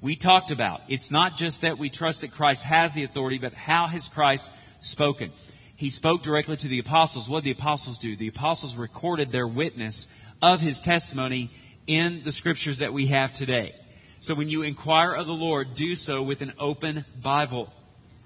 We 0.00 0.16
talked 0.16 0.50
about 0.50 0.80
it's 0.88 1.10
not 1.10 1.36
just 1.36 1.60
that 1.60 1.78
we 1.78 1.88
trust 1.88 2.22
that 2.22 2.32
Christ 2.32 2.64
has 2.64 2.94
the 2.94 3.04
authority, 3.04 3.38
but 3.38 3.52
how 3.54 3.86
has 3.86 4.08
Christ 4.08 4.50
spoken? 4.80 5.32
He 5.76 5.88
spoke 5.88 6.22
directly 6.22 6.56
to 6.58 6.68
the 6.68 6.78
apostles. 6.78 7.28
What 7.28 7.42
did 7.42 7.56
the 7.56 7.60
apostles 7.60 7.98
do? 7.98 8.16
The 8.16 8.28
apostles 8.28 8.76
recorded 8.76 9.32
their 9.32 9.46
witness 9.46 10.08
of 10.42 10.60
his 10.60 10.80
testimony 10.80 11.50
in 11.86 12.22
the 12.22 12.32
scriptures 12.32 12.78
that 12.78 12.92
we 12.92 13.06
have 13.06 13.32
today. 13.32 13.74
So 14.18 14.34
when 14.34 14.50
you 14.50 14.62
inquire 14.62 15.14
of 15.14 15.26
the 15.26 15.32
Lord, 15.32 15.74
do 15.74 15.96
so 15.96 16.22
with 16.22 16.42
an 16.42 16.52
open 16.58 17.06
Bible. 17.22 17.72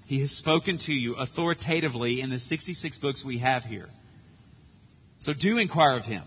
He 0.05 0.19
has 0.19 0.31
spoken 0.31 0.77
to 0.79 0.93
you 0.93 1.15
authoritatively 1.15 2.19
in 2.19 2.29
the 2.29 2.39
66 2.39 2.97
books 2.99 3.23
we 3.23 3.37
have 3.37 3.63
here. 3.63 3.89
So 5.17 5.33
do 5.33 5.57
inquire 5.57 5.95
of 5.95 6.05
him. 6.05 6.23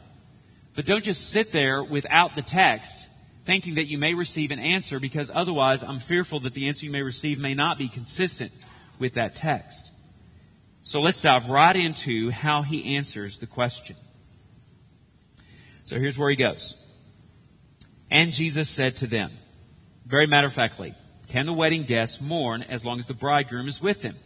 But 0.75 0.87
don't 0.87 1.05
just 1.05 1.31
sit 1.31 1.53
there 1.53 1.83
without 1.85 2.35
the 2.35 2.43
text 2.43 3.07
thinking 3.45 3.75
that 3.75 3.87
you 3.87 3.99
may 3.99 4.14
receive 4.14 4.51
an 4.51 4.59
answer 4.59 5.01
because 5.01 5.31
otherwise 5.35 5.83
I'm 5.83 5.99
fearful 5.99 6.41
that 6.41 6.55
the 6.55 6.69
answer 6.69 6.87
you 6.87 6.93
may 6.93 7.03
receive 7.03 7.38
may 7.38 7.55
not 7.55 7.79
be 7.79 7.88
consistent 7.88 8.53
with 8.99 9.14
that 9.14 9.35
text. 9.35 9.93
So 10.88 11.03
let's 11.03 11.20
dive 11.20 11.51
right 11.51 11.77
into 11.77 12.31
how 12.31 12.62
he 12.62 12.96
answers 12.96 13.40
the 13.40 13.46
question. 13.46 13.94
So 15.85 15.98
here's 15.98 16.16
where 16.16 16.31
he 16.31 16.37
goes. 16.37 16.77
And 18.11 18.33
Jesus 18.33 18.70
said 18.70 18.96
to 18.96 19.07
them, 19.07 19.33
very 20.07 20.27
matter 20.27 20.46
of 20.46 20.55
factly, 20.55 20.94
can 21.29 21.44
the 21.44 21.53
wedding 21.53 21.83
guests 21.83 22.22
mourn 22.22 22.62
as 22.62 22.87
long 22.87 22.98
as 22.98 23.05
the 23.05 23.12
bridegroom 23.12 23.68
is 23.68 23.83
with 23.83 24.01
them? 24.01 24.16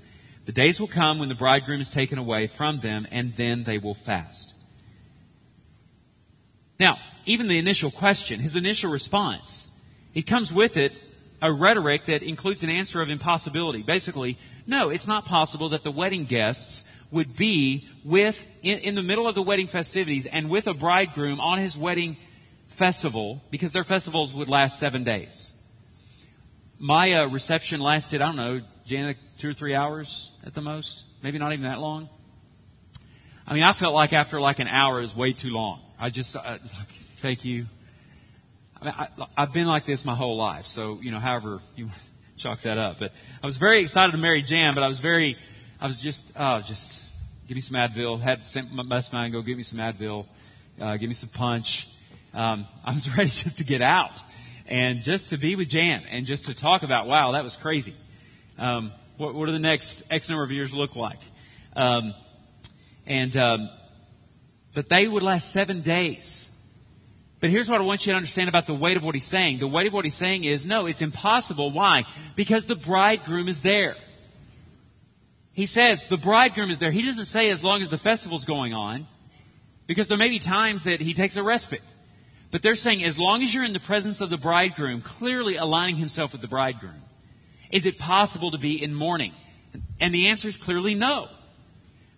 The 0.44 0.52
days 0.52 0.78
will 0.78 0.86
come 0.86 1.18
when 1.18 1.28
the 1.28 1.34
bridegroom 1.34 1.80
is 1.80 1.90
taken 1.90 2.16
away 2.16 2.46
from 2.46 2.78
them, 2.78 3.08
and 3.10 3.32
then 3.32 3.64
they 3.64 3.78
will 3.78 3.94
fast. 3.94 4.54
Now, 6.78 6.98
even 7.26 7.48
the 7.48 7.58
initial 7.58 7.90
question, 7.90 8.38
his 8.38 8.54
initial 8.54 8.92
response, 8.92 9.66
it 10.14 10.28
comes 10.28 10.52
with 10.52 10.76
it 10.76 11.00
a 11.42 11.52
rhetoric 11.52 12.06
that 12.06 12.22
includes 12.22 12.62
an 12.62 12.70
answer 12.70 13.00
of 13.00 13.10
impossibility. 13.10 13.82
Basically, 13.82 14.38
no, 14.66 14.90
it's 14.90 15.06
not 15.06 15.26
possible 15.26 15.70
that 15.70 15.82
the 15.82 15.90
wedding 15.90 16.24
guests 16.24 16.90
would 17.10 17.36
be 17.36 17.88
with, 18.04 18.44
in, 18.62 18.78
in, 18.78 18.94
the 18.94 19.02
middle 19.02 19.28
of 19.28 19.34
the 19.34 19.42
wedding 19.42 19.66
festivities 19.66 20.26
and 20.26 20.48
with 20.48 20.66
a 20.66 20.74
bridegroom 20.74 21.40
on 21.40 21.58
his 21.58 21.76
wedding 21.76 22.16
festival, 22.68 23.42
because 23.50 23.72
their 23.72 23.84
festivals 23.84 24.32
would 24.32 24.48
last 24.48 24.78
seven 24.78 25.04
days. 25.04 25.52
My 26.78 27.12
uh, 27.12 27.26
reception 27.26 27.80
lasted, 27.80 28.22
I 28.22 28.26
don't 28.26 28.36
know, 28.36 28.60
Janet, 28.86 29.18
two 29.38 29.50
or 29.50 29.52
three 29.52 29.74
hours 29.74 30.36
at 30.44 30.54
the 30.54 30.62
most. 30.62 31.04
Maybe 31.22 31.38
not 31.38 31.52
even 31.52 31.64
that 31.64 31.78
long. 31.78 32.08
I 33.46 33.54
mean, 33.54 33.62
I 33.62 33.72
felt 33.72 33.94
like 33.94 34.12
after 34.12 34.40
like 34.40 34.58
an 34.58 34.68
hour 34.68 35.00
is 35.00 35.14
way 35.14 35.32
too 35.32 35.50
long. 35.50 35.80
I 35.98 36.10
just, 36.10 36.34
uh, 36.34 36.58
thank 37.16 37.44
you. 37.44 37.66
I 38.80 38.84
mean, 38.84 38.94
I, 39.36 39.42
have 39.42 39.52
been 39.52 39.66
like 39.66 39.84
this 39.84 40.04
my 40.04 40.14
whole 40.14 40.36
life. 40.36 40.64
So, 40.64 40.98
you 41.00 41.10
know, 41.10 41.20
however 41.20 41.60
you 41.76 41.90
chalk 42.42 42.60
that 42.60 42.78
up. 42.78 42.98
But 42.98 43.12
I 43.42 43.46
was 43.46 43.56
very 43.56 43.80
excited 43.80 44.12
to 44.12 44.18
marry 44.18 44.42
Jan, 44.42 44.74
but 44.74 44.82
I 44.82 44.88
was 44.88 44.98
very, 44.98 45.38
I 45.80 45.86
was 45.86 46.00
just, 46.00 46.32
oh, 46.36 46.60
just 46.60 47.08
give 47.46 47.54
me 47.54 47.60
some 47.60 47.76
Advil. 47.76 48.20
Had 48.20 48.46
sent 48.46 48.72
my 48.72 48.82
best 48.82 49.12
man 49.12 49.30
go 49.30 49.42
give 49.42 49.56
me 49.56 49.62
some 49.62 49.78
Advil, 49.78 50.26
uh, 50.80 50.96
give 50.96 51.08
me 51.08 51.14
some 51.14 51.28
punch. 51.28 51.88
Um, 52.34 52.66
I 52.84 52.92
was 52.92 53.16
ready 53.16 53.30
just 53.30 53.58
to 53.58 53.64
get 53.64 53.80
out 53.80 54.22
and 54.66 55.02
just 55.02 55.30
to 55.30 55.38
be 55.38 55.54
with 55.54 55.68
Jan 55.68 56.02
and 56.10 56.26
just 56.26 56.46
to 56.46 56.54
talk 56.54 56.82
about, 56.82 57.06
wow, 57.06 57.32
that 57.32 57.44
was 57.44 57.56
crazy. 57.56 57.94
Um, 58.58 58.92
what, 59.16 59.34
what 59.34 59.46
do 59.46 59.52
the 59.52 59.58
next 59.58 60.02
X 60.10 60.28
number 60.28 60.42
of 60.42 60.50
years 60.50 60.74
look 60.74 60.96
like? 60.96 61.20
Um, 61.76 62.14
and 63.06 63.36
um, 63.36 63.70
but 64.74 64.88
they 64.88 65.06
would 65.06 65.22
last 65.22 65.52
seven 65.52 65.80
days. 65.80 66.48
But 67.42 67.50
here's 67.50 67.68
what 67.68 67.80
I 67.80 67.84
want 67.84 68.06
you 68.06 68.12
to 68.12 68.16
understand 68.16 68.48
about 68.48 68.68
the 68.68 68.74
weight 68.74 68.96
of 68.96 69.02
what 69.02 69.16
he's 69.16 69.24
saying. 69.24 69.58
The 69.58 69.66
weight 69.66 69.88
of 69.88 69.92
what 69.92 70.04
he's 70.04 70.14
saying 70.14 70.44
is 70.44 70.64
no, 70.64 70.86
it's 70.86 71.02
impossible. 71.02 71.72
Why? 71.72 72.04
Because 72.36 72.66
the 72.66 72.76
bridegroom 72.76 73.48
is 73.48 73.62
there. 73.62 73.96
He 75.52 75.66
says 75.66 76.04
the 76.04 76.16
bridegroom 76.16 76.70
is 76.70 76.78
there. 76.78 76.92
He 76.92 77.02
doesn't 77.02 77.24
say 77.24 77.50
as 77.50 77.64
long 77.64 77.82
as 77.82 77.90
the 77.90 77.98
festival's 77.98 78.44
going 78.44 78.74
on, 78.74 79.08
because 79.88 80.06
there 80.06 80.16
may 80.16 80.28
be 80.28 80.38
times 80.38 80.84
that 80.84 81.00
he 81.00 81.14
takes 81.14 81.36
a 81.36 81.42
respite. 81.42 81.82
But 82.52 82.62
they're 82.62 82.76
saying 82.76 83.02
as 83.02 83.18
long 83.18 83.42
as 83.42 83.52
you're 83.52 83.64
in 83.64 83.72
the 83.72 83.80
presence 83.80 84.20
of 84.20 84.30
the 84.30 84.38
bridegroom, 84.38 85.00
clearly 85.00 85.56
aligning 85.56 85.96
himself 85.96 86.30
with 86.30 86.42
the 86.42 86.48
bridegroom, 86.48 87.02
is 87.72 87.86
it 87.86 87.98
possible 87.98 88.52
to 88.52 88.58
be 88.58 88.80
in 88.80 88.94
mourning? 88.94 89.32
And 89.98 90.14
the 90.14 90.28
answer 90.28 90.46
is 90.46 90.56
clearly 90.56 90.94
no. 90.94 91.26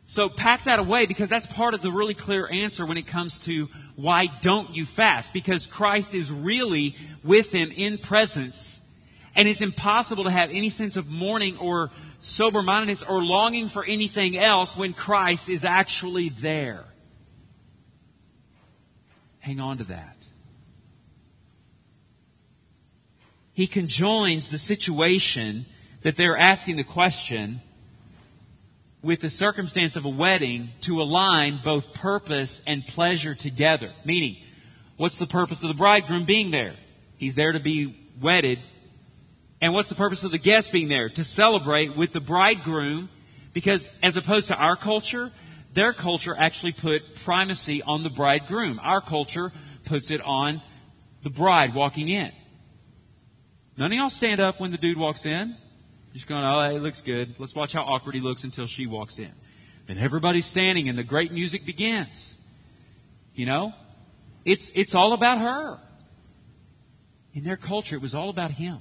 So 0.04 0.28
pack 0.28 0.64
that 0.64 0.80
away 0.80 1.06
because 1.06 1.30
that's 1.30 1.46
part 1.46 1.72
of 1.72 1.80
the 1.80 1.90
really 1.90 2.12
clear 2.12 2.46
answer 2.46 2.84
when 2.84 2.98
it 2.98 3.06
comes 3.06 3.38
to 3.46 3.70
why 3.96 4.26
don't 4.26 4.74
you 4.74 4.86
fast? 4.86 5.32
Because 5.32 5.66
Christ 5.66 6.14
is 6.14 6.30
really 6.30 6.96
with 7.22 7.52
him 7.52 7.70
in 7.74 7.98
presence. 7.98 8.80
And 9.36 9.48
it's 9.48 9.60
impossible 9.60 10.24
to 10.24 10.30
have 10.30 10.50
any 10.50 10.70
sense 10.70 10.96
of 10.96 11.10
mourning 11.10 11.58
or 11.58 11.90
sober 12.20 12.62
mindedness 12.62 13.02
or 13.02 13.22
longing 13.22 13.68
for 13.68 13.84
anything 13.84 14.36
else 14.36 14.76
when 14.76 14.92
Christ 14.92 15.48
is 15.48 15.64
actually 15.64 16.28
there. 16.30 16.84
Hang 19.40 19.60
on 19.60 19.78
to 19.78 19.84
that. 19.84 20.16
He 23.52 23.66
conjoins 23.66 24.48
the 24.48 24.58
situation 24.58 25.66
that 26.02 26.16
they're 26.16 26.36
asking 26.36 26.76
the 26.76 26.84
question 26.84 27.60
with 29.04 29.20
the 29.20 29.28
circumstance 29.28 29.96
of 29.96 30.06
a 30.06 30.08
wedding 30.08 30.70
to 30.80 31.02
align 31.02 31.60
both 31.62 31.92
purpose 31.92 32.62
and 32.66 32.84
pleasure 32.86 33.34
together. 33.34 33.92
Meaning, 34.04 34.38
what's 34.96 35.18
the 35.18 35.26
purpose 35.26 35.62
of 35.62 35.68
the 35.68 35.74
bridegroom 35.74 36.24
being 36.24 36.50
there? 36.50 36.74
He's 37.18 37.34
there 37.34 37.52
to 37.52 37.60
be 37.60 37.94
wedded. 38.20 38.60
And 39.60 39.74
what's 39.74 39.90
the 39.90 39.94
purpose 39.94 40.24
of 40.24 40.30
the 40.30 40.38
guest 40.38 40.72
being 40.72 40.88
there? 40.88 41.10
To 41.10 41.22
celebrate 41.22 41.94
with 41.94 42.12
the 42.12 42.20
bridegroom. 42.20 43.10
Because 43.52 43.90
as 44.02 44.16
opposed 44.16 44.48
to 44.48 44.56
our 44.56 44.74
culture, 44.74 45.30
their 45.74 45.92
culture 45.92 46.34
actually 46.36 46.72
put 46.72 47.14
primacy 47.16 47.82
on 47.82 48.04
the 48.04 48.10
bridegroom. 48.10 48.80
Our 48.82 49.02
culture 49.02 49.52
puts 49.84 50.10
it 50.10 50.22
on 50.22 50.62
the 51.22 51.30
bride 51.30 51.74
walking 51.74 52.08
in. 52.08 52.32
None 53.76 53.92
of 53.92 53.98
y'all 53.98 54.08
stand 54.08 54.40
up 54.40 54.60
when 54.60 54.70
the 54.70 54.78
dude 54.78 54.96
walks 54.96 55.26
in. 55.26 55.56
Just 56.14 56.28
going, 56.28 56.44
oh, 56.44 56.60
it 56.60 56.80
looks 56.80 57.02
good. 57.02 57.34
Let's 57.38 57.54
watch 57.54 57.72
how 57.72 57.82
awkward 57.82 58.14
he 58.14 58.20
looks 58.20 58.44
until 58.44 58.66
she 58.66 58.86
walks 58.86 59.18
in. 59.18 59.32
Then 59.86 59.98
everybody's 59.98 60.46
standing 60.46 60.88
and 60.88 60.96
the 60.96 61.02
great 61.04 61.32
music 61.32 61.66
begins. 61.66 62.40
You 63.34 63.46
know? 63.46 63.74
It's, 64.44 64.70
it's 64.74 64.94
all 64.94 65.12
about 65.12 65.38
her. 65.38 65.78
In 67.34 67.42
their 67.42 67.56
culture, 67.56 67.96
it 67.96 68.02
was 68.02 68.14
all 68.14 68.30
about 68.30 68.52
him. 68.52 68.78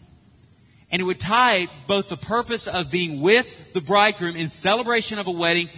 And 0.91 1.02
it 1.02 1.06
would 1.06 1.19
tie 1.19 1.67
both 1.88 2.08
the 2.08 2.17
purpose 2.17 2.67
of 2.67 2.91
being 2.91 3.19
with 3.19 3.52
the 3.74 3.82
bridegroom 3.82 4.36
in 4.36 4.50
celebration 4.50 5.17
of 5.17 5.26
a 5.26 5.32
wedding 5.32 5.69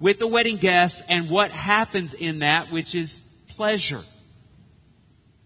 with 0.00 0.18
the 0.18 0.26
wedding 0.26 0.56
guests 0.56 1.02
and 1.08 1.30
what 1.30 1.50
happens 1.50 2.14
in 2.14 2.40
that, 2.40 2.70
which 2.70 2.94
is 2.94 3.20
pleasure, 3.48 4.02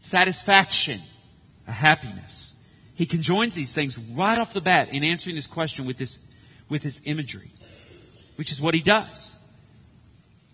satisfaction, 0.00 1.00
a 1.66 1.72
happiness. 1.72 2.57
He 2.98 3.06
conjoins 3.06 3.54
these 3.54 3.72
things 3.72 3.96
right 3.96 4.36
off 4.36 4.52
the 4.52 4.60
bat 4.60 4.88
in 4.88 5.04
answering 5.04 5.36
this 5.36 5.46
question 5.46 5.86
with 5.86 5.98
this, 5.98 6.18
with 6.68 6.82
this 6.82 7.00
imagery, 7.04 7.52
which 8.34 8.50
is 8.50 8.60
what 8.60 8.74
he 8.74 8.82
does. 8.82 9.36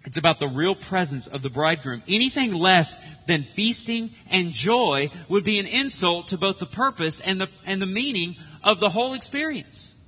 It's 0.04 0.18
about 0.18 0.40
the 0.40 0.48
real 0.48 0.74
presence 0.74 1.26
of 1.26 1.40
the 1.40 1.48
bridegroom. 1.48 2.02
Anything 2.06 2.52
less 2.52 2.98
than 3.24 3.44
feasting 3.54 4.10
and 4.30 4.52
joy 4.52 5.08
would 5.30 5.42
be 5.42 5.58
an 5.58 5.64
insult 5.64 6.28
to 6.28 6.36
both 6.36 6.58
the 6.58 6.66
purpose 6.66 7.20
and 7.20 7.40
the, 7.40 7.48
and 7.64 7.80
the 7.80 7.86
meaning 7.86 8.36
of 8.62 8.78
the 8.78 8.90
whole 8.90 9.14
experience. 9.14 9.98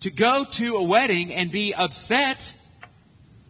To 0.00 0.10
go 0.10 0.44
to 0.44 0.76
a 0.76 0.84
wedding 0.84 1.32
and 1.32 1.50
be 1.50 1.72
upset 1.72 2.54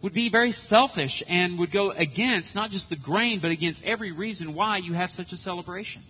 would 0.01 0.13
be 0.13 0.29
very 0.29 0.53
selfish 0.53 1.23
and 1.27 1.59
would 1.59 1.71
go 1.71 1.91
against 1.91 2.55
not 2.55 2.71
just 2.71 2.89
the 2.89 2.95
grain, 2.95 3.41
but 3.41 3.51
against 3.51 3.83
every 3.83 4.13
reason 4.13 4.53
why 4.53 4.77
you 4.77 4.93
have 4.93 5.11
such 5.11 5.33
a 5.33 5.37
celebration. 5.37 6.03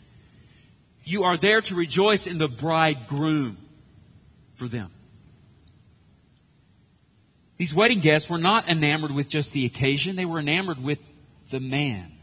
You 1.03 1.23
are 1.23 1.37
there 1.37 1.61
to 1.61 1.75
rejoice 1.75 2.27
in 2.27 2.37
the 2.37 2.47
bridegroom 2.47 3.57
for 4.53 4.67
them. 4.67 4.91
These 7.57 7.73
wedding 7.73 7.99
guests 7.99 8.29
were 8.29 8.37
not 8.37 8.69
enamored 8.69 9.11
with 9.11 9.27
just 9.27 9.53
the 9.53 9.65
occasion, 9.65 10.15
they 10.15 10.25
were 10.25 10.39
enamored 10.39 10.81
with 10.81 11.01
the 11.49 11.59
man. 11.59 12.13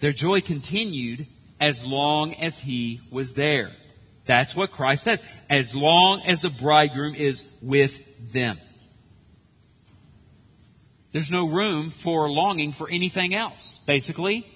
Their 0.00 0.12
joy 0.12 0.40
continued 0.40 1.26
as 1.58 1.84
long 1.84 2.34
as 2.34 2.58
he 2.58 3.00
was 3.10 3.34
there. 3.34 3.72
That's 4.26 4.54
what 4.54 4.70
Christ 4.70 5.04
says. 5.04 5.24
As 5.48 5.74
long 5.74 6.20
as 6.22 6.40
the 6.40 6.50
bridegroom 6.50 7.14
is 7.14 7.58
with 7.62 8.02
them. 8.32 8.58
There's 11.12 11.30
no 11.30 11.48
room 11.48 11.90
for 11.90 12.30
longing 12.30 12.72
for 12.72 12.90
anything 12.90 13.34
else. 13.34 13.80
Basically, 13.86 14.46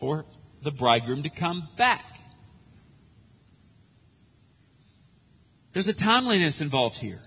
for 0.00 0.24
the 0.62 0.70
bridegroom 0.70 1.22
to 1.24 1.30
come 1.30 1.68
back. 1.76 2.04
There's 5.72 5.88
a 5.88 5.94
timeliness 5.94 6.60
involved 6.60 6.98
here. 6.98 7.22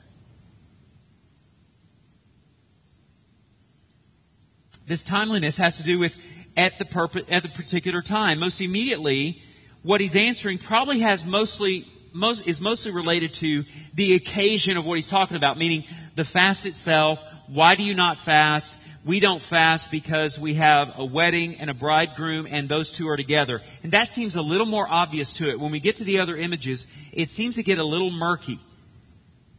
This 4.87 5.03
timeliness 5.03 5.57
has 5.57 5.77
to 5.77 5.83
do 5.83 5.97
with 5.97 6.15
at 6.55 6.77
the 6.77 6.85
purpose, 6.85 7.23
at 7.29 7.43
the 7.43 7.49
particular 7.49 8.01
time. 8.01 8.39
Most 8.39 8.61
immediately, 8.61 9.41
what 9.81 9.99
he's 9.99 10.15
answering 10.15 10.57
probably 10.57 10.99
has 10.99 11.25
mostly, 11.25 11.85
most, 12.13 12.47
is 12.47 12.61
mostly 12.61 12.91
related 12.91 13.33
to 13.35 13.65
the 13.93 14.13
occasion 14.13 14.77
of 14.77 14.85
what 14.85 14.95
he's 14.95 15.09
talking 15.09 15.37
about, 15.37 15.57
meaning 15.57 15.83
the 16.15 16.23
fast 16.23 16.65
itself. 16.65 17.23
Why 17.47 17.75
do 17.75 17.83
you 17.83 17.95
not 17.95 18.17
fast? 18.17 18.75
We 19.05 19.19
don't 19.19 19.41
fast 19.41 19.91
because 19.91 20.39
we 20.39 20.55
have 20.55 20.93
a 20.97 21.05
wedding 21.05 21.59
and 21.59 21.69
a 21.69 21.75
bridegroom 21.75 22.47
and 22.49 22.67
those 22.67 22.91
two 22.91 23.07
are 23.07 23.15
together. 23.15 23.61
And 23.83 23.91
that 23.91 24.11
seems 24.11 24.35
a 24.35 24.41
little 24.41 24.65
more 24.65 24.87
obvious 24.89 25.33
to 25.35 25.49
it. 25.49 25.59
When 25.59 25.71
we 25.71 25.79
get 25.79 25.97
to 25.97 26.03
the 26.03 26.19
other 26.19 26.35
images, 26.35 26.87
it 27.13 27.29
seems 27.29 27.55
to 27.55 27.63
get 27.63 27.77
a 27.77 27.85
little 27.85 28.09
murky. 28.09 28.59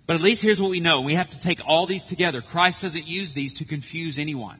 But 0.07 0.17
at 0.17 0.23
least 0.23 0.43
here's 0.43 0.61
what 0.61 0.71
we 0.71 0.81
know. 0.81 1.01
We 1.01 1.15
have 1.15 1.31
to 1.31 1.41
take 1.41 1.61
all 1.65 1.87
these 1.87 2.07
together. 2.07 2.43
Christ 2.43 2.83
doesn't 2.83 3.07
use 3.07 3.35
these 3.35 3.55
to 3.55 3.65
confuse 3.65 4.19
anyone. 4.19 4.59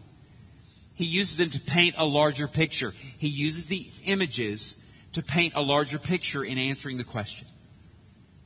He 0.95 1.05
uses 1.05 1.37
them 1.37 1.51
to 1.51 1.61
paint 1.61 1.97
a 1.99 2.05
larger 2.05 2.47
picture. 2.47 2.95
He 3.19 3.29
uses 3.29 3.67
these 3.67 4.01
images 4.05 4.85
to 5.13 5.23
paint 5.23 5.55
a 5.57 5.63
larger 5.63 5.99
picture 5.99 6.45
in 6.45 6.59
answering 6.59 6.97
the 6.97 7.05
question. 7.05 7.49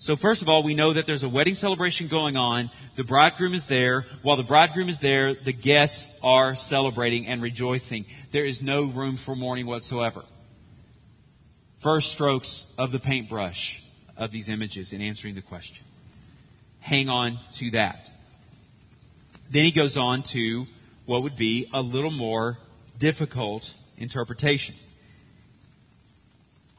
So 0.01 0.17
first 0.17 0.41
of 0.41 0.49
all, 0.49 0.63
we 0.63 0.73
know 0.73 0.95
that 0.95 1.05
there's 1.05 1.25
a 1.25 1.29
wedding 1.29 1.55
celebration 1.55 2.09
going 2.09 2.35
on. 2.35 2.71
The 2.97 3.05
bridegroom 3.05 3.53
is 3.53 3.67
there. 3.67 4.07
While 4.23 4.39
the 4.39 4.43
bridegroom 4.43 4.89
is 4.89 5.01
there, 5.01 5.35
the 5.35 5.53
guests 5.53 6.19
are 6.25 6.57
celebrating 6.57 7.27
and 7.27 7.43
rejoicing. 7.43 8.07
There 8.31 8.47
is 8.47 8.63
no 8.63 8.85
room 8.85 9.17
for 9.17 9.37
mourning 9.37 9.67
whatsoever. 9.67 10.25
First 11.81 12.13
strokes 12.13 12.75
of 12.79 12.93
the 12.93 12.99
paintbrush 12.99 13.83
of 14.17 14.31
these 14.31 14.49
images 14.49 14.95
in 14.95 15.03
answering 15.03 15.35
the 15.35 15.43
question. 15.43 15.85
Hang 16.81 17.11
on 17.11 17.39
to 17.53 17.71
that. 17.73 18.11
Then 19.51 19.65
he 19.65 19.71
goes 19.71 19.99
on 19.99 20.23
to 20.23 20.67
what 21.05 21.23
would 21.25 21.37
be 21.37 21.69
a 21.75 21.83
little 21.83 22.11
more 22.11 22.57
difficult 22.97 23.75
interpretation. 23.99 24.77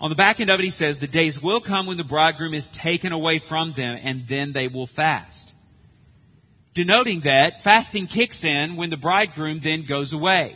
On 0.02 0.10
the 0.10 0.16
back 0.16 0.40
end 0.40 0.50
of 0.50 0.60
it, 0.60 0.64
he 0.64 0.72
says, 0.72 0.98
the 0.98 1.06
days 1.06 1.40
will 1.40 1.62
come 1.62 1.86
when 1.86 1.98
the 1.98 2.04
bridegroom 2.04 2.56
is 2.56 2.68
taken 2.68 3.14
away 3.14 3.38
from 3.38 3.74
them, 3.74 4.00
and 4.02 4.28
then 4.28 4.52
they 4.52 4.68
will 4.68 4.88
fast. 4.88 5.54
Denoting 6.74 7.20
that 7.22 7.62
fasting 7.62 8.08
kicks 8.08 8.44
in 8.44 8.76
when 8.76 8.90
the 8.90 8.98
bridegroom 8.98 9.60
then 9.60 9.84
goes 9.84 10.12
away. 10.12 10.56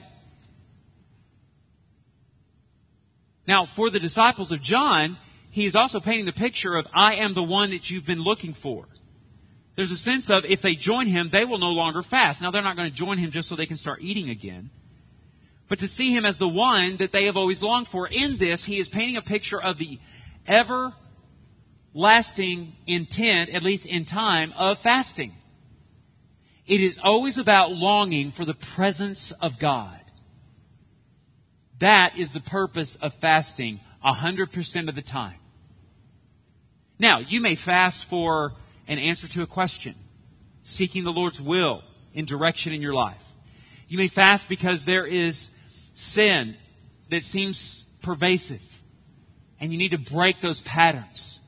Now, 3.47 3.65
for 3.65 3.91
the 3.91 3.99
disciples 3.99 4.51
of 4.51 4.63
John, 4.63 5.17
he 5.51 5.67
is 5.67 5.75
also 5.75 5.99
painting 5.99 6.25
the 6.25 6.33
picture 6.33 6.75
of, 6.75 6.87
I 6.91 7.15
am 7.15 7.35
the 7.35 7.43
one 7.43 7.69
that 7.69 7.91
you've 7.91 8.05
been 8.05 8.23
looking 8.23 8.53
for. 8.53 8.87
There's 9.75 9.91
a 9.91 9.97
sense 9.97 10.31
of, 10.31 10.43
if 10.45 10.63
they 10.63 10.73
join 10.73 11.05
him, 11.05 11.29
they 11.29 11.45
will 11.45 11.59
no 11.59 11.69
longer 11.69 12.01
fast. 12.01 12.41
Now, 12.41 12.49
they're 12.49 12.63
not 12.63 12.77
going 12.77 12.89
to 12.89 12.95
join 12.95 13.19
him 13.19 13.29
just 13.29 13.47
so 13.47 13.55
they 13.55 13.67
can 13.67 13.77
start 13.77 13.99
eating 14.01 14.31
again 14.31 14.71
but 15.67 15.79
to 15.79 15.87
see 15.87 16.11
him 16.11 16.25
as 16.25 16.37
the 16.37 16.47
one 16.47 16.97
that 16.97 17.11
they 17.11 17.25
have 17.25 17.37
always 17.37 17.63
longed 17.63 17.87
for. 17.87 18.07
In 18.07 18.37
this, 18.37 18.65
he 18.65 18.77
is 18.77 18.89
painting 18.89 19.17
a 19.17 19.21
picture 19.21 19.61
of 19.61 19.77
the 19.77 19.99
ever 20.45 20.93
lasting 21.93 22.75
intent, 22.85 23.49
at 23.49 23.63
least 23.63 23.85
in 23.85 24.05
time, 24.05 24.53
of 24.57 24.77
fasting. 24.77 25.33
It 26.67 26.81
is 26.81 26.99
always 27.01 27.37
about 27.37 27.71
longing 27.71 28.31
for 28.31 28.43
the 28.43 28.53
presence 28.53 29.31
of 29.31 29.59
God. 29.59 29.99
That 31.79 32.17
is 32.17 32.31
the 32.31 32.41
purpose 32.41 32.95
of 32.97 33.13
fasting 33.13 33.79
100% 34.03 34.89
of 34.89 34.95
the 34.95 35.01
time. 35.01 35.37
Now, 36.99 37.19
you 37.19 37.41
may 37.41 37.55
fast 37.55 38.05
for 38.05 38.53
an 38.87 38.99
answer 38.99 39.27
to 39.29 39.41
a 39.41 39.47
question, 39.47 39.95
seeking 40.63 41.03
the 41.03 41.11
Lord's 41.11 41.41
will 41.41 41.83
in 42.13 42.25
direction 42.25 42.71
in 42.71 42.81
your 42.81 42.93
life. 42.93 43.34
You 43.87 43.97
may 43.97 44.07
fast 44.07 44.49
because 44.49 44.85
there 44.85 45.05
is 45.05 45.55
sin 45.93 46.55
that 47.09 47.23
seems 47.23 47.83
pervasive 48.01 48.61
and 49.59 49.71
you 49.71 49.77
need 49.77 49.91
to 49.91 49.97
break 49.97 50.41
those 50.41 50.61
patterns. 50.61 51.41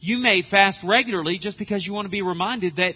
You 0.00 0.18
may 0.18 0.42
fast 0.42 0.82
regularly 0.82 1.38
just 1.38 1.58
because 1.58 1.86
you 1.86 1.92
want 1.92 2.06
to 2.06 2.10
be 2.10 2.22
reminded 2.22 2.76
that 2.76 2.94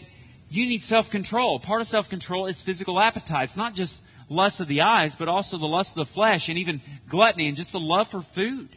you 0.49 0.67
need 0.67 0.83
self-control. 0.83 1.61
Part 1.61 1.81
of 1.81 1.87
self-control 1.87 2.47
is 2.47 2.63
physical 2.63 3.01
appetite. 3.01 3.45
It's 3.45 3.57
not 3.57 3.75
just 3.75 4.03
lust 4.29 4.61
of 4.61 4.69
the 4.69 4.83
eyes, 4.83 5.17
but 5.17 5.29
also 5.29 5.59
the 5.59 5.67
lust 5.67 5.97
of 5.97 6.07
the 6.07 6.13
flesh 6.13 6.49
and 6.49 6.59
even 6.59 6.81
gluttony 7.09 7.49
and 7.49 7.57
just 7.57 7.73
the 7.73 7.81
love 7.81 8.09
for 8.09 8.21
food. 8.21 8.69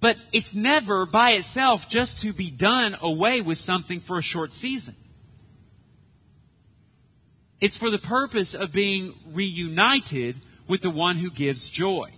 But 0.00 0.16
it's 0.32 0.54
never 0.54 1.06
by 1.06 1.32
itself 1.32 1.88
just 1.88 2.22
to 2.22 2.32
be 2.32 2.50
done 2.50 2.96
away 3.00 3.40
with 3.40 3.58
something 3.58 4.00
for 4.00 4.18
a 4.18 4.22
short 4.22 4.52
season. 4.52 4.96
It's 7.62 7.76
for 7.76 7.90
the 7.90 7.98
purpose 7.98 8.54
of 8.54 8.72
being 8.72 9.14
reunited 9.32 10.40
with 10.66 10.80
the 10.80 10.90
one 10.90 11.18
who 11.18 11.30
gives 11.30 11.70
joy. 11.70 12.10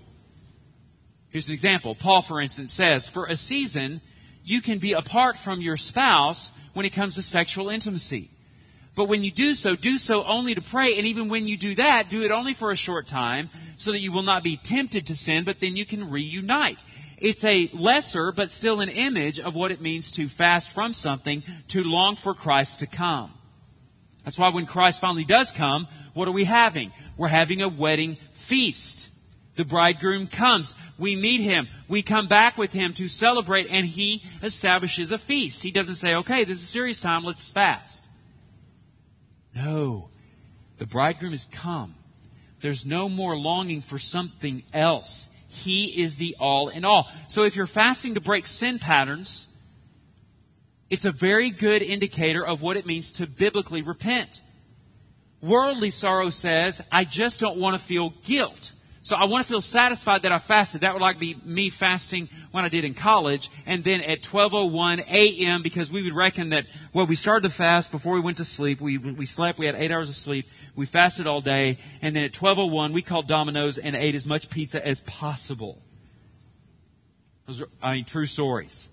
Here's 1.29 1.49
an 1.49 1.53
example. 1.53 1.95
Paul, 1.95 2.23
for 2.23 2.41
instance, 2.41 2.73
says, 2.73 3.11
for 3.11 3.27
a 3.27 3.37
season, 3.37 4.01
you 4.43 4.63
can 4.63 4.79
be 4.79 4.95
apart 4.95 5.37
from 5.37 5.61
your 5.61 5.77
spouse 5.77 6.53
when 6.73 6.87
it 6.87 6.95
comes 6.95 7.17
to 7.17 7.23
sexual 7.23 7.69
intimacy. 7.69 8.31
But 8.95 9.05
when 9.05 9.23
you 9.23 9.31
do 9.31 9.53
so, 9.53 9.77
do 9.77 9.99
so 9.99 10.25
only 10.25 10.55
to 10.55 10.63
pray. 10.63 10.97
And 10.97 11.07
even 11.07 11.29
when 11.29 11.47
you 11.47 11.59
do 11.59 11.75
that, 11.75 12.09
do 12.09 12.23
it 12.23 12.31
only 12.31 12.55
for 12.55 12.71
a 12.71 12.77
short 12.77 13.07
time 13.07 13.51
so 13.77 13.93
that 13.93 14.01
you 14.01 14.13
will 14.13 14.23
not 14.23 14.45
be 14.45 14.57
tempted 14.57 15.07
to 15.09 15.15
sin, 15.15 15.45
but 15.45 15.61
then 15.61 15.77
you 15.77 15.85
can 15.85 16.11
reunite. 16.11 16.83
It's 17.19 17.45
a 17.45 17.69
lesser, 17.75 18.33
but 18.33 18.51
still 18.51 18.81
an 18.81 18.89
image 18.89 19.39
of 19.39 19.55
what 19.55 19.73
it 19.73 19.83
means 19.83 20.11
to 20.13 20.27
fast 20.27 20.71
from 20.71 20.95
something, 20.95 21.43
to 21.69 21.85
long 21.85 22.17
for 22.17 22.33
Christ 22.33 22.79
to 22.79 22.87
come. 22.87 23.35
That's 24.25 24.39
why 24.39 24.49
when 24.51 24.67
Christ 24.67 25.01
finally 25.01 25.25
does 25.25 25.53
come, 25.53 25.87
what 26.15 26.29
are 26.29 26.33
we 26.33 26.45
having? 26.45 26.93
We're 27.17 27.29
having 27.29 27.63
a 27.63 27.69
wedding 27.69 28.17
feast. 28.33 29.09
The 29.57 29.65
bridegroom 29.65 30.27
comes. 30.27 30.75
We 30.99 31.15
meet 31.15 31.41
him. 31.41 31.69
We 31.87 32.03
come 32.03 32.27
back 32.27 32.59
with 32.59 32.73
him 32.73 32.93
to 32.95 33.07
celebrate 33.07 33.69
and 33.71 33.87
he 33.87 34.23
establishes 34.43 35.13
a 35.13 35.19
feast. 35.19 35.63
He 35.63 35.71
doesn't 35.71 35.97
say, 35.97 36.15
okay, 36.17 36.45
this 36.45 36.63
is 36.63 36.69
serious 36.69 37.01
time. 37.01 37.23
Let's 37.23 37.49
fast. 37.49 38.05
No. 39.55 40.09
The 40.79 40.87
bridegroom 40.87 41.33
has 41.33 41.45
come. 41.45 41.95
There's 42.61 42.85
no 42.85 43.09
more 43.09 43.39
longing 43.39 43.83
for 43.83 43.99
something 43.99 44.65
else. 44.73 45.29
He 45.49 46.03
is 46.03 46.17
the 46.17 46.35
all 46.41 46.69
in 46.69 46.85
all. 46.85 47.09
So 47.29 47.45
if 47.45 47.55
you're 47.55 47.67
fasting 47.67 48.15
to 48.15 48.21
break 48.21 48.49
sin 48.49 48.81
patterns, 48.81 49.47
it's 50.91 51.05
a 51.05 51.13
very 51.13 51.51
good 51.51 51.83
indicator 51.83 52.47
of 52.47 52.63
what 52.63 52.77
it 52.77 52.87
means 52.87 53.11
to 53.13 53.27
biblically 53.27 53.83
repent. 53.83 54.43
Worldly 55.41 55.91
sorrow 55.91 56.31
says, 56.31 56.83
I 56.91 57.05
just 57.05 57.41
don't 57.41 57.59
want 57.59 57.79
to 57.79 57.85
feel 57.85 58.11
guilt. 58.25 58.73
So 59.03 59.17
I 59.17 59.27
want 59.27 59.45
to 59.45 59.49
feel 59.49 59.61
satisfied 59.61 60.23
that 60.23 60.33
I 60.33 60.39
fasted. 60.39 60.81
That 60.81 60.95
would 60.95 61.03
like 61.03 61.19
be 61.19 61.37
me 61.45 61.69
fasting 61.69 62.31
when 62.53 62.65
I 62.65 62.71
did 62.71 62.87
in 62.87 62.95
college. 62.95 63.51
And 63.67 63.85
then 63.85 64.01
at 64.01 64.23
12.01 64.23 65.07
a.m., 65.07 65.63
because 65.63 65.93
we 65.93 66.03
would 66.03 66.15
reckon 66.15 66.51
that, 66.51 66.65
well, 66.95 67.07
we 67.07 67.15
started 67.15 67.47
to 67.47 67.55
fast 67.55 67.91
before 67.91 68.15
we 68.15 68.21
went 68.21 68.39
to 68.39 68.47
sleep. 68.47 68.81
We, 68.81 68.97
we 68.97 69.27
slept. 69.27 69.59
We 69.59 69.67
had 69.67 69.75
eight 69.75 69.93
hours 69.93 70.09
of 70.09 70.15
sleep. 70.15 70.47
We 70.75 70.87
fasted 70.87 71.27
all 71.27 71.43
day. 71.43 71.77
And 72.01 72.17
then 72.17 72.25
at 72.25 72.33
12.01, 72.33 72.95
we 72.95 73.03
called 73.03 73.29
Domino's 73.29 73.77
and 73.77 73.95
ate 73.95 74.15
as 74.15 74.27
much 74.27 74.49
pizza 74.49 74.87
as 74.87 75.03
possible. 75.03 75.83
Those 77.47 77.61
are, 77.61 77.69
I 77.83 77.97
mean, 77.97 78.05
true 78.07 78.27
stories 78.27 78.89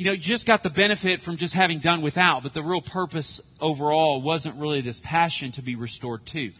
you 0.00 0.06
know, 0.06 0.12
you 0.12 0.18
just 0.18 0.46
got 0.46 0.62
the 0.62 0.70
benefit 0.70 1.20
from 1.20 1.36
just 1.36 1.52
having 1.52 1.78
done 1.78 2.00
without, 2.00 2.42
but 2.42 2.54
the 2.54 2.62
real 2.62 2.80
purpose 2.80 3.38
overall 3.60 4.22
wasn't 4.22 4.56
really 4.56 4.80
this 4.80 4.98
passion 4.98 5.52
to 5.52 5.62
be 5.62 5.76
restored 5.76 6.24
to. 6.24 6.52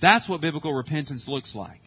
That's 0.00 0.28
what 0.28 0.40
biblical 0.40 0.74
repentance 0.74 1.28
looks 1.28 1.54
like. 1.54 1.80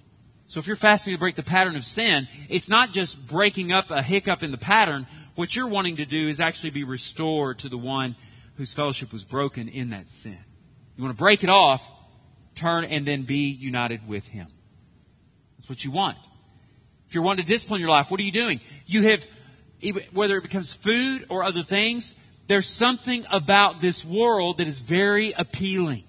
So 0.46 0.62
if 0.62 0.68
you're 0.68 0.78
fasting 0.78 1.14
to 1.14 1.20
break 1.20 1.36
the 1.36 1.44
pattern 1.44 1.76
of 1.76 1.84
sin, 1.84 2.30
it's 2.48 2.70
not 2.70 2.94
just 2.94 3.28
breaking 3.28 3.74
up 3.74 3.92
a 3.92 4.02
hiccup 4.02 4.42
in 4.42 4.52
the 4.52 4.58
pattern. 4.58 5.06
What 5.36 5.54
you're 5.54 5.68
wanting 5.68 5.98
to 5.98 6.06
do 6.06 6.30
is 6.30 6.40
actually 6.40 6.70
be 6.70 6.86
restored 6.86 7.60
to 7.60 7.68
the 7.68 7.78
one 7.78 8.16
whose 8.56 8.72
fellowship 8.72 9.12
was 9.12 9.26
broken 9.26 9.68
in 9.68 9.90
that 9.90 10.10
sin. 10.10 10.38
You 10.96 11.04
want 11.04 11.18
to 11.18 11.22
break 11.22 11.44
it 11.44 11.50
off, 11.50 11.92
turn, 12.56 12.86
and 12.86 13.06
then 13.06 13.24
be 13.24 13.50
united 13.50 14.08
with 14.08 14.30
Him. 14.30 14.48
That's 15.58 15.68
what 15.68 15.84
you 15.84 15.92
want. 15.92 16.20
If 17.10 17.16
you're 17.16 17.24
wanting 17.26 17.44
to 17.44 17.52
discipline 17.52 17.82
your 17.82 17.90
life, 17.90 18.10
what 18.10 18.22
are 18.22 18.24
you 18.24 18.32
doing? 18.32 18.62
You 18.86 19.04
have 19.10 19.28
whether 20.12 20.38
it 20.38 20.44
becomes 20.44 20.74
food 20.74 21.26
or 21.30 21.44
other 21.44 21.64
things, 21.64 22.16
there's 22.48 22.68
something 22.68 23.26
about 23.32 23.82
this 23.82 24.06
world 24.06 24.60
that 24.60 24.68
is 24.68 24.80
very 24.80 25.32
appealing. 25.32 26.04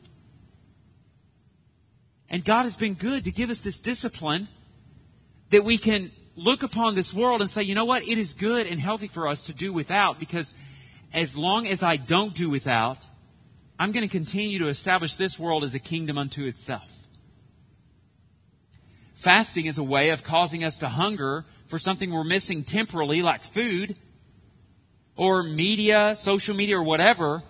And 2.28 2.44
God 2.44 2.64
has 2.64 2.76
been 2.76 2.94
good 2.94 3.24
to 3.24 3.30
give 3.30 3.50
us 3.50 3.60
this 3.60 3.78
discipline 3.78 4.48
that 5.50 5.64
we 5.64 5.78
can 5.78 6.10
look 6.34 6.62
upon 6.62 6.94
this 6.94 7.14
world 7.14 7.40
and 7.40 7.48
say, 7.48 7.62
you 7.62 7.74
know 7.74 7.84
what? 7.84 8.02
It 8.06 8.18
is 8.18 8.34
good 8.34 8.66
and 8.66 8.80
healthy 8.80 9.06
for 9.06 9.28
us 9.28 9.42
to 9.42 9.54
do 9.54 9.72
without 9.72 10.18
because 10.18 10.52
as 11.12 11.36
long 11.36 11.66
as 11.66 11.82
I 11.82 11.96
don't 11.96 12.34
do 12.34 12.50
without, 12.50 13.08
I'm 13.78 13.92
going 13.92 14.06
to 14.06 14.12
continue 14.12 14.58
to 14.58 14.68
establish 14.68 15.16
this 15.16 15.38
world 15.38 15.64
as 15.64 15.74
a 15.74 15.78
kingdom 15.78 16.18
unto 16.18 16.44
itself. 16.44 16.92
Fasting 19.14 19.66
is 19.66 19.78
a 19.78 19.82
way 19.82 20.10
of 20.10 20.22
causing 20.22 20.62
us 20.62 20.78
to 20.78 20.88
hunger 20.88 21.44
for 21.66 21.78
something 21.78 22.10
we're 22.10 22.24
missing 22.24 22.64
temporally, 22.64 23.22
like 23.22 23.42
food, 23.42 23.96
or 25.16 25.42
media, 25.42 26.14
social 26.16 26.54
media, 26.54 26.78
or 26.78 26.82
whatever. 26.82 27.42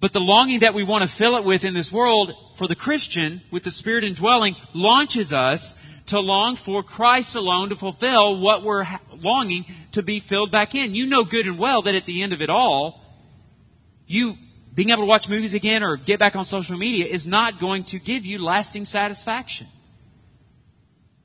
But 0.00 0.12
the 0.12 0.20
longing 0.20 0.60
that 0.60 0.74
we 0.74 0.82
want 0.82 1.02
to 1.02 1.08
fill 1.08 1.36
it 1.36 1.44
with 1.44 1.64
in 1.64 1.74
this 1.74 1.92
world 1.92 2.34
for 2.56 2.66
the 2.66 2.74
Christian, 2.74 3.42
with 3.50 3.64
the 3.64 3.70
Spirit 3.70 4.04
indwelling, 4.04 4.56
launches 4.72 5.32
us 5.32 5.78
to 6.06 6.18
long 6.18 6.56
for 6.56 6.82
Christ 6.82 7.34
alone 7.34 7.68
to 7.68 7.76
fulfill 7.76 8.40
what 8.40 8.62
we're 8.62 8.86
longing 9.20 9.66
to 9.92 10.02
be 10.02 10.18
filled 10.18 10.50
back 10.50 10.74
in. 10.74 10.94
You 10.94 11.06
know 11.06 11.24
good 11.24 11.46
and 11.46 11.58
well 11.58 11.82
that 11.82 11.94
at 11.94 12.06
the 12.06 12.22
end 12.22 12.32
of 12.32 12.42
it 12.42 12.50
all, 12.50 13.04
you 14.06 14.36
being 14.74 14.90
able 14.90 15.02
to 15.02 15.06
watch 15.06 15.28
movies 15.28 15.54
again 15.54 15.82
or 15.82 15.96
get 15.96 16.18
back 16.18 16.34
on 16.34 16.44
social 16.44 16.76
media 16.76 17.04
is 17.04 17.26
not 17.26 17.60
going 17.60 17.84
to 17.84 17.98
give 17.98 18.24
you 18.24 18.42
lasting 18.42 18.84
satisfaction. 18.86 19.66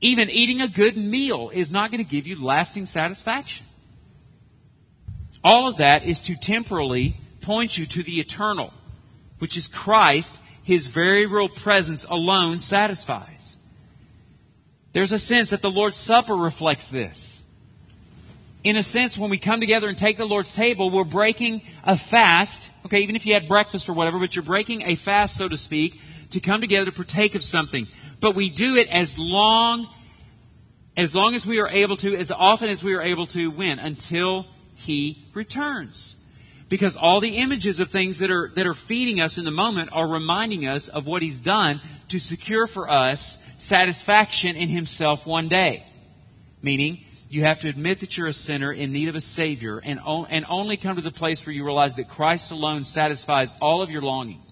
Even 0.06 0.30
eating 0.30 0.60
a 0.60 0.68
good 0.68 0.96
meal 0.96 1.50
is 1.52 1.72
not 1.72 1.90
going 1.90 2.02
to 2.02 2.08
give 2.08 2.28
you 2.28 2.40
lasting 2.40 2.86
satisfaction. 2.86 3.66
All 5.42 5.66
of 5.66 5.78
that 5.78 6.04
is 6.04 6.22
to 6.22 6.36
temporally 6.36 7.16
point 7.40 7.76
you 7.76 7.86
to 7.86 8.04
the 8.04 8.20
eternal, 8.20 8.72
which 9.40 9.56
is 9.56 9.66
Christ, 9.66 10.38
His 10.62 10.86
very 10.86 11.26
real 11.26 11.48
presence 11.48 12.04
alone 12.04 12.60
satisfies. 12.60 13.56
There's 14.92 15.10
a 15.10 15.18
sense 15.18 15.50
that 15.50 15.60
the 15.60 15.72
Lord's 15.72 15.98
Supper 15.98 16.36
reflects 16.36 16.88
this. 16.88 17.42
In 18.62 18.76
a 18.76 18.84
sense, 18.84 19.18
when 19.18 19.30
we 19.30 19.38
come 19.38 19.58
together 19.58 19.88
and 19.88 19.98
take 19.98 20.18
the 20.18 20.24
Lord's 20.24 20.52
table, 20.52 20.88
we're 20.88 21.02
breaking 21.02 21.62
a 21.82 21.96
fast. 21.96 22.70
Okay, 22.84 23.00
even 23.00 23.16
if 23.16 23.26
you 23.26 23.34
had 23.34 23.48
breakfast 23.48 23.88
or 23.88 23.92
whatever, 23.92 24.20
but 24.20 24.36
you're 24.36 24.44
breaking 24.44 24.82
a 24.82 24.94
fast, 24.94 25.36
so 25.36 25.48
to 25.48 25.56
speak, 25.56 26.00
to 26.30 26.38
come 26.38 26.60
together 26.60 26.84
to 26.84 26.92
partake 26.92 27.34
of 27.34 27.42
something. 27.42 27.88
But 28.20 28.36
we 28.36 28.50
do 28.50 28.76
it 28.76 28.88
as 28.88 29.18
long, 29.18 29.88
as 30.96 31.14
long 31.14 31.34
as 31.34 31.46
we 31.46 31.60
are 31.60 31.68
able 31.68 31.96
to, 31.98 32.16
as 32.16 32.30
often 32.30 32.68
as 32.68 32.82
we 32.82 32.94
are 32.94 33.02
able 33.02 33.26
to 33.26 33.50
win, 33.50 33.78
until 33.78 34.46
He 34.74 35.26
returns. 35.34 36.16
Because 36.68 36.96
all 36.96 37.20
the 37.20 37.36
images 37.36 37.78
of 37.78 37.90
things 37.90 38.18
that 38.18 38.30
are, 38.30 38.50
that 38.56 38.66
are 38.66 38.74
feeding 38.74 39.20
us 39.20 39.38
in 39.38 39.44
the 39.44 39.50
moment 39.50 39.90
are 39.92 40.08
reminding 40.08 40.66
us 40.66 40.88
of 40.88 41.06
what 41.06 41.22
He's 41.22 41.40
done 41.40 41.80
to 42.08 42.18
secure 42.18 42.66
for 42.66 42.90
us 42.90 43.44
satisfaction 43.58 44.56
in 44.56 44.68
Himself 44.68 45.26
one 45.26 45.48
day. 45.48 45.84
Meaning, 46.62 47.04
you 47.28 47.42
have 47.42 47.60
to 47.60 47.68
admit 47.68 48.00
that 48.00 48.16
you're 48.16 48.28
a 48.28 48.32
sinner 48.32 48.72
in 48.72 48.92
need 48.92 49.08
of 49.08 49.16
a 49.16 49.20
Savior 49.20 49.78
and, 49.78 50.00
and 50.28 50.46
only 50.48 50.76
come 50.76 50.96
to 50.96 51.02
the 51.02 51.10
place 51.10 51.44
where 51.44 51.54
you 51.54 51.64
realize 51.64 51.96
that 51.96 52.08
Christ 52.08 52.50
alone 52.50 52.84
satisfies 52.84 53.54
all 53.60 53.82
of 53.82 53.90
your 53.90 54.02
longing. 54.02 54.42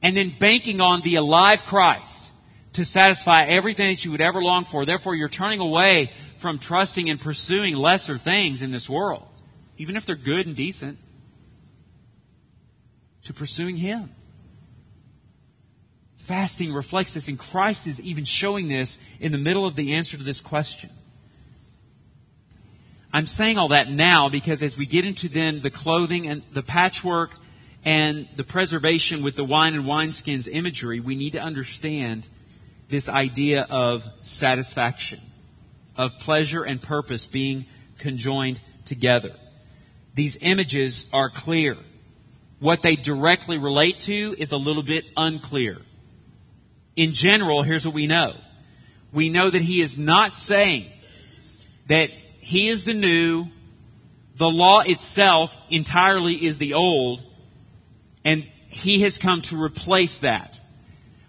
And 0.00 0.16
then 0.16 0.32
banking 0.38 0.80
on 0.80 1.02
the 1.02 1.16
alive 1.16 1.64
Christ 1.64 2.27
to 2.78 2.84
satisfy 2.84 3.42
everything 3.42 3.90
that 3.90 4.04
you 4.04 4.10
would 4.10 4.20
ever 4.20 4.42
long 4.42 4.64
for. 4.64 4.84
Therefore, 4.84 5.14
you're 5.14 5.28
turning 5.28 5.60
away 5.60 6.10
from 6.36 6.58
trusting 6.58 7.08
and 7.08 7.20
pursuing 7.20 7.76
lesser 7.76 8.18
things 8.18 8.62
in 8.62 8.72
this 8.72 8.88
world 8.88 9.28
even 9.78 9.96
if 9.96 10.04
they're 10.04 10.16
good 10.16 10.46
and 10.46 10.56
decent, 10.56 10.98
to 13.22 13.32
pursuing 13.32 13.76
Him. 13.76 14.10
Fasting 16.16 16.74
reflects 16.74 17.14
this, 17.14 17.28
and 17.28 17.38
Christ 17.38 17.86
is 17.86 18.00
even 18.00 18.24
showing 18.24 18.68
this 18.68 19.02
in 19.20 19.32
the 19.32 19.38
middle 19.38 19.64
of 19.64 19.76
the 19.76 19.94
answer 19.94 20.18
to 20.18 20.22
this 20.22 20.40
question. 20.40 20.90
I'm 23.12 23.26
saying 23.26 23.56
all 23.56 23.68
that 23.68 23.90
now 23.90 24.28
because 24.28 24.62
as 24.62 24.76
we 24.76 24.84
get 24.84 25.06
into 25.06 25.30
then 25.30 25.60
the 25.60 25.70
clothing 25.70 26.28
and 26.28 26.42
the 26.52 26.62
patchwork 26.62 27.30
and 27.82 28.28
the 28.36 28.44
preservation 28.44 29.22
with 29.22 29.34
the 29.34 29.44
wine 29.44 29.74
and 29.74 29.86
wineskins 29.86 30.46
imagery, 30.52 31.00
we 31.00 31.16
need 31.16 31.32
to 31.32 31.40
understand 31.40 32.26
this 32.88 33.08
idea 33.08 33.66
of 33.68 34.06
satisfaction, 34.22 35.20
of 35.96 36.18
pleasure 36.18 36.62
and 36.62 36.80
purpose 36.80 37.26
being 37.26 37.66
conjoined 37.98 38.60
together 38.84 39.34
these 40.18 40.36
images 40.40 41.08
are 41.12 41.30
clear. 41.30 41.76
What 42.58 42.82
they 42.82 42.96
directly 42.96 43.56
relate 43.56 44.00
to 44.00 44.34
is 44.36 44.50
a 44.50 44.56
little 44.56 44.82
bit 44.82 45.04
unclear. 45.16 45.78
In 46.96 47.14
general, 47.14 47.62
here's 47.62 47.86
what 47.86 47.94
we 47.94 48.08
know. 48.08 48.34
We 49.12 49.28
know 49.28 49.48
that 49.48 49.62
he 49.62 49.80
is 49.80 49.96
not 49.96 50.34
saying 50.34 50.90
that 51.86 52.10
he 52.40 52.66
is 52.66 52.82
the 52.82 52.94
new, 52.94 53.46
the 54.34 54.48
law 54.48 54.80
itself 54.80 55.56
entirely 55.70 56.34
is 56.34 56.58
the 56.58 56.74
old, 56.74 57.22
and 58.24 58.42
he 58.66 59.02
has 59.02 59.18
come 59.18 59.40
to 59.42 59.62
replace 59.62 60.18
that. 60.18 60.60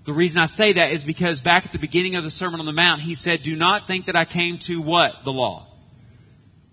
The 0.06 0.14
reason 0.14 0.42
I 0.42 0.46
say 0.46 0.74
that 0.74 0.92
is 0.92 1.04
because 1.04 1.42
back 1.42 1.66
at 1.66 1.72
the 1.72 1.80
beginning 1.80 2.16
of 2.16 2.24
the 2.24 2.32
Sermon 2.32 2.60
on 2.60 2.66
the 2.66 2.74
Mount, 2.74 3.02
he 3.02 3.16
said, 3.16 3.44
Do 3.44 3.56
not 3.56 3.88
think 3.88 4.06
that 4.06 4.16
I 4.16 4.26
came 4.26 4.58
to 4.60 4.82
what? 4.82 5.24
The 5.24 5.34
law. 5.34 5.68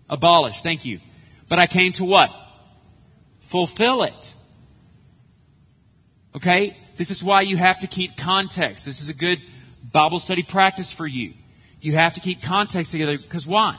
Abolish. 0.09 0.61
Thank 0.61 0.85
you. 0.85 1.01
But 1.49 1.59
I 1.59 1.67
came 1.67 1.93
to 1.95 2.05
what? 2.05 2.31
Fulfill 3.41 4.05
it. 4.05 4.35
Okay? 6.35 6.77
This 6.97 7.11
is 7.11 7.23
why 7.23 7.43
you 7.43 7.57
have 7.57 7.81
to 7.81 7.87
keep 7.87 8.17
context. 8.17 8.87
This 8.87 9.01
is 9.01 9.09
a 9.09 9.15
good 9.15 9.41
Bible 9.93 10.19
study 10.19 10.43
practice 10.43 10.93
for 10.93 11.07
you. 11.07 11.35
You 11.81 11.93
have 11.93 12.15
to 12.15 12.21
keep 12.21 12.43
context 12.43 12.93
together 12.93 13.19
because 13.19 13.47
why? 13.47 13.79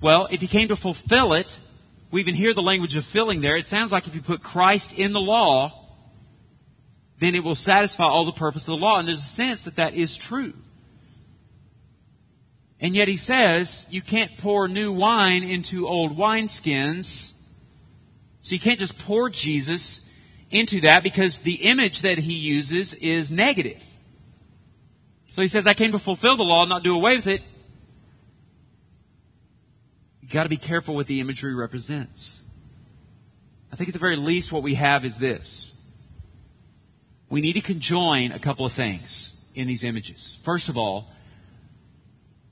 Well, 0.00 0.28
if 0.30 0.40
he 0.40 0.46
came 0.46 0.68
to 0.68 0.76
fulfill 0.76 1.32
it, 1.32 1.58
we 2.10 2.20
even 2.20 2.34
hear 2.34 2.54
the 2.54 2.62
language 2.62 2.96
of 2.96 3.04
filling 3.04 3.40
there. 3.40 3.56
It 3.56 3.66
sounds 3.66 3.92
like 3.92 4.06
if 4.06 4.14
you 4.14 4.22
put 4.22 4.42
Christ 4.42 4.96
in 4.96 5.12
the 5.12 5.20
law, 5.20 5.87
then 7.18 7.34
it 7.34 7.42
will 7.42 7.54
satisfy 7.54 8.04
all 8.04 8.24
the 8.24 8.32
purpose 8.32 8.68
of 8.68 8.78
the 8.78 8.84
law. 8.84 8.98
And 8.98 9.08
there's 9.08 9.18
a 9.18 9.22
sense 9.22 9.64
that 9.64 9.76
that 9.76 9.94
is 9.94 10.16
true. 10.16 10.54
And 12.80 12.94
yet 12.94 13.08
he 13.08 13.16
says 13.16 13.86
you 13.90 14.02
can't 14.02 14.36
pour 14.38 14.68
new 14.68 14.92
wine 14.92 15.42
into 15.42 15.88
old 15.88 16.16
wineskins. 16.16 17.40
So 18.40 18.54
you 18.54 18.60
can't 18.60 18.78
just 18.78 18.98
pour 18.98 19.30
Jesus 19.30 20.08
into 20.50 20.80
that 20.82 21.02
because 21.02 21.40
the 21.40 21.56
image 21.56 22.02
that 22.02 22.18
he 22.18 22.34
uses 22.34 22.94
is 22.94 23.30
negative. 23.30 23.84
So 25.28 25.42
he 25.42 25.48
says, 25.48 25.66
I 25.66 25.74
came 25.74 25.92
to 25.92 25.98
fulfill 25.98 26.36
the 26.36 26.44
law, 26.44 26.64
not 26.64 26.82
do 26.82 26.94
away 26.94 27.16
with 27.16 27.26
it. 27.26 27.42
You've 30.22 30.30
got 30.30 30.44
to 30.44 30.48
be 30.48 30.56
careful 30.56 30.94
what 30.94 31.06
the 31.06 31.20
imagery 31.20 31.54
represents. 31.54 32.44
I 33.72 33.76
think 33.76 33.88
at 33.88 33.92
the 33.92 33.98
very 33.98 34.16
least 34.16 34.52
what 34.52 34.62
we 34.62 34.74
have 34.74 35.04
is 35.04 35.18
this. 35.18 35.74
We 37.28 37.40
need 37.40 37.54
to 37.54 37.60
conjoin 37.60 38.32
a 38.32 38.38
couple 38.38 38.64
of 38.64 38.72
things 38.72 39.36
in 39.54 39.66
these 39.66 39.84
images. 39.84 40.38
First 40.42 40.68
of 40.68 40.78
all, 40.78 41.10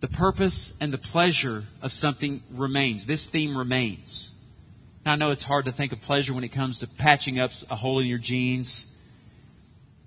the 0.00 0.08
purpose 0.08 0.76
and 0.80 0.92
the 0.92 0.98
pleasure 0.98 1.64
of 1.80 1.92
something 1.92 2.42
remains. 2.50 3.06
This 3.06 3.28
theme 3.28 3.56
remains. 3.56 4.34
Now, 5.04 5.12
I 5.12 5.16
know 5.16 5.30
it's 5.30 5.42
hard 5.42 5.64
to 5.64 5.72
think 5.72 5.92
of 5.92 6.02
pleasure 6.02 6.34
when 6.34 6.44
it 6.44 6.48
comes 6.48 6.80
to 6.80 6.86
patching 6.86 7.40
up 7.40 7.52
a 7.70 7.76
hole 7.76 8.00
in 8.00 8.06
your 8.06 8.18
jeans, 8.18 8.92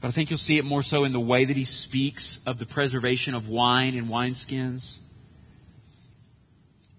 but 0.02 0.10
I 0.10 0.12
think 0.12 0.30
you'll 0.30 0.38
see 0.38 0.58
it 0.58 0.66
more 0.66 0.84
so 0.84 1.04
in 1.04 1.12
the 1.12 1.20
way 1.20 1.46
that 1.46 1.58
he 1.58 1.66
speaks 1.66 2.42
of 2.46 2.60
the 2.60 2.66
preservation 2.66 3.34
of 3.34 3.50
wine 3.50 3.98
and 3.98 4.08
wineskins. 4.08 5.00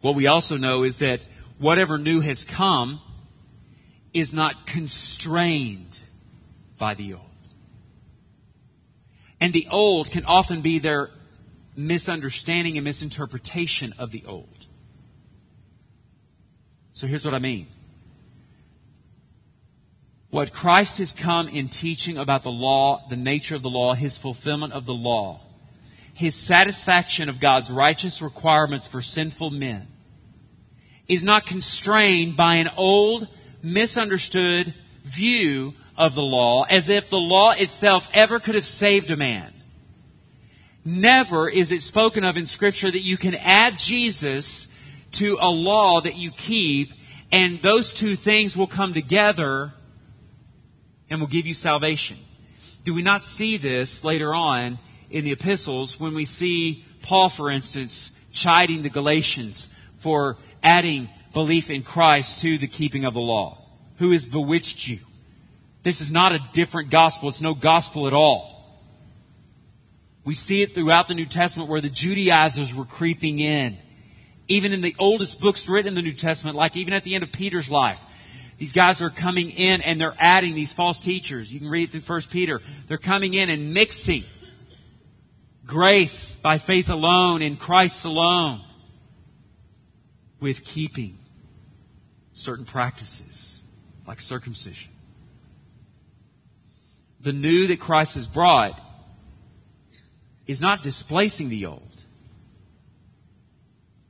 What 0.00 0.14
we 0.14 0.26
also 0.26 0.56
know 0.56 0.82
is 0.82 0.98
that 0.98 1.24
whatever 1.58 1.98
new 1.98 2.20
has 2.20 2.42
come 2.42 3.00
is 4.12 4.34
not 4.34 4.66
constrained 4.66 6.00
by 6.78 6.94
the 6.94 7.14
old. 7.14 7.29
And 9.40 9.52
the 9.52 9.66
old 9.70 10.10
can 10.10 10.24
often 10.24 10.60
be 10.60 10.78
their 10.78 11.10
misunderstanding 11.76 12.76
and 12.76 12.84
misinterpretation 12.84 13.94
of 13.98 14.10
the 14.10 14.24
old. 14.26 14.66
So 16.92 17.06
here's 17.06 17.24
what 17.24 17.34
I 17.34 17.38
mean. 17.38 17.68
What 20.28 20.52
Christ 20.52 20.98
has 20.98 21.12
come 21.12 21.48
in 21.48 21.68
teaching 21.68 22.16
about 22.18 22.44
the 22.44 22.52
law, 22.52 23.08
the 23.08 23.16
nature 23.16 23.56
of 23.56 23.62
the 23.62 23.70
law, 23.70 23.94
his 23.94 24.16
fulfillment 24.16 24.72
of 24.72 24.86
the 24.86 24.94
law, 24.94 25.40
his 26.12 26.34
satisfaction 26.34 27.28
of 27.28 27.40
God's 27.40 27.70
righteous 27.70 28.20
requirements 28.20 28.86
for 28.86 29.00
sinful 29.00 29.50
men, 29.50 29.88
is 31.08 31.24
not 31.24 31.46
constrained 31.46 32.36
by 32.36 32.56
an 32.56 32.68
old, 32.76 33.26
misunderstood 33.62 34.74
view 35.02 35.74
of 36.00 36.14
the 36.14 36.22
law 36.22 36.64
as 36.64 36.88
if 36.88 37.10
the 37.10 37.18
law 37.18 37.50
itself 37.50 38.08
ever 38.14 38.40
could 38.40 38.54
have 38.54 38.64
saved 38.64 39.10
a 39.10 39.16
man. 39.16 39.52
Never 40.82 41.46
is 41.48 41.70
it 41.72 41.82
spoken 41.82 42.24
of 42.24 42.38
in 42.38 42.46
Scripture 42.46 42.90
that 42.90 43.02
you 43.02 43.18
can 43.18 43.34
add 43.34 43.78
Jesus 43.78 44.74
to 45.12 45.36
a 45.38 45.50
law 45.50 46.00
that 46.00 46.16
you 46.16 46.30
keep, 46.30 46.94
and 47.30 47.60
those 47.60 47.92
two 47.92 48.16
things 48.16 48.56
will 48.56 48.66
come 48.66 48.94
together 48.94 49.74
and 51.10 51.20
will 51.20 51.28
give 51.28 51.46
you 51.46 51.52
salvation. 51.52 52.16
Do 52.82 52.94
we 52.94 53.02
not 53.02 53.22
see 53.22 53.58
this 53.58 54.02
later 54.02 54.34
on 54.34 54.78
in 55.10 55.24
the 55.24 55.32
epistles 55.32 56.00
when 56.00 56.14
we 56.14 56.24
see 56.24 56.86
Paul, 57.02 57.28
for 57.28 57.50
instance, 57.50 58.18
chiding 58.32 58.82
the 58.82 58.88
Galatians 58.88 59.74
for 59.98 60.38
adding 60.62 61.10
belief 61.34 61.68
in 61.68 61.82
Christ 61.82 62.40
to 62.40 62.56
the 62.56 62.68
keeping 62.68 63.04
of 63.04 63.12
the 63.12 63.20
law? 63.20 63.58
Who 63.98 64.12
has 64.12 64.24
bewitched 64.24 64.88
you? 64.88 65.00
This 65.82 66.00
is 66.00 66.10
not 66.10 66.32
a 66.32 66.40
different 66.52 66.90
gospel. 66.90 67.28
It's 67.28 67.40
no 67.40 67.54
gospel 67.54 68.06
at 68.06 68.12
all. 68.12 68.56
We 70.24 70.34
see 70.34 70.62
it 70.62 70.74
throughout 70.74 71.08
the 71.08 71.14
New 71.14 71.26
Testament 71.26 71.70
where 71.70 71.80
the 71.80 71.88
Judaizers 71.88 72.74
were 72.74 72.84
creeping 72.84 73.38
in. 73.38 73.78
Even 74.48 74.72
in 74.72 74.80
the 74.80 74.94
oldest 74.98 75.40
books 75.40 75.68
written 75.68 75.88
in 75.88 75.94
the 75.94 76.02
New 76.02 76.12
Testament, 76.12 76.56
like 76.56 76.76
even 76.76 76.92
at 76.92 77.04
the 77.04 77.14
end 77.14 77.24
of 77.24 77.32
Peter's 77.32 77.70
life, 77.70 78.04
these 78.58 78.72
guys 78.74 79.00
are 79.00 79.08
coming 79.08 79.50
in 79.50 79.80
and 79.80 79.98
they're 79.98 80.16
adding 80.18 80.54
these 80.54 80.72
false 80.72 81.00
teachers. 81.00 81.52
You 81.52 81.60
can 81.60 81.68
read 81.68 81.84
it 81.84 81.92
through 81.92 82.00
First 82.00 82.30
Peter. 82.30 82.60
They're 82.88 82.98
coming 82.98 83.32
in 83.32 83.48
and 83.48 83.72
mixing 83.72 84.24
grace 85.64 86.34
by 86.34 86.58
faith 86.58 86.90
alone 86.90 87.40
in 87.42 87.56
Christ 87.56 88.04
alone 88.04 88.60
with 90.40 90.64
keeping 90.64 91.16
certain 92.32 92.64
practices 92.64 93.62
like 94.06 94.20
circumcision. 94.20 94.90
The 97.22 97.32
new 97.32 97.66
that 97.66 97.80
Christ 97.80 98.14
has 98.14 98.26
brought 98.26 98.80
is 100.46 100.60
not 100.60 100.82
displacing 100.82 101.48
the 101.48 101.66
old, 101.66 102.02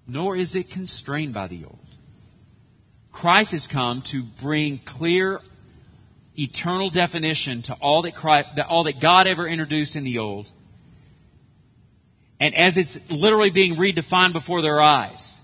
nor 0.06 0.36
is 0.36 0.54
it 0.54 0.70
constrained 0.70 1.34
by 1.34 1.48
the 1.48 1.64
old. 1.64 1.78
Christ 3.12 3.52
has 3.52 3.66
come 3.66 4.02
to 4.02 4.22
bring 4.22 4.78
clear 4.78 5.40
eternal 6.38 6.90
definition 6.90 7.62
to 7.62 7.74
all 7.74 8.02
that, 8.02 8.14
Christ, 8.14 8.56
that 8.56 8.66
all 8.66 8.84
that 8.84 9.00
God 9.00 9.26
ever 9.26 9.46
introduced 9.46 9.96
in 9.96 10.04
the 10.04 10.18
old. 10.18 10.50
And 12.38 12.54
as 12.54 12.76
it's 12.76 12.98
literally 13.10 13.50
being 13.50 13.76
redefined 13.76 14.32
before 14.32 14.62
their 14.62 14.80
eyes. 14.80 15.40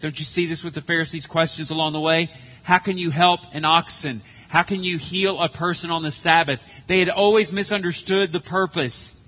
Don't 0.00 0.18
you 0.18 0.24
see 0.26 0.46
this 0.46 0.62
with 0.62 0.74
the 0.74 0.82
Pharisees' 0.82 1.26
questions 1.26 1.70
along 1.70 1.94
the 1.94 2.00
way? 2.00 2.30
How 2.62 2.78
can 2.78 2.98
you 2.98 3.10
help 3.10 3.40
an 3.54 3.64
oxen? 3.64 4.20
How 4.54 4.62
can 4.62 4.84
you 4.84 4.98
heal 4.98 5.40
a 5.40 5.48
person 5.48 5.90
on 5.90 6.04
the 6.04 6.12
Sabbath? 6.12 6.62
They 6.86 7.00
had 7.00 7.08
always 7.08 7.52
misunderstood 7.52 8.32
the 8.32 8.38
purpose. 8.38 9.20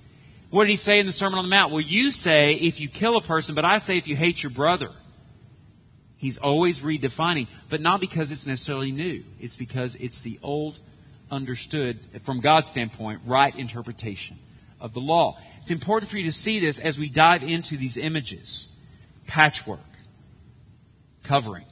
What 0.51 0.67
did 0.67 0.71
he 0.71 0.77
say 0.77 1.01
in 1.01 1.07
the 1.07 1.11
Sermon 1.11 1.41
on 1.41 1.47
the 1.47 1.51
Mount? 1.51 1.73
Well, 1.73 1.81
you 1.81 2.13
say 2.13 2.53
if 2.53 2.79
you 2.79 2.89
kill 2.89 3.17
a 3.17 3.21
person, 3.21 3.57
but 3.57 3.65
I 3.65 3.79
say 3.79 3.99
if 3.99 4.07
you 4.07 4.15
hate 4.15 4.45
your 4.45 4.51
brother. 4.51 4.93
He's 6.17 6.39
always 6.39 6.81
redefining, 6.81 7.49
but 7.69 7.81
not 7.81 7.99
because 7.99 8.31
it's 8.31 8.47
necessarily 8.47 8.93
new. 8.93 9.25
It's 9.41 9.57
because 9.57 9.97
it's 9.97 10.21
the 10.21 10.39
old, 10.45 10.79
understood, 11.29 11.99
from 12.23 12.39
God's 12.39 12.69
standpoint, 12.69 13.23
right 13.27 13.55
interpretation 13.57 14.39
of 14.81 14.93
the 14.93 15.01
law. 15.01 15.41
It's 15.61 15.73
important 15.73 16.09
for 16.09 16.19
you 16.19 16.25
to 16.27 16.33
see 16.33 16.61
this 16.61 16.79
as 16.79 17.01
we 17.01 17.09
dive 17.09 17.43
into 17.43 17.77
these 17.77 17.97
images. 17.97 18.69
Patchwork. 19.27 19.81
Covering. 21.25 21.67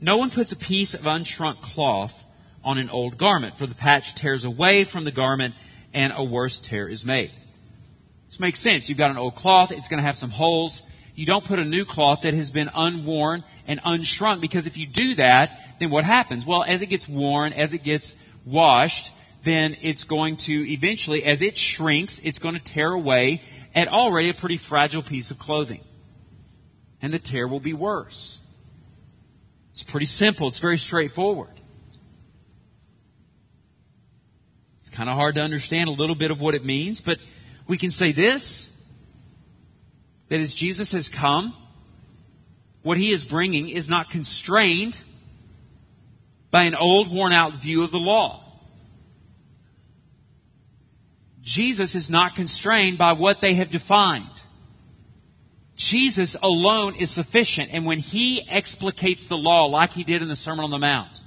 No 0.00 0.16
one 0.16 0.30
puts 0.30 0.52
a 0.52 0.56
piece 0.56 0.94
of 0.94 1.02
unshrunk 1.02 1.60
cloth 1.60 2.22
on 2.66 2.76
an 2.76 2.90
old 2.90 3.16
garment, 3.16 3.54
for 3.54 3.66
the 3.66 3.74
patch 3.74 4.14
tears 4.16 4.44
away 4.44 4.84
from 4.84 5.04
the 5.04 5.12
garment 5.12 5.54
and 5.94 6.12
a 6.14 6.22
worse 6.22 6.60
tear 6.60 6.88
is 6.88 7.06
made. 7.06 7.30
This 8.26 8.40
makes 8.40 8.60
sense. 8.60 8.88
You've 8.88 8.98
got 8.98 9.12
an 9.12 9.16
old 9.16 9.36
cloth, 9.36 9.70
it's 9.70 9.88
going 9.88 9.98
to 9.98 10.04
have 10.04 10.16
some 10.16 10.30
holes. 10.30 10.82
You 11.14 11.24
don't 11.24 11.44
put 11.44 11.58
a 11.58 11.64
new 11.64 11.84
cloth 11.86 12.22
that 12.22 12.34
has 12.34 12.50
been 12.50 12.68
unworn 12.74 13.44
and 13.66 13.80
unshrunk 13.82 14.40
because 14.40 14.66
if 14.66 14.76
you 14.76 14.86
do 14.86 15.14
that, 15.14 15.78
then 15.78 15.90
what 15.90 16.04
happens? 16.04 16.44
Well, 16.44 16.64
as 16.66 16.82
it 16.82 16.86
gets 16.86 17.08
worn, 17.08 17.54
as 17.54 17.72
it 17.72 17.84
gets 17.84 18.16
washed, 18.44 19.12
then 19.44 19.76
it's 19.80 20.02
going 20.04 20.36
to 20.36 20.52
eventually, 20.52 21.22
as 21.24 21.40
it 21.40 21.56
shrinks, 21.56 22.18
it's 22.18 22.40
going 22.40 22.56
to 22.56 22.60
tear 22.60 22.90
away 22.90 23.42
at 23.74 23.86
already 23.88 24.28
a 24.28 24.34
pretty 24.34 24.56
fragile 24.56 25.02
piece 25.02 25.30
of 25.30 25.38
clothing. 25.38 25.80
And 27.00 27.14
the 27.14 27.20
tear 27.20 27.46
will 27.46 27.60
be 27.60 27.72
worse. 27.72 28.44
It's 29.70 29.84
pretty 29.84 30.06
simple. 30.06 30.48
It's 30.48 30.58
very 30.58 30.78
straightforward. 30.78 31.60
It's 34.80 34.85
kind 34.96 35.10
of 35.10 35.16
hard 35.16 35.34
to 35.34 35.42
understand 35.42 35.90
a 35.90 35.92
little 35.92 36.14
bit 36.14 36.30
of 36.30 36.40
what 36.40 36.54
it 36.54 36.64
means, 36.64 37.02
but 37.02 37.18
we 37.66 37.76
can 37.76 37.90
say 37.90 38.12
this 38.12 38.72
that 40.28 40.40
as 40.40 40.54
Jesus 40.54 40.90
has 40.92 41.08
come, 41.08 41.54
what 42.82 42.96
he 42.96 43.12
is 43.12 43.24
bringing 43.24 43.68
is 43.68 43.88
not 43.88 44.10
constrained 44.10 44.98
by 46.50 46.62
an 46.62 46.74
old, 46.74 47.12
worn 47.12 47.32
out 47.32 47.54
view 47.54 47.84
of 47.84 47.90
the 47.90 47.98
law. 47.98 48.42
Jesus 51.42 51.94
is 51.94 52.10
not 52.10 52.34
constrained 52.34 52.96
by 52.96 53.12
what 53.12 53.40
they 53.40 53.54
have 53.54 53.70
defined. 53.70 54.42
Jesus 55.76 56.36
alone 56.42 56.96
is 56.96 57.10
sufficient. 57.10 57.70
And 57.72 57.84
when 57.84 57.98
he 57.98 58.42
explicates 58.48 59.28
the 59.28 59.36
law 59.36 59.66
like 59.66 59.92
he 59.92 60.02
did 60.02 60.22
in 60.22 60.28
the 60.28 60.34
Sermon 60.34 60.64
on 60.64 60.70
the 60.70 60.78
Mount, 60.78 61.20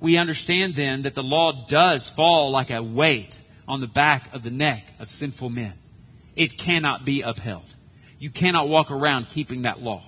we 0.00 0.16
understand 0.16 0.74
then 0.74 1.02
that 1.02 1.14
the 1.14 1.22
law 1.22 1.66
does 1.66 2.08
fall 2.08 2.50
like 2.50 2.70
a 2.70 2.82
weight 2.82 3.38
on 3.66 3.80
the 3.80 3.86
back 3.86 4.32
of 4.34 4.42
the 4.42 4.50
neck 4.50 4.84
of 4.98 5.10
sinful 5.10 5.50
men. 5.50 5.74
It 6.36 6.58
cannot 6.58 7.04
be 7.04 7.22
upheld. 7.22 7.74
You 8.18 8.30
cannot 8.30 8.68
walk 8.68 8.90
around 8.90 9.28
keeping 9.28 9.62
that 9.62 9.80
law. 9.80 10.02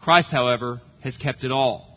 Christ, 0.00 0.32
however, 0.32 0.80
has 1.00 1.16
kept 1.16 1.44
it 1.44 1.52
all. 1.52 1.88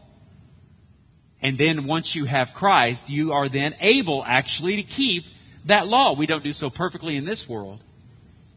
And 1.41 1.57
then 1.57 1.85
once 1.85 2.15
you 2.15 2.25
have 2.25 2.53
Christ, 2.53 3.09
you 3.09 3.31
are 3.31 3.49
then 3.49 3.75
able 3.79 4.23
actually 4.25 4.75
to 4.75 4.83
keep 4.83 5.25
that 5.65 5.87
law. 5.87 6.13
We 6.13 6.27
don't 6.27 6.43
do 6.43 6.53
so 6.53 6.69
perfectly 6.69 7.15
in 7.15 7.25
this 7.25 7.47
world, 7.49 7.83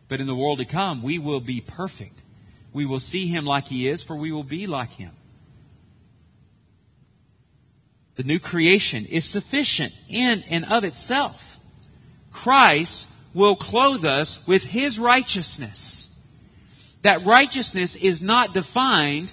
but 0.08 0.20
in 0.20 0.26
the 0.26 0.34
world 0.34 0.58
to 0.58 0.64
come, 0.64 1.02
we 1.02 1.18
will 1.18 1.40
be 1.40 1.60
perfect. 1.60 2.22
We 2.72 2.84
will 2.84 3.00
see 3.00 3.26
him 3.26 3.46
like 3.46 3.68
he 3.68 3.88
is, 3.88 4.02
for 4.02 4.16
we 4.16 4.32
will 4.32 4.44
be 4.44 4.66
like 4.66 4.92
him. 4.92 5.12
The 8.16 8.24
new 8.24 8.38
creation 8.38 9.06
is 9.06 9.24
sufficient 9.24 9.92
in 10.08 10.44
and 10.48 10.64
of 10.66 10.84
itself. 10.84 11.58
Christ 12.32 13.08
will 13.32 13.56
clothe 13.56 14.04
us 14.04 14.46
with 14.46 14.64
his 14.64 14.98
righteousness 14.98 16.14
that 17.04 17.26
righteousness 17.26 17.96
is 17.96 18.22
not 18.22 18.54
defined 18.54 19.30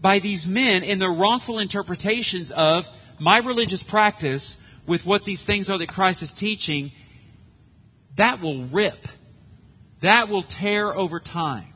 by 0.00 0.18
these 0.18 0.48
men 0.48 0.82
in 0.82 0.98
their 0.98 1.12
wrongful 1.12 1.60
interpretations 1.60 2.50
of 2.50 2.88
my 3.20 3.38
religious 3.38 3.84
practice 3.84 4.60
with 4.84 5.06
what 5.06 5.24
these 5.24 5.44
things 5.44 5.70
are 5.70 5.78
that 5.78 5.88
Christ 5.88 6.24
is 6.24 6.32
teaching, 6.32 6.90
that 8.16 8.40
will 8.40 8.64
rip. 8.64 9.06
That 10.00 10.28
will 10.28 10.42
tear 10.42 10.92
over 10.92 11.20
time. 11.20 11.72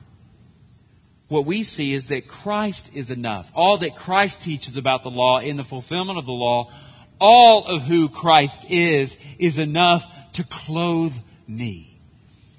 What 1.33 1.47
we 1.47 1.63
see 1.63 1.95
is 1.95 2.09
that 2.09 2.29
Christ 2.29 2.95
is 2.95 3.11
enough. 3.11 3.51
All 3.55 3.79
that 3.79 3.97
Christ 3.97 4.43
teaches 4.43 4.77
about 4.77 5.03
the 5.03 5.09
law 5.09 5.39
in 5.39 5.57
the 5.57 5.65
fulfillment 5.65 6.19
of 6.19 6.27
the 6.27 6.33
law, 6.33 6.71
all 7.19 7.65
of 7.65 7.85
who 7.85 8.11
Christ 8.11 8.67
is, 8.69 9.17
is 9.39 9.57
enough 9.57 10.05
to 10.33 10.45
clothe 10.45 11.17
me. 11.49 11.99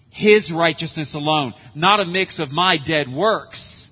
His 0.09 0.51
righteousness 0.51 1.13
alone, 1.13 1.53
not 1.76 1.99
a 1.99 2.05
mix 2.05 2.39
of 2.39 2.51
my 2.51 2.78
dead 2.78 3.09
works 3.09 3.91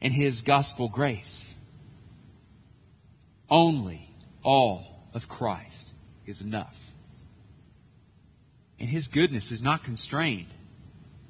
and 0.00 0.12
His 0.12 0.42
gospel 0.42 0.88
grace. 0.88 1.54
Only 3.48 4.10
all 4.42 5.06
of 5.14 5.28
Christ 5.28 5.94
is 6.26 6.40
enough. 6.40 6.92
And 8.80 8.88
His 8.88 9.06
goodness 9.06 9.52
is 9.52 9.62
not 9.62 9.84
constrained 9.84 10.52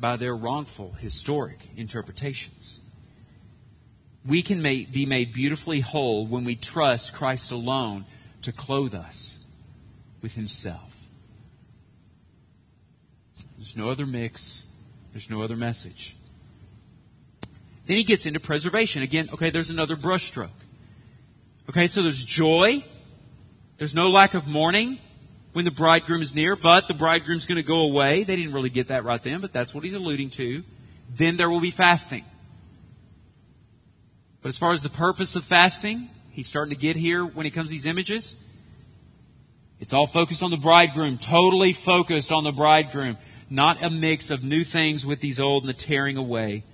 by 0.05 0.17
their 0.17 0.37
wrongful 0.37 0.93
historic 1.01 1.59
interpretations. 1.79 2.79
We 4.27 4.43
can 4.43 4.61
make, 4.61 4.93
be 4.93 5.07
made 5.07 5.33
beautifully 5.33 5.81
whole 5.81 6.27
when 6.27 6.45
we 6.45 6.57
trust 6.57 7.15
Christ 7.15 7.51
alone 7.51 8.05
to 8.43 8.53
clothe 8.53 8.95
us 8.95 9.41
with 10.21 10.35
Himself. 10.35 11.07
There's 13.57 13.79
no 13.79 13.89
other 13.89 14.05
mix. 14.05 14.67
There's 15.13 15.31
no 15.31 15.41
other 15.41 15.57
message. 15.57 16.15
Then 17.87 17.97
he 17.97 18.05
gets 18.05 18.27
into 18.27 18.41
preservation. 18.41 19.01
Again, 19.01 19.31
okay, 19.33 19.49
there's 19.49 19.71
another 19.71 19.97
brushstroke. 19.97 20.61
Okay, 21.71 21.87
so 21.87 22.03
there's 22.03 22.23
joy. 22.23 22.85
There's 23.79 23.95
no 23.95 24.11
lack 24.11 24.35
of 24.35 24.47
mourning 24.47 24.99
when 25.55 25.65
the 25.65 25.71
bridegroom 25.71 26.21
is 26.21 26.35
near, 26.35 26.55
but 26.55 26.87
the 26.87 26.95
bridegroom's 26.95 27.47
going 27.47 27.57
to 27.57 27.63
go 27.63 27.81
away. 27.81 28.25
They 28.25 28.37
didn't 28.37 28.53
really 28.53 28.69
get 28.69 28.89
that 28.89 29.05
right 29.05 29.23
then, 29.23 29.41
but 29.41 29.53
that's 29.53 29.75
what 29.75 29.85
he's 29.85 29.95
alluding 29.95 30.31
to. 30.31 30.63
Then 31.09 31.39
there 31.39 31.49
will 31.49 31.61
be 31.61 31.71
fasting. 31.71 32.25
But 34.43 34.51
as 34.51 34.59
far 34.59 34.73
as 34.73 34.83
the 34.83 34.91
purpose 34.91 35.35
of 35.37 35.45
fasting, 35.45 36.11
he's 36.31 36.47
starting 36.47 36.75
to 36.75 36.81
get 36.81 36.97
here 36.97 37.25
when 37.25 37.47
he 37.47 37.51
comes 37.51 37.71
these 37.71 37.87
images. 37.87 38.45
It's 39.81 39.95
all 39.95 40.07
focused 40.07 40.43
on 40.43 40.51
the 40.51 40.59
bridegroom, 40.59 41.17
totally 41.17 41.73
focused 41.73 42.31
on 42.31 42.45
the 42.45 42.53
bridegroom 42.53 43.17
not 43.51 43.83
a 43.83 43.91
mix 43.91 44.31
of 44.31 44.43
new 44.43 44.65
things 44.65 45.07
with 45.07 45.21
these 45.21 45.39
old 45.39 45.63
and 45.63 45.69
the 45.69 45.75
tearing 45.79 46.17
away 46.17 46.65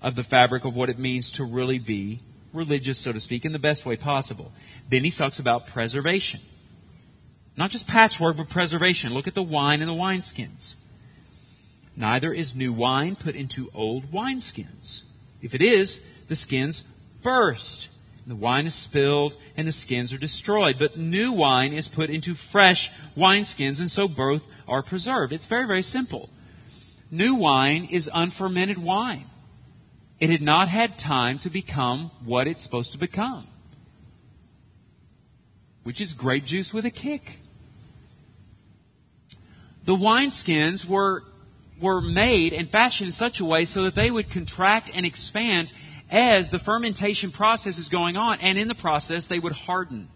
of 0.00 0.14
the 0.14 0.22
fabric 0.22 0.64
of 0.64 0.76
what 0.76 0.90
it 0.90 0.98
means 0.98 1.32
to 1.32 1.44
really 1.44 1.78
be 1.78 2.20
religious, 2.52 2.98
so 2.98 3.12
to 3.12 3.20
speak, 3.20 3.44
in 3.44 3.52
the 3.52 3.58
best 3.58 3.86
way 3.86 3.96
possible. 3.96 4.52
Then 4.88 5.04
he 5.04 5.10
talks 5.10 5.38
about 5.38 5.66
preservation. 5.66 6.40
Not 7.56 7.70
just 7.70 7.86
patchwork, 7.86 8.36
but 8.36 8.48
preservation. 8.48 9.12
Look 9.12 9.28
at 9.28 9.34
the 9.34 9.42
wine 9.42 9.80
and 9.80 9.90
the 9.90 9.94
wineskins. 9.94 10.76
Neither 11.96 12.32
is 12.32 12.54
new 12.54 12.72
wine 12.72 13.16
put 13.16 13.36
into 13.36 13.70
old 13.74 14.10
wineskins. 14.10 15.04
If 15.42 15.54
it 15.54 15.60
is, 15.60 16.00
the 16.28 16.36
skins 16.36 16.82
burst. 17.22 17.88
The 18.26 18.34
wine 18.36 18.66
is 18.66 18.74
spilled 18.74 19.36
and 19.56 19.66
the 19.66 19.72
skins 19.72 20.12
are 20.12 20.18
destroyed. 20.18 20.78
But 20.78 20.96
new 20.96 21.32
wine 21.32 21.72
is 21.72 21.88
put 21.88 22.08
into 22.08 22.34
fresh 22.34 22.90
wineskins, 23.16 23.80
and 23.80 23.90
so 23.90 24.08
both 24.08 24.46
are 24.66 24.82
preserved. 24.82 25.32
It's 25.32 25.46
very, 25.46 25.66
very 25.66 25.82
simple. 25.82 26.30
New 27.10 27.34
wine 27.34 27.88
is 27.90 28.08
unfermented 28.14 28.78
wine. 28.78 29.26
It 30.18 30.30
had 30.30 30.40
not 30.40 30.68
had 30.68 30.96
time 30.96 31.38
to 31.40 31.50
become 31.50 32.10
what 32.24 32.46
it's 32.46 32.62
supposed 32.62 32.92
to 32.92 32.98
become, 32.98 33.48
which 35.82 36.00
is 36.00 36.14
grape 36.14 36.44
juice 36.44 36.72
with 36.72 36.86
a 36.86 36.90
kick. 36.90 37.40
The 39.84 39.96
wineskins 39.96 40.86
were, 40.86 41.24
were 41.80 42.00
made 42.00 42.52
and 42.52 42.70
fashioned 42.70 43.08
in 43.08 43.12
such 43.12 43.40
a 43.40 43.44
way 43.44 43.64
so 43.64 43.84
that 43.84 43.94
they 43.94 44.10
would 44.10 44.30
contract 44.30 44.90
and 44.94 45.04
expand 45.04 45.72
as 46.10 46.50
the 46.50 46.58
fermentation 46.58 47.30
process 47.30 47.78
is 47.78 47.88
going 47.88 48.16
on, 48.16 48.38
and 48.40 48.58
in 48.58 48.68
the 48.68 48.74
process 48.74 49.26
they 49.26 49.38
would 49.38 49.52
harden 49.52 50.08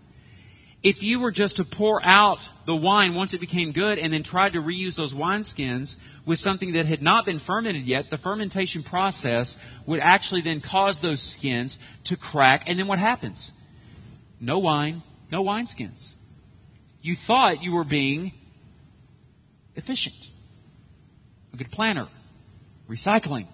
if 0.86 1.02
you 1.02 1.18
were 1.18 1.32
just 1.32 1.56
to 1.56 1.64
pour 1.64 2.00
out 2.04 2.48
the 2.64 2.76
wine 2.76 3.14
once 3.14 3.34
it 3.34 3.40
became 3.40 3.72
good 3.72 3.98
and 3.98 4.12
then 4.12 4.22
tried 4.22 4.52
to 4.52 4.62
reuse 4.62 4.96
those 4.96 5.12
wineskins 5.12 5.96
with 6.24 6.38
something 6.38 6.74
that 6.74 6.86
had 6.86 7.02
not 7.02 7.26
been 7.26 7.40
fermented 7.40 7.86
yet, 7.86 8.08
the 8.08 8.16
fermentation 8.16 8.84
process 8.84 9.58
would 9.84 9.98
actually 9.98 10.42
then 10.42 10.60
cause 10.60 11.00
those 11.00 11.20
skins 11.20 11.80
to 12.04 12.16
crack. 12.16 12.62
And 12.68 12.78
then 12.78 12.86
what 12.86 13.00
happens? 13.00 13.52
No 14.38 14.60
wine, 14.60 15.02
no 15.32 15.42
wineskins. 15.42 16.14
You 17.02 17.16
thought 17.16 17.64
you 17.64 17.74
were 17.74 17.82
being 17.82 18.30
efficient, 19.76 20.30
a 21.52 21.56
good 21.56 21.70
planner, 21.70 22.08
recycling. 22.88 23.46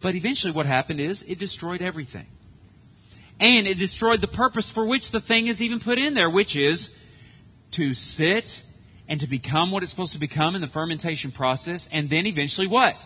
But 0.00 0.14
eventually 0.14 0.52
what 0.52 0.66
happened 0.66 1.00
is 1.00 1.22
it 1.22 1.38
destroyed 1.38 1.82
everything. 1.82 2.26
And 3.38 3.66
it 3.66 3.78
destroyed 3.78 4.20
the 4.20 4.28
purpose 4.28 4.70
for 4.70 4.86
which 4.86 5.12
the 5.12 5.20
thing 5.20 5.46
is 5.46 5.62
even 5.62 5.80
put 5.80 5.98
in 5.98 6.14
there, 6.14 6.28
which 6.28 6.56
is 6.56 6.98
to 7.72 7.94
sit 7.94 8.62
and 9.08 9.20
to 9.20 9.26
become 9.26 9.70
what 9.70 9.82
it's 9.82 9.90
supposed 9.90 10.12
to 10.12 10.18
become 10.18 10.54
in 10.54 10.60
the 10.60 10.66
fermentation 10.66 11.32
process, 11.32 11.88
and 11.90 12.10
then 12.10 12.26
eventually 12.26 12.66
what? 12.66 13.02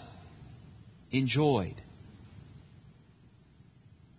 Enjoyed. 1.13 1.81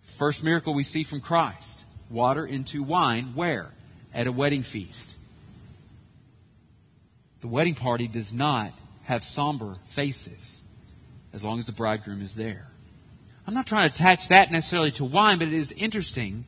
First 0.02 0.42
miracle 0.42 0.72
we 0.74 0.82
see 0.82 1.04
from 1.04 1.20
Christ 1.20 1.84
water 2.10 2.46
into 2.46 2.82
wine, 2.82 3.32
where? 3.34 3.70
At 4.14 4.26
a 4.26 4.32
wedding 4.32 4.62
feast. 4.62 5.15
The 7.46 7.52
wedding 7.52 7.76
party 7.76 8.08
does 8.08 8.32
not 8.32 8.72
have 9.04 9.22
somber 9.22 9.76
faces 9.86 10.60
as 11.32 11.44
long 11.44 11.60
as 11.60 11.66
the 11.66 11.70
bridegroom 11.70 12.20
is 12.20 12.34
there. 12.34 12.66
I'm 13.46 13.54
not 13.54 13.68
trying 13.68 13.88
to 13.88 13.94
attach 13.94 14.26
that 14.30 14.50
necessarily 14.50 14.90
to 14.90 15.04
wine, 15.04 15.38
but 15.38 15.46
it 15.46 15.54
is 15.54 15.70
interesting 15.70 16.44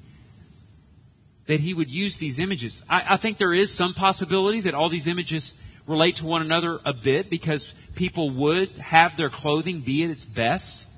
that 1.46 1.61
he 1.61 1.72
would 1.72 1.88
use 1.88 2.18
these 2.18 2.40
images. 2.40 2.82
I, 2.90 3.14
I, 3.14 3.16
think 3.16 3.38
there 3.38 3.55
is 3.55 3.72
some 3.72 3.94
possibility 3.94 4.62
that 4.62 4.74
all 4.74 4.88
these 4.88 5.07
images 5.07 5.62
relate 5.86 6.16
to 6.16 6.26
one 6.26 6.42
another 6.42 6.80
a 6.84 6.92
bit 6.92 7.30
because 7.30 7.72
people 7.94 8.30
would 8.30 8.70
have 8.78 9.16
their 9.16 9.30
clothing 9.30 9.82
be 9.82 10.03
at 10.03 10.11
its 10.11 10.26
best 10.26 10.88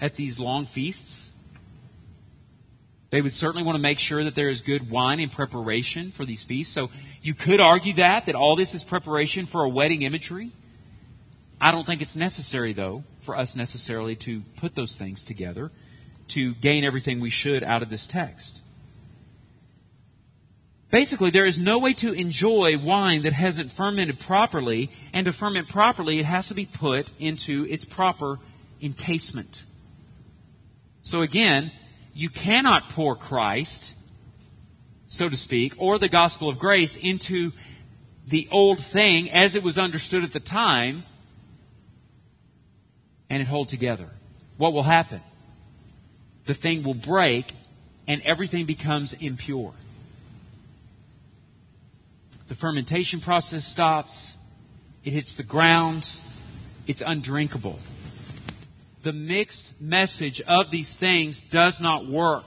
at 0.00 0.16
these 0.16 0.40
long 0.40 0.64
feasts. 0.64 1.32
They 3.10 3.20
would 3.20 3.34
certainly 3.34 3.64
want 3.64 3.76
to 3.76 3.82
make 3.82 3.98
sure 3.98 4.22
that 4.22 4.36
there 4.36 4.48
is 4.48 4.62
good 4.62 4.88
wine 4.88 5.18
in 5.18 5.28
preparation 5.28 6.12
for 6.12 6.24
these 6.24 6.44
feasts. 6.44 6.72
So 6.72 6.90
you 7.22 7.34
could 7.34 7.60
argue 7.60 7.94
that, 7.94 8.26
that 8.26 8.36
all 8.36 8.54
this 8.54 8.74
is 8.74 8.84
preparation 8.84 9.46
for 9.46 9.64
a 9.64 9.68
wedding 9.68 10.02
imagery. 10.02 10.52
I 11.60 11.72
don't 11.72 11.86
think 11.86 12.00
it's 12.00 12.16
necessary, 12.16 12.72
though, 12.72 13.04
for 13.20 13.36
us 13.36 13.56
necessarily 13.56 14.16
to 14.16 14.42
put 14.56 14.74
those 14.74 14.96
things 14.96 15.24
together 15.24 15.70
to 16.28 16.54
gain 16.54 16.84
everything 16.84 17.20
we 17.20 17.30
should 17.30 17.64
out 17.64 17.82
of 17.82 17.90
this 17.90 18.06
text. 18.06 18.62
Basically, 20.90 21.30
there 21.30 21.44
is 21.44 21.58
no 21.58 21.78
way 21.78 21.92
to 21.94 22.12
enjoy 22.12 22.78
wine 22.78 23.22
that 23.22 23.32
hasn't 23.32 23.70
fermented 23.70 24.18
properly, 24.18 24.90
and 25.12 25.26
to 25.26 25.32
ferment 25.32 25.68
properly, 25.68 26.18
it 26.18 26.24
has 26.24 26.48
to 26.48 26.54
be 26.54 26.66
put 26.66 27.12
into 27.18 27.66
its 27.68 27.84
proper 27.84 28.38
encasement. 28.80 29.64
So 31.02 31.22
again, 31.22 31.70
you 32.14 32.28
cannot 32.28 32.90
pour 32.90 33.16
Christ, 33.16 33.94
so 35.06 35.28
to 35.28 35.36
speak, 35.36 35.74
or 35.78 35.98
the 35.98 36.08
gospel 36.08 36.48
of 36.48 36.58
grace 36.58 36.96
into 36.96 37.52
the 38.26 38.48
old 38.50 38.78
thing 38.78 39.30
as 39.30 39.54
it 39.54 39.62
was 39.62 39.78
understood 39.78 40.24
at 40.24 40.32
the 40.32 40.40
time 40.40 41.04
and 43.28 43.42
it 43.42 43.48
hold 43.48 43.68
together. 43.68 44.08
What 44.56 44.72
will 44.72 44.82
happen? 44.82 45.20
The 46.46 46.54
thing 46.54 46.82
will 46.82 46.94
break 46.94 47.52
and 48.06 48.22
everything 48.22 48.66
becomes 48.66 49.14
impure 49.14 49.74
the 52.50 52.56
fermentation 52.56 53.20
process 53.20 53.64
stops, 53.64 54.36
it 55.04 55.12
hits 55.12 55.36
the 55.36 55.44
ground, 55.44 56.10
it's 56.88 57.00
undrinkable. 57.00 57.78
The 59.02 59.12
mixed 59.12 59.80
message 59.80 60.40
of 60.42 60.70
these 60.70 60.96
things 60.96 61.42
does 61.42 61.80
not 61.80 62.06
work. 62.06 62.44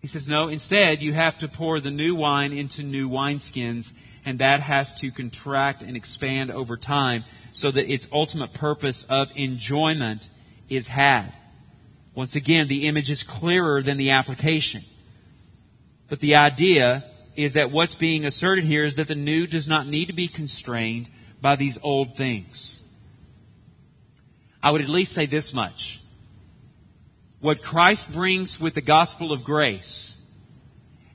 He 0.00 0.06
says, 0.06 0.28
no, 0.28 0.48
instead 0.48 1.02
you 1.02 1.14
have 1.14 1.38
to 1.38 1.48
pour 1.48 1.80
the 1.80 1.90
new 1.90 2.14
wine 2.14 2.52
into 2.52 2.82
new 2.82 3.08
wineskins, 3.08 3.92
and 4.24 4.38
that 4.38 4.60
has 4.60 5.00
to 5.00 5.10
contract 5.10 5.82
and 5.82 5.96
expand 5.96 6.50
over 6.50 6.76
time 6.76 7.24
so 7.52 7.70
that 7.70 7.90
its 7.90 8.08
ultimate 8.12 8.52
purpose 8.52 9.04
of 9.04 9.32
enjoyment 9.34 10.28
is 10.68 10.88
had. 10.88 11.32
Once 12.14 12.36
again, 12.36 12.68
the 12.68 12.86
image 12.86 13.10
is 13.10 13.22
clearer 13.22 13.82
than 13.82 13.96
the 13.96 14.10
application. 14.10 14.84
But 16.08 16.20
the 16.20 16.36
idea 16.36 17.04
is 17.34 17.54
that 17.54 17.72
what's 17.72 17.94
being 17.94 18.24
asserted 18.24 18.64
here 18.64 18.84
is 18.84 18.96
that 18.96 19.08
the 19.08 19.14
new 19.14 19.46
does 19.46 19.66
not 19.66 19.88
need 19.88 20.06
to 20.06 20.12
be 20.12 20.28
constrained 20.28 21.08
by 21.40 21.56
these 21.56 21.78
old 21.82 22.16
things. 22.16 22.82
I 24.64 24.72
would 24.72 24.80
at 24.80 24.88
least 24.88 25.12
say 25.12 25.26
this 25.26 25.54
much. 25.54 26.00
What 27.38 27.62
Christ 27.62 28.12
brings 28.12 28.58
with 28.58 28.74
the 28.74 28.80
gospel 28.80 29.30
of 29.30 29.44
grace 29.44 30.16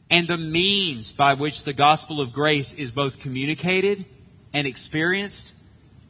and 0.09 0.25
the 0.25 0.37
means 0.37 1.11
by 1.11 1.33
which 1.33 1.65
the 1.65 1.73
gospel 1.73 2.21
of 2.21 2.31
grace 2.31 2.73
is 2.73 2.91
both 2.91 3.19
communicated 3.19 4.05
and 4.53 4.65
experienced 4.65 5.53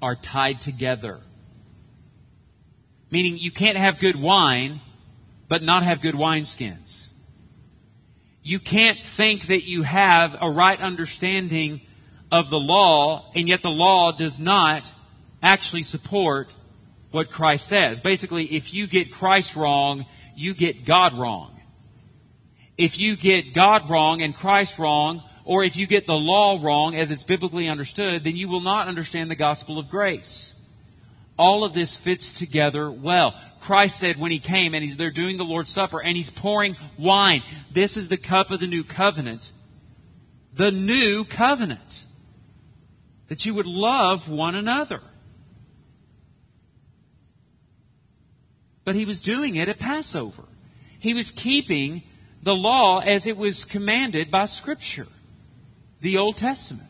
are 0.04 0.16
tied 0.16 0.62
together. 0.62 1.20
Meaning 3.10 3.40
you 3.40 3.52
can't 3.52 3.78
have 3.78 3.98
good 3.98 4.16
wine, 4.16 4.82
but 5.48 5.64
not 5.64 5.82
have 5.82 6.02
good 6.02 6.14
wineskins 6.14 7.10
you 8.50 8.60
can't 8.60 9.04
think 9.04 9.48
that 9.48 9.68
you 9.68 9.84
have 9.84 10.36
a 10.42 10.50
right 10.50 10.82
understanding 10.82 11.82
of 12.32 12.50
the 12.50 12.60
law, 12.60 13.32
and 13.36 13.48
yet 13.48 13.62
the 13.62 13.70
law 13.70 14.12
does 14.12 14.40
not 14.40 14.92
actually 15.42 15.84
support 15.84 16.54
what 17.12 17.32
Christ 17.32 17.68
says. 17.68 18.01
Basically, 18.01 18.45
if 18.45 18.74
you 18.74 18.88
get 18.88 19.12
Christ 19.12 19.55
wrong, 19.55 20.05
you 20.36 20.53
get 20.53 20.86
God 20.86 21.18
wrong. 21.18 21.60
If 22.78 22.97
you 22.97 23.16
get 23.16 23.53
God 23.53 23.89
wrong 23.89 24.22
and 24.22 24.36
Christ 24.36 24.80
wrong, 24.80 25.24
or 25.43 25.64
if 25.64 25.76
you 25.76 25.88
get 25.88 26.05
the 26.05 26.14
law 26.14 26.60
wrong 26.62 26.95
as 26.95 27.12
it's 27.12 27.24
biblically 27.24 27.68
understood, 27.68 28.24
then 28.24 28.36
you 28.36 28.47
will 28.47 28.62
not 28.62 28.88
understand 28.88 29.32
the 29.32 29.36
gospel 29.36 29.80
of 29.80 29.89
grace. 29.89 30.55
All 31.38 31.64
of 31.64 31.74
this 31.74 31.97
fits 31.97 32.32
together 32.32 32.91
well. 32.91 33.34
Christ 33.60 33.99
said 33.99 34.18
when 34.18 34.32
he 34.32 34.39
came 34.39 34.74
and 34.74 34.91
they're 34.91 35.10
doing 35.10 35.38
the 35.38 35.43
Lord's 35.43 35.72
Supper 35.72 36.01
and 36.01 36.16
he's 36.16 36.30
pouring 36.30 36.78
wine. 36.97 37.43
This 37.72 37.97
is 37.97 38.10
the 38.10 38.18
cup 38.18 38.51
of 38.51 38.60
the 38.60 38.68
new 38.68 38.84
covenant. 38.84 39.51
The 40.53 40.72
new 40.72 41.26
covenant. 41.26 42.05
That 43.28 43.45
you 43.45 43.53
would 43.53 43.66
love 43.66 44.30
one 44.30 44.55
another. 44.55 45.01
But 48.90 48.96
he 48.96 49.06
was 49.06 49.22
doing 49.22 49.56
it 49.56 49.70
at 49.70 49.78
Passover. 49.78 50.46
He 50.98 51.14
was 51.14 51.30
keeping 51.30 52.02
the 52.42 52.56
law 52.56 52.98
as 52.98 53.28
it 53.28 53.38
was 53.38 53.64
commanded 53.64 54.32
by 54.32 54.46
Scripture, 54.46 55.06
the 56.02 56.18
Old 56.18 56.38
Testament. 56.38 56.90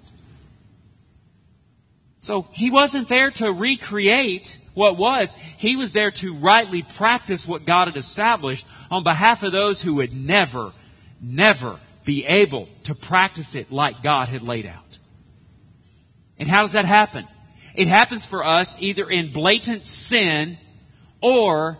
So 2.21 2.47
he 2.53 2.71
wasn't 2.71 3.09
there 3.09 3.31
to 3.31 3.51
recreate 3.51 4.59
what 4.75 4.95
was. 4.95 5.33
He 5.57 5.75
was 5.75 5.91
there 5.91 6.11
to 6.11 6.35
rightly 6.35 6.83
practice 6.83 7.45
what 7.45 7.65
God 7.65 7.89
had 7.89 7.97
established 7.97 8.65
on 8.89 9.03
behalf 9.03 9.43
of 9.43 9.51
those 9.51 9.81
who 9.81 9.95
would 9.95 10.13
never, 10.13 10.71
never 11.19 11.81
be 12.05 12.25
able 12.25 12.69
to 12.83 12.95
practice 12.95 13.55
it 13.55 13.73
like 13.73 14.01
God 14.01 14.29
had 14.29 14.41
laid 14.41 14.65
out. 14.65 14.99
And 16.37 16.47
how 16.47 16.61
does 16.61 16.71
that 16.71 16.85
happen? 16.85 17.27
It 17.75 17.89
happens 17.89 18.25
for 18.25 18.45
us 18.45 18.77
either 18.79 19.09
in 19.09 19.33
blatant 19.33 19.85
sin 19.85 20.57
or 21.21 21.77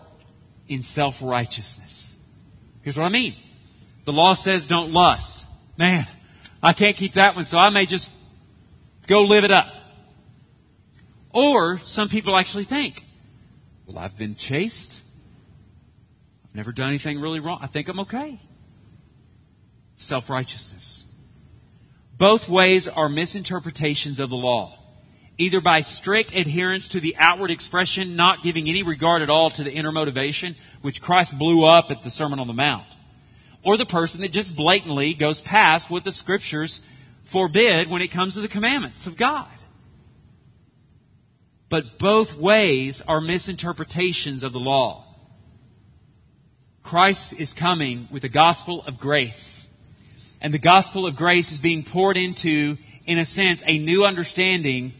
in 0.70 0.82
self-righteousness. 0.82 2.16
Here's 2.82 2.96
what 2.96 3.04
I 3.04 3.10
mean. 3.10 3.34
The 4.04 4.12
law 4.12 4.34
says 4.34 4.66
don't 4.66 4.92
lust. 4.92 5.46
Man, 5.76 6.06
I 6.62 6.72
can't 6.72 6.96
keep 6.96 7.14
that 7.14 7.34
one, 7.34 7.44
so 7.44 7.58
I 7.58 7.68
may 7.70 7.86
just 7.86 8.10
go 9.06 9.24
live 9.24 9.44
it 9.44 9.50
up. 9.50 9.74
Or 11.32 11.78
some 11.78 12.08
people 12.08 12.36
actually 12.36 12.64
think, 12.64 13.04
well, 13.86 13.98
I've 13.98 14.16
been 14.16 14.36
chaste. 14.36 15.02
I've 16.44 16.54
never 16.54 16.72
done 16.72 16.88
anything 16.88 17.20
really 17.20 17.40
wrong. 17.40 17.58
I 17.60 17.66
think 17.66 17.88
I'm 17.88 18.00
okay. 18.00 18.40
Self 19.96 20.30
righteousness. 20.30 21.06
Both 22.16 22.48
ways 22.48 22.86
are 22.86 23.08
misinterpretations 23.08 24.20
of 24.20 24.30
the 24.30 24.36
law. 24.36 24.78
Either 25.40 25.62
by 25.62 25.80
strict 25.80 26.34
adherence 26.34 26.88
to 26.88 27.00
the 27.00 27.16
outward 27.18 27.50
expression, 27.50 28.14
not 28.14 28.42
giving 28.42 28.68
any 28.68 28.82
regard 28.82 29.22
at 29.22 29.30
all 29.30 29.48
to 29.48 29.64
the 29.64 29.72
inner 29.72 29.90
motivation, 29.90 30.54
which 30.82 31.00
Christ 31.00 31.38
blew 31.38 31.64
up 31.64 31.90
at 31.90 32.02
the 32.02 32.10
Sermon 32.10 32.38
on 32.38 32.46
the 32.46 32.52
Mount. 32.52 32.94
Or 33.62 33.78
the 33.78 33.86
person 33.86 34.20
that 34.20 34.32
just 34.32 34.54
blatantly 34.54 35.14
goes 35.14 35.40
past 35.40 35.88
what 35.88 36.04
the 36.04 36.12
scriptures 36.12 36.82
forbid 37.24 37.88
when 37.88 38.02
it 38.02 38.10
comes 38.10 38.34
to 38.34 38.42
the 38.42 38.48
commandments 38.48 39.06
of 39.06 39.16
God. 39.16 39.48
But 41.70 41.98
both 41.98 42.36
ways 42.36 43.00
are 43.00 43.22
misinterpretations 43.22 44.44
of 44.44 44.52
the 44.52 44.60
law. 44.60 45.06
Christ 46.82 47.32
is 47.40 47.54
coming 47.54 48.08
with 48.10 48.20
the 48.20 48.28
gospel 48.28 48.84
of 48.86 49.00
grace. 49.00 49.66
And 50.42 50.52
the 50.52 50.58
gospel 50.58 51.06
of 51.06 51.16
grace 51.16 51.50
is 51.50 51.58
being 51.58 51.82
poured 51.82 52.18
into, 52.18 52.76
in 53.06 53.16
a 53.16 53.24
sense, 53.24 53.62
a 53.66 53.78
new 53.78 54.04
understanding, 54.04 54.92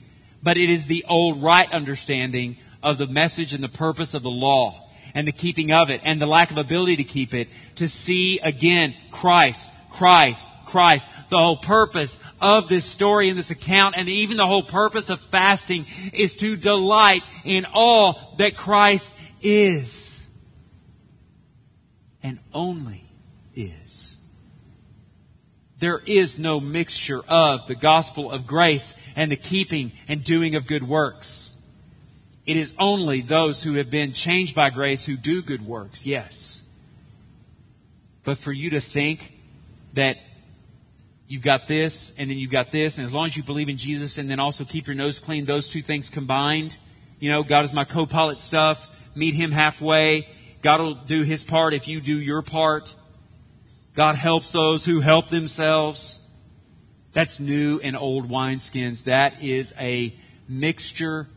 but 0.42 0.56
it 0.56 0.70
is 0.70 0.86
the 0.86 1.04
old 1.08 1.42
right 1.42 1.70
understanding 1.72 2.56
of 2.82 2.98
the 2.98 3.06
message 3.06 3.52
and 3.52 3.62
the 3.62 3.68
purpose 3.68 4.14
of 4.14 4.22
the 4.22 4.30
law. 4.30 4.86
and 5.12 5.26
the 5.26 5.32
keeping 5.32 5.72
of 5.72 5.90
it 5.90 6.00
and 6.04 6.22
the 6.22 6.26
lack 6.26 6.52
of 6.52 6.56
ability 6.56 6.94
to 6.94 7.02
keep 7.04 7.34
it 7.34 7.48
to 7.74 7.88
see 7.88 8.38
again 8.38 8.94
Christ, 9.10 9.68
Christ, 9.90 10.48
Christ. 10.66 11.08
The 11.30 11.38
whole 11.38 11.56
purpose 11.56 12.20
of 12.40 12.68
this 12.68 12.84
story 12.84 13.28
and 13.28 13.36
this 13.36 13.50
account 13.50 13.96
and 13.98 14.08
even 14.08 14.36
the 14.36 14.46
whole 14.46 14.62
purpose 14.62 15.10
of 15.10 15.20
fasting 15.20 15.86
is 16.12 16.36
to 16.36 16.56
delight 16.56 17.24
in 17.44 17.66
all 17.72 18.36
that 18.38 18.56
Christ 18.56 19.12
is 19.42 20.24
and 22.22 22.38
only 22.52 23.04
is. 23.54 24.16
There 25.78 25.98
is 25.98 26.38
no 26.38 26.60
mixture 26.60 27.22
of 27.26 27.66
the 27.66 27.74
gospel 27.74 28.30
of 28.30 28.46
grace 28.46 28.94
and 29.16 29.30
the 29.30 29.36
keeping 29.36 29.92
and 30.08 30.22
doing 30.24 30.54
of 30.54 30.66
good 30.66 30.86
works. 30.86 31.56
It 32.46 32.56
is 32.56 32.74
only 32.78 33.20
those 33.20 33.62
who 33.62 33.74
have 33.74 33.90
been 33.90 34.12
changed 34.12 34.54
by 34.54 34.70
grace 34.70 35.04
who 35.04 35.16
do 35.16 35.42
good 35.42 35.64
works, 35.64 36.06
yes. 36.06 36.66
But 38.24 38.38
for 38.38 38.52
you 38.52 38.70
to 38.70 38.80
think 38.80 39.34
that 39.94 40.16
you've 41.28 41.42
got 41.42 41.66
this 41.66 42.12
and 42.18 42.30
then 42.30 42.38
you've 42.38 42.50
got 42.50 42.70
this, 42.70 42.98
and 42.98 43.06
as 43.06 43.14
long 43.14 43.26
as 43.26 43.36
you 43.36 43.42
believe 43.42 43.68
in 43.68 43.78
Jesus 43.78 44.18
and 44.18 44.28
then 44.28 44.40
also 44.40 44.64
keep 44.64 44.86
your 44.86 44.96
nose 44.96 45.18
clean, 45.18 45.44
those 45.44 45.68
two 45.68 45.82
things 45.82 46.08
combined, 46.08 46.76
you 47.18 47.30
know, 47.30 47.42
God 47.42 47.64
is 47.64 47.72
my 47.72 47.84
co-pilot 47.84 48.38
stuff, 48.38 48.88
meet 49.14 49.34
Him 49.34 49.52
halfway, 49.52 50.26
God 50.62 50.80
will 50.80 50.94
do 50.94 51.22
His 51.22 51.44
part 51.44 51.74
if 51.74 51.88
you 51.88 52.00
do 52.00 52.18
your 52.18 52.42
part. 52.42 52.94
God 53.94 54.14
helps 54.16 54.52
those 54.52 54.84
who 54.84 55.00
help 55.00 55.28
themselves. 55.28 56.19
That's 57.12 57.40
new 57.40 57.80
and 57.80 57.96
old 57.96 58.28
wineskins. 58.28 59.04
That 59.04 59.42
is 59.42 59.74
a 59.78 60.14
mixture. 60.48 61.28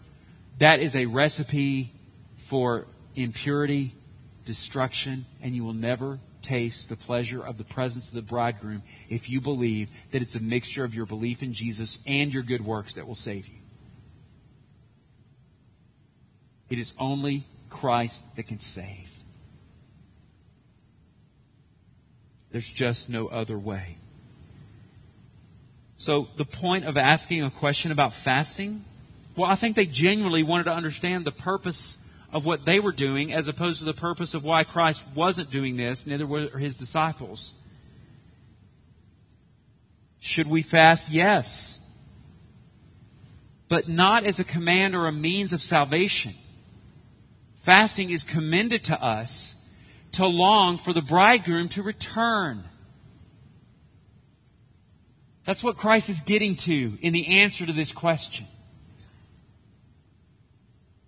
That 0.59 0.79
is 0.79 0.95
a 0.95 1.07
recipe 1.07 1.93
for 2.35 2.87
impurity, 3.15 3.95
destruction, 4.45 5.25
and 5.41 5.55
you 5.55 5.63
will 5.63 5.73
never 5.73 6.19
taste 6.41 6.89
the 6.89 6.95
pleasure 6.95 7.41
of 7.41 7.57
the 7.57 7.63
presence 7.63 8.09
of 8.09 8.15
the 8.15 8.21
bridegroom 8.21 8.83
if 9.09 9.29
you 9.29 9.41
believe 9.41 9.89
that 10.11 10.21
it's 10.21 10.35
a 10.35 10.41
mixture 10.41 10.83
of 10.83 10.93
your 10.93 11.05
belief 11.05 11.41
in 11.41 11.53
Jesus 11.53 11.99
and 12.05 12.33
your 12.33 12.43
good 12.43 12.63
works 12.63 12.95
that 12.95 13.07
will 13.07 13.15
save 13.15 13.47
you. 13.47 13.59
It 16.69 16.79
is 16.79 16.95
only 16.99 17.45
Christ 17.69 18.35
that 18.35 18.47
can 18.47 18.59
save. 18.59 19.11
There's 22.51 22.69
just 22.69 23.09
no 23.09 23.27
other 23.27 23.57
way. 23.57 23.97
So 26.03 26.27
the 26.35 26.43
point 26.43 26.83
of 26.83 26.97
asking 26.97 27.43
a 27.43 27.49
question 27.49 27.89
about 27.89 28.13
fasting, 28.13 28.83
well, 29.37 29.49
I 29.49 29.55
think 29.55 29.77
they 29.77 29.85
genuinely 29.85 30.43
wanted 30.43 30.65
to 30.65 30.73
understand 30.73 31.23
the 31.23 31.31
purpose 31.31 31.97
of 32.33 32.45
what 32.45 32.65
they 32.65 32.81
were 32.81 32.91
doing 32.91 33.33
as 33.33 33.47
opposed 33.47 33.79
to 33.79 33.85
the 33.85 33.93
purpose 33.93 34.33
of 34.33 34.43
why 34.43 34.65
Christ 34.65 35.05
wasn't 35.15 35.49
doing 35.49 35.77
this, 35.77 36.05
neither 36.05 36.25
were 36.25 36.57
his 36.57 36.75
disciples. 36.75 37.53
Should 40.19 40.47
we 40.47 40.61
fast? 40.61 41.09
Yes. 41.09 41.79
But 43.69 43.87
not 43.87 44.25
as 44.25 44.41
a 44.41 44.43
command 44.43 44.95
or 44.95 45.07
a 45.07 45.13
means 45.13 45.53
of 45.53 45.63
salvation. 45.63 46.33
Fasting 47.61 48.09
is 48.09 48.25
commended 48.25 48.83
to 48.83 49.01
us 49.01 49.55
to 50.11 50.27
long 50.27 50.77
for 50.77 50.91
the 50.91 51.01
bridegroom 51.01 51.69
to 51.69 51.81
return. 51.81 52.65
That's 55.45 55.63
what 55.63 55.77
Christ 55.77 56.09
is 56.09 56.21
getting 56.21 56.55
to 56.55 56.97
in 57.01 57.13
the 57.13 57.39
answer 57.39 57.65
to 57.65 57.73
this 57.73 57.91
question. 57.91 58.47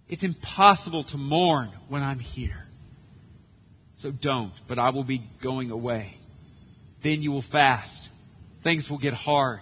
It's 0.09 0.23
impossible 0.23 1.03
to 1.03 1.17
mourn 1.17 1.69
when 1.87 2.03
I'm 2.03 2.19
here. 2.19 2.67
So 3.93 4.11
don't, 4.11 4.53
but 4.67 4.77
I 4.77 4.89
will 4.89 5.05
be 5.05 5.19
going 5.41 5.71
away. 5.71 6.17
Then 7.01 7.21
you 7.21 7.31
will 7.31 7.41
fast. 7.41 8.09
Things 8.61 8.91
will 8.91 8.97
get 8.97 9.13
hard. 9.13 9.61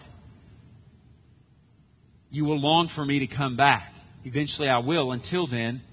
You 2.31 2.45
will 2.45 2.59
long 2.59 2.87
for 2.87 3.05
me 3.05 3.19
to 3.19 3.27
come 3.27 3.55
back. 3.55 3.93
Eventually 4.25 4.69
I 4.69 4.79
will. 4.79 5.11
Until 5.11 5.45
then, 5.45 5.83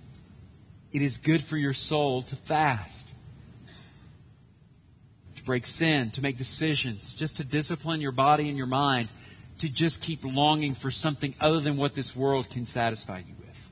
it 0.91 1.03
is 1.03 1.19
good 1.19 1.43
for 1.43 1.59
your 1.59 1.75
soul 1.75 2.23
to 2.23 2.37
fast 2.37 3.10
to 5.41 5.47
break 5.47 5.67
sin, 5.67 6.11
to 6.11 6.23
make 6.23 6.37
decisions, 6.37 7.13
just 7.13 7.39
to 7.39 7.45
discipline 7.45 8.01
your 8.01 8.13
body 8.13 8.49
and 8.49 8.57
your 8.57 8.67
mind, 8.67 9.09
to 9.59 9.69
just 9.69 10.03
keep 10.03 10.25
longing 10.25 10.75
for 10.75 10.91
something 10.91 11.35
other 11.41 11.61
than 11.61 11.77
what 11.77 11.95
this 11.95 12.15
world 12.15 12.49
can 12.51 12.65
satisfy 12.65 13.19
you 13.19 13.35
with. 13.41 13.71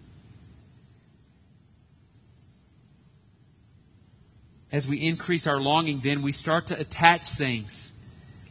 As 4.73 4.89
we 4.89 4.97
increase 4.99 5.47
our 5.47 5.61
longing, 5.61 6.01
then 6.01 6.23
we 6.23 6.33
start 6.33 6.67
to 6.69 6.79
attach 6.79 7.29
things. 7.29 7.93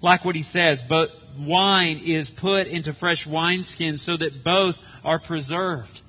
Like 0.01 0.23
what 0.23 0.35
he 0.35 0.43
says, 0.43 0.81
but 0.81 1.11
wine 1.39 1.99
is 2.03 2.29
put 2.29 2.67
into 2.67 2.93
fresh 2.93 3.27
wineskins 3.27 3.99
so 3.99 4.15
that 4.17 4.43
both 4.43 4.79
are 5.03 5.19
preserved. 5.19 6.01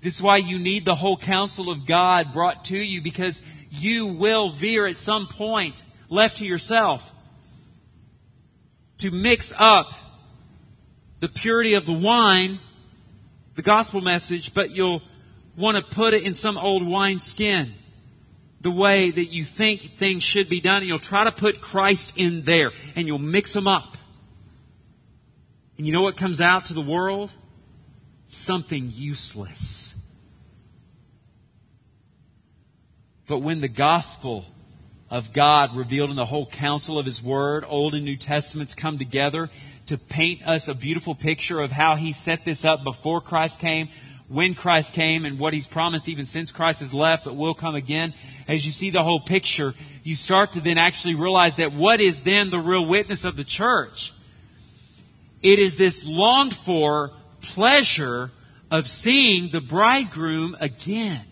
This 0.00 0.16
is 0.16 0.22
why 0.22 0.36
you 0.38 0.58
need 0.58 0.84
the 0.84 0.94
whole 0.96 1.16
counsel 1.16 1.70
of 1.70 1.86
God 1.86 2.32
brought 2.32 2.64
to 2.66 2.76
you 2.76 3.00
because 3.00 3.42
you 3.70 4.06
will 4.08 4.50
veer 4.50 4.86
at 4.86 4.96
some 4.96 5.26
point 5.26 5.82
left 6.08 6.38
to 6.38 6.46
yourself 6.46 7.12
to 8.98 9.10
mix 9.10 9.52
up 9.56 9.92
the 11.20 11.28
purity 11.28 11.74
of 11.74 11.86
the 11.86 11.92
wine, 11.92 12.58
the 13.54 13.62
gospel 13.62 14.00
message, 14.00 14.54
but 14.54 14.70
you'll 14.70 15.02
want 15.56 15.76
to 15.76 15.94
put 15.94 16.14
it 16.14 16.22
in 16.22 16.34
some 16.34 16.56
old 16.56 16.86
wine 16.86 17.20
skin 17.20 17.74
the 18.60 18.70
way 18.70 19.10
that 19.10 19.26
you 19.26 19.44
think 19.44 19.82
things 19.82 20.22
should 20.22 20.48
be 20.48 20.60
done, 20.60 20.78
and 20.78 20.86
you'll 20.88 20.98
try 20.98 21.24
to 21.24 21.32
put 21.32 21.60
Christ 21.60 22.14
in 22.16 22.42
there, 22.42 22.72
and 22.96 23.06
you'll 23.06 23.18
mix 23.18 23.52
them 23.52 23.68
up. 23.68 23.96
And 25.76 25.86
you 25.86 25.92
know 25.92 26.02
what 26.02 26.16
comes 26.16 26.40
out 26.40 26.66
to 26.66 26.74
the 26.74 26.80
world? 26.80 27.30
Something 28.28 28.92
useless. 28.94 29.94
But 33.28 33.38
when 33.38 33.60
the 33.60 33.68
gospel 33.68 34.44
of 35.10 35.32
God 35.32 35.74
revealed 35.74 36.10
in 36.10 36.16
the 36.16 36.26
whole 36.26 36.46
counsel 36.46 36.98
of 36.98 37.06
His 37.06 37.22
Word, 37.22 37.64
Old 37.66 37.94
and 37.94 38.04
New 38.04 38.16
Testaments 38.16 38.74
come 38.74 38.98
together 38.98 39.48
to 39.86 39.96
paint 39.96 40.46
us 40.46 40.68
a 40.68 40.74
beautiful 40.74 41.14
picture 41.14 41.60
of 41.60 41.72
how 41.72 41.96
He 41.96 42.12
set 42.12 42.44
this 42.44 42.64
up 42.64 42.84
before 42.84 43.20
Christ 43.20 43.58
came, 43.58 43.88
when 44.28 44.54
Christ 44.54 44.92
came, 44.92 45.24
and 45.24 45.38
what 45.38 45.54
He's 45.54 45.66
promised 45.66 46.08
even 46.08 46.26
since 46.26 46.52
Christ 46.52 46.80
has 46.80 46.92
left, 46.92 47.24
but 47.24 47.36
will 47.36 47.54
come 47.54 47.74
again. 47.74 48.12
As 48.46 48.66
you 48.66 48.70
see 48.70 48.90
the 48.90 49.02
whole 49.02 49.20
picture, 49.20 49.74
you 50.02 50.14
start 50.14 50.52
to 50.52 50.60
then 50.60 50.76
actually 50.76 51.14
realize 51.14 51.56
that 51.56 51.72
what 51.72 52.00
is 52.00 52.22
then 52.22 52.50
the 52.50 52.58
real 52.58 52.84
witness 52.84 53.24
of 53.24 53.36
the 53.36 53.44
church? 53.44 54.12
It 55.40 55.58
is 55.58 55.78
this 55.78 56.04
longed 56.04 56.54
for 56.54 57.12
pleasure 57.40 58.30
of 58.70 58.88
seeing 58.88 59.50
the 59.50 59.62
bridegroom 59.62 60.54
again. 60.60 61.24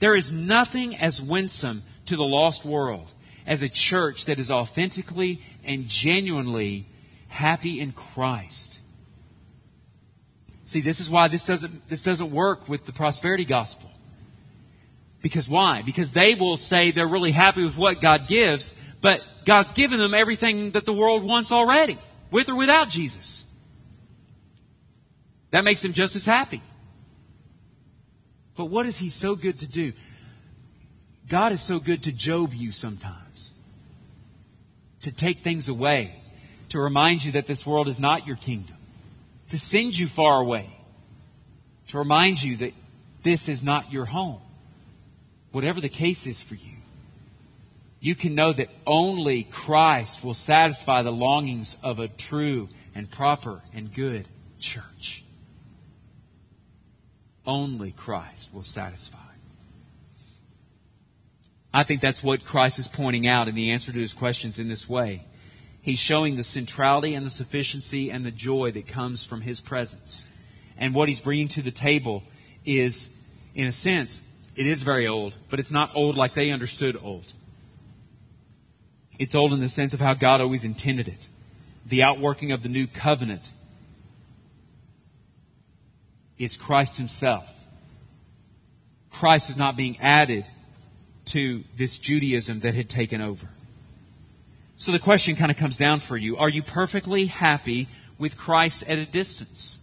There 0.00 0.16
is 0.16 0.32
nothing 0.32 0.96
as 0.96 1.22
winsome 1.22 1.84
to 2.06 2.16
the 2.16 2.24
lost 2.24 2.64
world 2.64 3.12
as 3.46 3.62
a 3.62 3.68
church 3.68 4.26
that 4.26 4.38
is 4.38 4.50
authentically 4.50 5.42
and 5.64 5.88
genuinely 5.88 6.86
happy 7.28 7.80
in 7.80 7.92
Christ. 7.92 8.80
See, 10.64 10.80
this 10.80 11.00
is 11.00 11.10
why 11.10 11.28
this 11.28 11.44
doesn't, 11.44 11.88
this 11.88 12.02
doesn't 12.02 12.30
work 12.30 12.68
with 12.68 12.86
the 12.86 12.92
prosperity 12.92 13.44
gospel. 13.44 13.90
Because 15.20 15.48
why? 15.48 15.82
Because 15.82 16.12
they 16.12 16.34
will 16.34 16.56
say 16.56 16.90
they're 16.90 17.06
really 17.06 17.32
happy 17.32 17.64
with 17.64 17.76
what 17.76 18.00
God 18.00 18.26
gives, 18.26 18.74
but 19.00 19.26
God's 19.44 19.72
given 19.72 19.98
them 19.98 20.14
everything 20.14 20.72
that 20.72 20.84
the 20.84 20.92
world 20.92 21.22
wants 21.24 21.52
already, 21.52 21.98
with 22.30 22.48
or 22.48 22.56
without 22.56 22.88
Jesus. 22.88 23.44
That 25.50 25.64
makes 25.64 25.82
them 25.82 25.92
just 25.92 26.16
as 26.16 26.26
happy. 26.26 26.62
But 28.56 28.66
what 28.66 28.86
is 28.86 28.98
He 28.98 29.10
so 29.10 29.36
good 29.36 29.58
to 29.58 29.66
do? 29.66 29.92
God 31.28 31.52
is 31.52 31.60
so 31.60 31.78
good 31.78 32.02
to 32.04 32.12
Job 32.12 32.54
you 32.54 32.72
sometimes. 32.72 33.52
To 35.02 35.12
take 35.12 35.40
things 35.40 35.68
away. 35.68 36.14
To 36.70 36.78
remind 36.78 37.24
you 37.24 37.32
that 37.32 37.46
this 37.46 37.66
world 37.66 37.88
is 37.88 38.00
not 38.00 38.26
your 38.26 38.36
kingdom. 38.36 38.76
To 39.48 39.58
send 39.58 39.98
you 39.98 40.06
far 40.06 40.40
away. 40.40 40.76
To 41.88 41.98
remind 41.98 42.42
you 42.42 42.56
that 42.58 42.72
this 43.22 43.48
is 43.48 43.62
not 43.62 43.92
your 43.92 44.04
home. 44.04 44.40
Whatever 45.52 45.80
the 45.80 45.88
case 45.88 46.26
is 46.26 46.40
for 46.40 46.54
you. 46.54 46.76
You 48.00 48.14
can 48.14 48.34
know 48.34 48.52
that 48.52 48.68
only 48.86 49.44
Christ 49.44 50.24
will 50.24 50.34
satisfy 50.34 51.02
the 51.02 51.12
longings 51.12 51.76
of 51.84 52.00
a 52.00 52.08
true 52.08 52.68
and 52.94 53.08
proper 53.08 53.60
and 53.72 53.94
good 53.94 54.26
church. 54.58 55.22
Only 57.46 57.92
Christ 57.92 58.52
will 58.52 58.62
satisfy. 58.62 59.18
I 61.74 61.84
think 61.84 62.00
that's 62.00 62.22
what 62.22 62.44
Christ 62.44 62.78
is 62.78 62.88
pointing 62.88 63.26
out 63.26 63.48
in 63.48 63.54
the 63.54 63.70
answer 63.70 63.92
to 63.92 63.98
his 63.98 64.12
questions 64.12 64.58
in 64.58 64.68
this 64.68 64.88
way. 64.88 65.24
He's 65.80 65.98
showing 65.98 66.36
the 66.36 66.44
centrality 66.44 67.14
and 67.14 67.24
the 67.24 67.30
sufficiency 67.30 68.10
and 68.10 68.24
the 68.24 68.30
joy 68.30 68.70
that 68.72 68.86
comes 68.86 69.24
from 69.24 69.40
his 69.40 69.60
presence. 69.60 70.26
And 70.76 70.94
what 70.94 71.08
he's 71.08 71.20
bringing 71.20 71.48
to 71.48 71.62
the 71.62 71.70
table 71.70 72.22
is, 72.64 73.16
in 73.54 73.66
a 73.66 73.72
sense, 73.72 74.22
It 74.54 74.66
is 74.66 74.82
very 74.82 75.06
old, 75.06 75.34
but 75.48 75.58
it's 75.58 75.72
not 75.72 75.92
old 75.94 76.16
like 76.16 76.34
they 76.34 76.50
understood 76.50 76.98
old. 77.02 77.32
It's 79.18 79.34
old 79.34 79.52
in 79.52 79.60
the 79.60 79.68
sense 79.68 79.94
of 79.94 80.00
how 80.00 80.14
God 80.14 80.40
always 80.40 80.64
intended 80.64 81.08
it. 81.08 81.28
The 81.86 82.02
outworking 82.02 82.52
of 82.52 82.62
the 82.62 82.68
new 82.68 82.86
covenant 82.86 83.50
is 86.38 86.56
Christ 86.56 86.98
Himself. 86.98 87.66
Christ 89.10 89.48
is 89.48 89.56
not 89.56 89.76
being 89.76 89.98
added 90.00 90.44
to 91.26 91.64
this 91.76 91.98
Judaism 91.98 92.60
that 92.60 92.74
had 92.74 92.88
taken 92.88 93.20
over. 93.20 93.48
So 94.76 94.90
the 94.92 94.98
question 94.98 95.36
kind 95.36 95.50
of 95.50 95.56
comes 95.56 95.76
down 95.76 96.00
for 96.00 96.16
you. 96.16 96.36
Are 96.36 96.48
you 96.48 96.62
perfectly 96.62 97.26
happy 97.26 97.88
with 98.18 98.36
Christ 98.36 98.82
at 98.88 98.98
a 98.98 99.06
distance? 99.06 99.78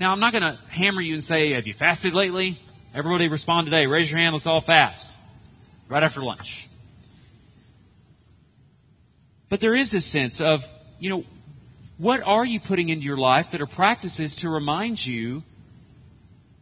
Now, 0.00 0.12
I'm 0.12 0.20
not 0.20 0.32
going 0.32 0.42
to 0.42 0.58
hammer 0.68 1.00
you 1.00 1.14
and 1.14 1.22
say, 1.22 1.52
have 1.52 1.66
you 1.66 1.74
fasted 1.74 2.14
lately? 2.14 2.58
Everybody 2.94 3.28
respond 3.28 3.66
today. 3.66 3.86
Raise 3.86 4.10
your 4.10 4.18
hand. 4.18 4.34
Let's 4.34 4.46
all 4.46 4.60
fast. 4.60 5.16
Right 5.88 6.02
after 6.02 6.22
lunch. 6.22 6.68
But 9.48 9.60
there 9.60 9.74
is 9.74 9.90
this 9.90 10.06
sense 10.06 10.40
of, 10.40 10.66
you 10.98 11.10
know, 11.10 11.24
what 11.98 12.22
are 12.22 12.44
you 12.44 12.60
putting 12.60 12.88
into 12.88 13.04
your 13.04 13.18
life 13.18 13.50
that 13.50 13.60
are 13.60 13.66
practices 13.66 14.36
to 14.36 14.48
remind 14.48 15.04
you, 15.04 15.42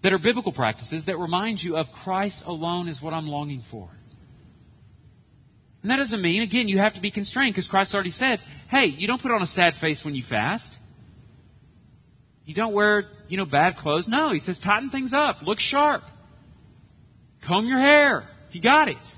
that 0.03 0.13
are 0.13 0.19
biblical 0.19 0.53
practices 0.53 1.07
that 1.07 1.19
remind 1.19 1.63
you 1.63 1.77
of 1.77 1.93
Christ 1.93 2.45
alone 2.45 2.89
is 2.89 3.01
what 3.01 3.15
I'm 3.15 3.29
longing 3.29 3.61
for? 3.61 3.89
And 5.83 5.91
that 5.91 5.97
doesn't 5.97 6.21
mean, 6.21 6.43
again, 6.43 6.69
you 6.69 6.79
have 6.79 6.95
to 6.95 7.01
be 7.01 7.11
constrained 7.11 7.55
because 7.55 7.69
Christ 7.69 7.95
already 7.95 8.11
said, 8.11 8.41
hey, 8.69 8.87
you 8.87 9.07
don't 9.07 9.23
put 9.23 9.31
on 9.31 9.43
a 9.43 9.47
sad 9.47 9.77
face 9.77 10.05
when 10.05 10.15
you 10.15 10.23
fast. 10.23 10.79
You 12.45 12.55
don't 12.55 12.73
wear, 12.73 13.07
you 13.29 13.37
know, 13.37 13.45
bad 13.45 13.77
clothes. 13.77 14.09
No, 14.09 14.31
he 14.31 14.39
says, 14.39 14.59
tighten 14.59 14.91
things 14.91 15.15
up. 15.15 15.43
Look 15.43 15.61
sharp. 15.61 16.11
Comb 17.43 17.67
your 17.67 17.79
hair 17.79 18.29
if 18.49 18.55
you 18.55 18.61
got 18.61 18.89
it. 18.89 19.17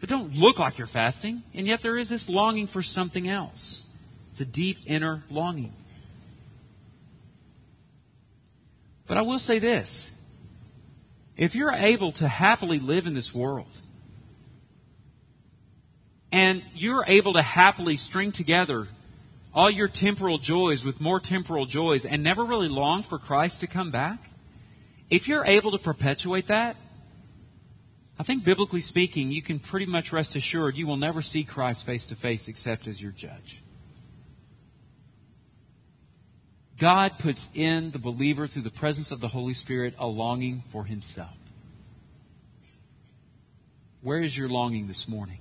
But 0.00 0.08
don't 0.08 0.34
look 0.34 0.58
like 0.58 0.78
you're 0.78 0.86
fasting. 0.86 1.42
And 1.54 1.66
yet 1.66 1.82
there 1.82 1.96
is 1.98 2.08
this 2.08 2.28
longing 2.28 2.66
for 2.66 2.82
something 2.82 3.28
else. 3.28 3.84
It's 4.30 4.40
a 4.40 4.46
deep 4.46 4.78
inner 4.86 5.22
longing. 5.30 5.74
But 9.06 9.18
I 9.18 9.22
will 9.22 9.38
say 9.38 9.58
this. 9.58 10.12
If 11.36 11.54
you're 11.54 11.72
able 11.72 12.12
to 12.12 12.28
happily 12.28 12.78
live 12.78 13.06
in 13.06 13.14
this 13.14 13.34
world, 13.34 13.79
and 16.40 16.62
you're 16.74 17.04
able 17.06 17.34
to 17.34 17.42
happily 17.42 17.98
string 17.98 18.32
together 18.32 18.88
all 19.52 19.70
your 19.70 19.88
temporal 19.88 20.38
joys 20.38 20.82
with 20.82 20.98
more 20.98 21.20
temporal 21.20 21.66
joys 21.66 22.06
and 22.06 22.22
never 22.22 22.42
really 22.42 22.68
long 22.68 23.02
for 23.02 23.18
Christ 23.18 23.60
to 23.60 23.66
come 23.66 23.90
back, 23.90 24.30
if 25.10 25.28
you're 25.28 25.44
able 25.44 25.72
to 25.72 25.78
perpetuate 25.78 26.46
that, 26.46 26.76
I 28.18 28.22
think 28.22 28.42
biblically 28.42 28.80
speaking, 28.80 29.30
you 29.30 29.42
can 29.42 29.58
pretty 29.58 29.84
much 29.84 30.14
rest 30.14 30.34
assured 30.34 30.78
you 30.78 30.86
will 30.86 30.96
never 30.96 31.20
see 31.20 31.44
Christ 31.44 31.84
face 31.84 32.06
to 32.06 32.14
face 32.14 32.48
except 32.48 32.88
as 32.88 33.02
your 33.02 33.12
judge. 33.12 33.62
God 36.78 37.18
puts 37.18 37.54
in 37.54 37.90
the 37.90 37.98
believer 37.98 38.46
through 38.46 38.62
the 38.62 38.70
presence 38.70 39.12
of 39.12 39.20
the 39.20 39.28
Holy 39.28 39.52
Spirit 39.52 39.94
a 39.98 40.06
longing 40.06 40.62
for 40.68 40.86
himself. 40.86 41.36
Where 44.00 44.20
is 44.20 44.34
your 44.34 44.48
longing 44.48 44.86
this 44.86 45.06
morning? 45.06 45.40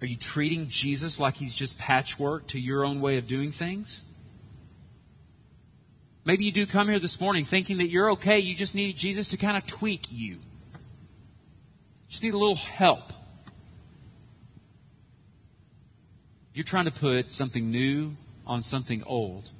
Are 0.00 0.06
you 0.06 0.16
treating 0.16 0.68
Jesus 0.68 1.18
like 1.18 1.36
he's 1.36 1.54
just 1.54 1.78
patchwork 1.78 2.46
to 2.48 2.60
your 2.60 2.84
own 2.84 3.00
way 3.00 3.18
of 3.18 3.26
doing 3.26 3.50
things? 3.50 4.02
Maybe 6.24 6.44
you 6.44 6.52
do 6.52 6.66
come 6.66 6.88
here 6.88 6.98
this 6.98 7.20
morning 7.20 7.44
thinking 7.44 7.78
that 7.78 7.88
you're 7.88 8.12
okay, 8.12 8.38
you 8.38 8.54
just 8.54 8.74
need 8.74 8.96
Jesus 8.96 9.30
to 9.30 9.36
kind 9.36 9.56
of 9.56 9.66
tweak 9.66 10.12
you. 10.12 10.34
You 10.34 10.40
just 12.08 12.22
need 12.22 12.34
a 12.34 12.38
little 12.38 12.54
help. 12.54 13.12
You're 16.52 16.64
trying 16.64 16.84
to 16.84 16.92
put 16.92 17.32
something 17.32 17.70
new 17.70 18.16
on 18.46 18.62
something 18.62 19.02
old, 19.04 19.50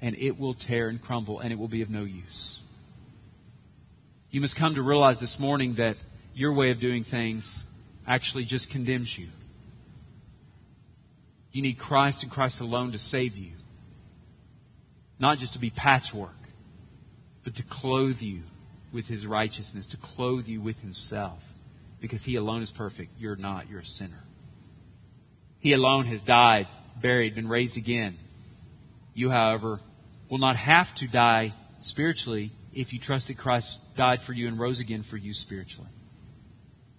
and 0.00 0.16
it 0.16 0.38
will 0.38 0.54
tear 0.54 0.88
and 0.88 1.00
crumble, 1.00 1.40
and 1.40 1.52
it 1.52 1.58
will 1.58 1.68
be 1.68 1.82
of 1.82 1.90
no 1.90 2.04
use. 2.04 2.62
You 4.30 4.40
must 4.40 4.56
come 4.56 4.74
to 4.74 4.82
realize 4.82 5.20
this 5.20 5.38
morning 5.38 5.74
that 5.74 5.96
your 6.34 6.52
way 6.54 6.70
of 6.70 6.80
doing 6.80 7.04
things 7.04 7.64
actually 8.06 8.44
just 8.44 8.68
condemns 8.68 9.16
you. 9.16 9.28
You 11.54 11.62
need 11.62 11.78
Christ 11.78 12.24
and 12.24 12.32
Christ 12.32 12.60
alone 12.60 12.90
to 12.92 12.98
save 12.98 13.38
you. 13.38 13.52
Not 15.20 15.38
just 15.38 15.52
to 15.52 15.60
be 15.60 15.70
patchwork, 15.70 16.34
but 17.44 17.54
to 17.54 17.62
clothe 17.62 18.20
you 18.20 18.42
with 18.92 19.06
His 19.06 19.24
righteousness, 19.24 19.86
to 19.86 19.96
clothe 19.96 20.48
you 20.48 20.60
with 20.60 20.80
Himself. 20.80 21.54
Because 22.00 22.24
He 22.24 22.34
alone 22.34 22.60
is 22.60 22.72
perfect. 22.72 23.12
You're 23.20 23.36
not. 23.36 23.70
You're 23.70 23.80
a 23.80 23.86
sinner. 23.86 24.24
He 25.60 25.72
alone 25.74 26.06
has 26.06 26.24
died, 26.24 26.66
buried, 27.00 27.36
been 27.36 27.48
raised 27.48 27.76
again. 27.76 28.18
You, 29.14 29.30
however, 29.30 29.78
will 30.28 30.38
not 30.38 30.56
have 30.56 30.92
to 30.96 31.06
die 31.06 31.54
spiritually 31.78 32.50
if 32.74 32.92
you 32.92 32.98
trust 32.98 33.28
that 33.28 33.38
Christ 33.38 33.80
died 33.94 34.22
for 34.22 34.32
you 34.32 34.48
and 34.48 34.58
rose 34.58 34.80
again 34.80 35.04
for 35.04 35.16
you 35.16 35.32
spiritually. 35.32 35.88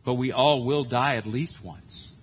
But 0.05 0.13
we 0.13 0.31
all 0.31 0.63
will 0.63 0.85
die 0.85 1.17
at 1.17 1.25
least 1.25 1.61
once. 1.61 2.14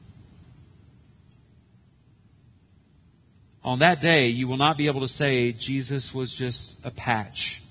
On 3.64 3.78
that 3.78 4.00
day, 4.00 4.26
you 4.28 4.48
will 4.48 4.56
not 4.56 4.76
be 4.76 4.86
able 4.86 5.02
to 5.02 5.08
say 5.08 5.52
Jesus 5.52 6.12
was 6.12 6.34
just 6.34 6.84
a 6.84 6.90
patch. 6.90 7.62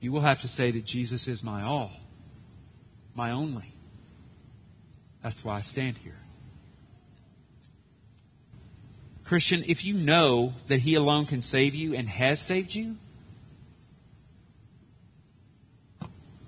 You 0.00 0.12
will 0.12 0.20
have 0.20 0.42
to 0.42 0.48
say 0.48 0.70
that 0.70 0.84
Jesus 0.84 1.26
is 1.26 1.42
my 1.42 1.62
all, 1.62 1.90
my 3.14 3.30
only. 3.30 3.72
That's 5.22 5.42
why 5.42 5.56
I 5.56 5.60
stand 5.62 5.96
here. 5.96 6.18
Christian, 9.24 9.64
if 9.66 9.86
you 9.86 9.94
know 9.94 10.52
that 10.68 10.80
He 10.80 10.94
alone 10.94 11.24
can 11.24 11.40
save 11.40 11.74
you 11.74 11.94
and 11.94 12.06
has 12.06 12.40
saved 12.40 12.74
you, 12.74 12.96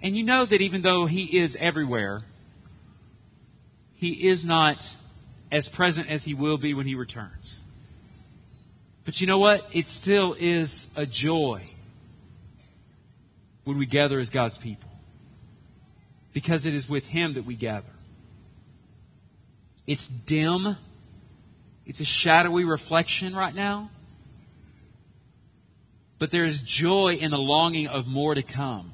and 0.02 0.14
you 0.14 0.22
know 0.22 0.44
that 0.44 0.60
even 0.60 0.82
though 0.82 1.06
He 1.06 1.38
is 1.38 1.56
everywhere, 1.58 2.24
He 3.94 4.28
is 4.28 4.44
not 4.44 4.94
as 5.50 5.68
present 5.68 6.10
as 6.10 6.24
he 6.24 6.34
will 6.34 6.58
be 6.58 6.74
when 6.74 6.86
he 6.86 6.94
returns. 6.94 7.62
But 9.04 9.20
you 9.20 9.26
know 9.26 9.38
what? 9.38 9.68
It 9.72 9.86
still 9.86 10.34
is 10.38 10.88
a 10.96 11.06
joy 11.06 11.70
when 13.64 13.78
we 13.78 13.86
gather 13.86 14.18
as 14.18 14.30
God's 14.30 14.58
people. 14.58 14.90
Because 16.32 16.66
it 16.66 16.74
is 16.74 16.88
with 16.88 17.06
him 17.06 17.34
that 17.34 17.44
we 17.44 17.54
gather. 17.54 17.86
It's 19.86 20.08
dim. 20.08 20.76
It's 21.86 22.00
a 22.00 22.04
shadowy 22.04 22.64
reflection 22.64 23.34
right 23.34 23.54
now. 23.54 23.90
But 26.18 26.30
there 26.30 26.44
is 26.44 26.62
joy 26.62 27.14
in 27.14 27.30
the 27.30 27.38
longing 27.38 27.86
of 27.86 28.06
more 28.06 28.34
to 28.34 28.42
come. 28.42 28.92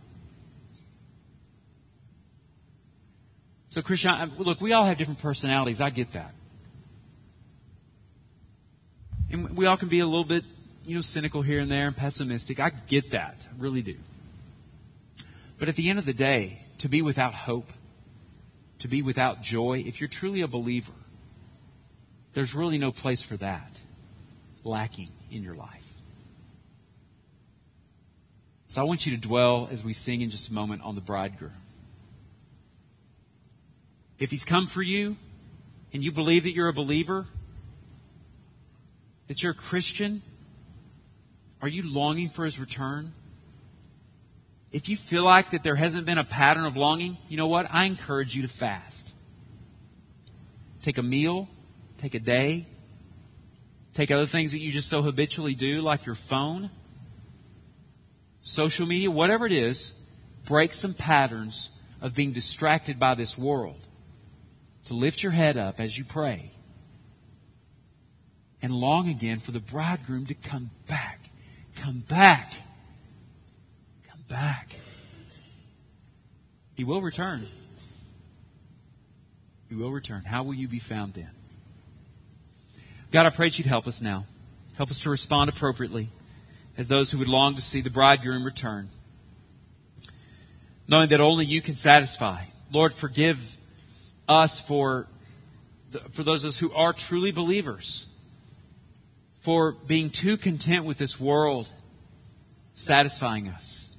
So, 3.68 3.80
Christian, 3.80 4.32
look, 4.36 4.60
we 4.60 4.74
all 4.74 4.84
have 4.84 4.98
different 4.98 5.20
personalities. 5.20 5.80
I 5.80 5.88
get 5.88 6.12
that. 6.12 6.34
And 9.32 9.56
we 9.56 9.66
all 9.66 9.78
can 9.78 9.88
be 9.88 10.00
a 10.00 10.06
little 10.06 10.24
bit, 10.24 10.44
you 10.84 10.94
know, 10.94 11.00
cynical 11.00 11.40
here 11.42 11.58
and 11.58 11.70
there 11.70 11.86
and 11.86 11.96
pessimistic. 11.96 12.60
I 12.60 12.70
get 12.70 13.12
that. 13.12 13.48
I 13.50 13.60
really 13.60 13.82
do. 13.82 13.96
But 15.58 15.68
at 15.68 15.74
the 15.74 15.88
end 15.88 15.98
of 15.98 16.04
the 16.04 16.12
day, 16.12 16.66
to 16.78 16.88
be 16.88 17.00
without 17.00 17.34
hope, 17.34 17.72
to 18.80 18.88
be 18.88 19.00
without 19.00 19.42
joy, 19.42 19.82
if 19.86 20.00
you're 20.00 20.08
truly 20.08 20.42
a 20.42 20.48
believer, 20.48 20.92
there's 22.34 22.54
really 22.54 22.78
no 22.78 22.92
place 22.92 23.22
for 23.22 23.36
that 23.38 23.80
lacking 24.64 25.10
in 25.30 25.42
your 25.42 25.54
life. 25.54 25.94
So 28.66 28.80
I 28.80 28.84
want 28.84 29.06
you 29.06 29.12
to 29.12 29.20
dwell 29.20 29.68
as 29.70 29.84
we 29.84 29.92
sing 29.92 30.20
in 30.20 30.30
just 30.30 30.48
a 30.48 30.52
moment 30.52 30.82
on 30.82 30.94
the 30.94 31.00
bridegroom. 31.00 31.52
If 34.18 34.30
he's 34.30 34.44
come 34.44 34.66
for 34.66 34.82
you 34.82 35.16
and 35.92 36.02
you 36.02 36.12
believe 36.12 36.44
that 36.44 36.52
you're 36.52 36.68
a 36.68 36.72
believer, 36.72 37.26
that 39.32 39.42
you're 39.42 39.52
a 39.52 39.54
Christian? 39.54 40.20
Are 41.62 41.68
you 41.68 41.90
longing 41.90 42.28
for 42.28 42.44
his 42.44 42.60
return? 42.60 43.14
If 44.72 44.90
you 44.90 44.96
feel 44.96 45.24
like 45.24 45.52
that 45.52 45.62
there 45.62 45.74
hasn't 45.74 46.04
been 46.04 46.18
a 46.18 46.24
pattern 46.24 46.66
of 46.66 46.76
longing, 46.76 47.16
you 47.30 47.38
know 47.38 47.46
what? 47.46 47.66
I 47.70 47.86
encourage 47.86 48.36
you 48.36 48.42
to 48.42 48.48
fast. 48.48 49.14
Take 50.82 50.98
a 50.98 51.02
meal, 51.02 51.48
take 51.96 52.14
a 52.14 52.20
day, 52.20 52.66
take 53.94 54.10
other 54.10 54.26
things 54.26 54.52
that 54.52 54.58
you 54.58 54.70
just 54.70 54.90
so 54.90 55.00
habitually 55.00 55.54
do, 55.54 55.80
like 55.80 56.04
your 56.04 56.14
phone, 56.14 56.68
social 58.42 58.86
media, 58.86 59.10
whatever 59.10 59.46
it 59.46 59.52
is, 59.52 59.94
break 60.44 60.74
some 60.74 60.92
patterns 60.92 61.70
of 62.02 62.14
being 62.14 62.32
distracted 62.32 62.98
by 62.98 63.14
this 63.14 63.38
world. 63.38 63.80
To 64.86 64.94
lift 64.94 65.22
your 65.22 65.32
head 65.32 65.56
up 65.56 65.80
as 65.80 65.96
you 65.96 66.04
pray 66.04 66.50
and 68.62 68.72
long 68.72 69.08
again 69.08 69.40
for 69.40 69.50
the 69.50 69.60
bridegroom 69.60 70.24
to 70.26 70.34
come 70.34 70.70
back. 70.86 71.30
Come 71.74 72.04
back. 72.08 72.54
Come 74.08 74.24
back. 74.28 74.70
He 76.74 76.84
will 76.84 77.02
return. 77.02 77.48
He 79.68 79.74
will 79.74 79.90
return. 79.90 80.22
How 80.24 80.44
will 80.44 80.54
you 80.54 80.68
be 80.68 80.78
found 80.78 81.14
then? 81.14 81.30
God, 83.10 83.26
I 83.26 83.30
pray 83.30 83.48
that 83.48 83.58
you'd 83.58 83.66
help 83.66 83.86
us 83.86 84.00
now. 84.00 84.24
Help 84.76 84.90
us 84.90 85.00
to 85.00 85.10
respond 85.10 85.50
appropriately 85.50 86.08
as 86.78 86.88
those 86.88 87.10
who 87.10 87.18
would 87.18 87.28
long 87.28 87.54
to 87.56 87.60
see 87.60 87.80
the 87.80 87.90
bridegroom 87.90 88.44
return. 88.44 88.88
Knowing 90.88 91.08
that 91.10 91.20
only 91.20 91.44
you 91.44 91.60
can 91.60 91.74
satisfy. 91.74 92.44
Lord, 92.72 92.92
forgive 92.92 93.58
us 94.28 94.60
for, 94.60 95.06
for 96.10 96.22
those 96.22 96.44
of 96.44 96.48
us 96.48 96.58
who 96.58 96.72
are 96.72 96.92
truly 96.92 97.32
believers, 97.32 98.06
for 99.42 99.72
being 99.72 100.08
too 100.08 100.36
content 100.36 100.84
with 100.84 100.98
this 100.98 101.18
world 101.18 101.68
satisfying 102.70 103.48
us. 103.48 103.90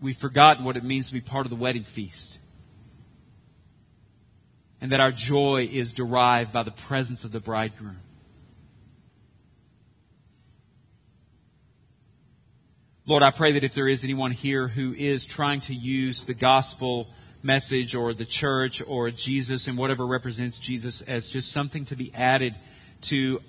We've 0.00 0.16
forgotten 0.16 0.64
what 0.64 0.76
it 0.76 0.84
means 0.84 1.08
to 1.08 1.14
be 1.14 1.20
part 1.20 1.44
of 1.44 1.50
the 1.50 1.56
wedding 1.56 1.82
feast. 1.82 2.38
And 4.80 4.92
that 4.92 5.00
our 5.00 5.10
joy 5.10 5.68
is 5.70 5.92
derived 5.92 6.52
by 6.52 6.62
the 6.62 6.70
presence 6.70 7.24
of 7.24 7.32
the 7.32 7.40
bridegroom. 7.40 7.98
Lord, 13.06 13.24
I 13.24 13.32
pray 13.32 13.52
that 13.52 13.64
if 13.64 13.74
there 13.74 13.88
is 13.88 14.04
anyone 14.04 14.30
here 14.30 14.68
who 14.68 14.94
is 14.94 15.26
trying 15.26 15.60
to 15.62 15.74
use 15.74 16.24
the 16.24 16.34
gospel 16.34 17.08
message 17.42 17.96
or 17.96 18.14
the 18.14 18.24
church 18.24 18.80
or 18.86 19.10
Jesus 19.10 19.66
and 19.66 19.76
whatever 19.76 20.06
represents 20.06 20.56
Jesus 20.56 21.02
as 21.02 21.28
just 21.28 21.50
something 21.50 21.84
to 21.86 21.96
be 21.96 22.14
added 22.14 22.54
to 23.04 23.40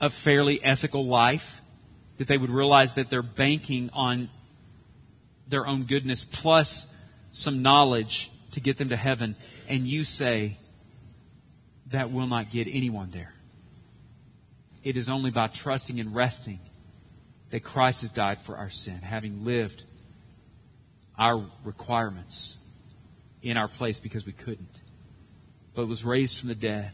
a 0.00 0.10
fairly 0.10 0.62
ethical 0.62 1.04
life, 1.04 1.60
that 2.18 2.28
they 2.28 2.38
would 2.38 2.50
realize 2.50 2.94
that 2.94 3.10
they're 3.10 3.22
banking 3.22 3.90
on 3.92 4.28
their 5.48 5.66
own 5.66 5.84
goodness 5.84 6.24
plus 6.24 6.92
some 7.32 7.62
knowledge 7.62 8.30
to 8.52 8.60
get 8.60 8.78
them 8.78 8.90
to 8.90 8.96
heaven, 8.96 9.36
and 9.68 9.86
you 9.86 10.04
say 10.04 10.58
that 11.88 12.12
will 12.12 12.26
not 12.26 12.50
get 12.50 12.68
anyone 12.70 13.10
there. 13.10 13.34
It 14.82 14.96
is 14.96 15.08
only 15.08 15.30
by 15.30 15.48
trusting 15.48 15.98
and 15.98 16.14
resting 16.14 16.60
that 17.50 17.64
Christ 17.64 18.02
has 18.02 18.10
died 18.10 18.40
for 18.40 18.56
our 18.56 18.70
sin, 18.70 18.98
having 18.98 19.44
lived 19.44 19.84
our 21.18 21.44
requirements 21.64 22.58
in 23.42 23.56
our 23.56 23.68
place 23.68 24.00
because 24.00 24.26
we 24.26 24.32
couldn't, 24.32 24.82
but 25.74 25.86
was 25.86 26.04
raised 26.04 26.38
from 26.38 26.48
the 26.48 26.54
dead 26.54 26.92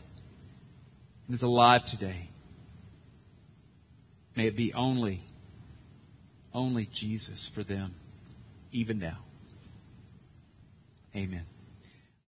and 1.30 1.34
is 1.36 1.42
alive 1.44 1.84
today. 1.84 2.28
May 4.34 4.48
it 4.48 4.56
be 4.56 4.74
only, 4.74 5.20
only 6.52 6.86
Jesus 6.86 7.46
for 7.46 7.62
them, 7.62 7.94
even 8.72 8.98
now. 8.98 9.18
Amen. 11.14 11.44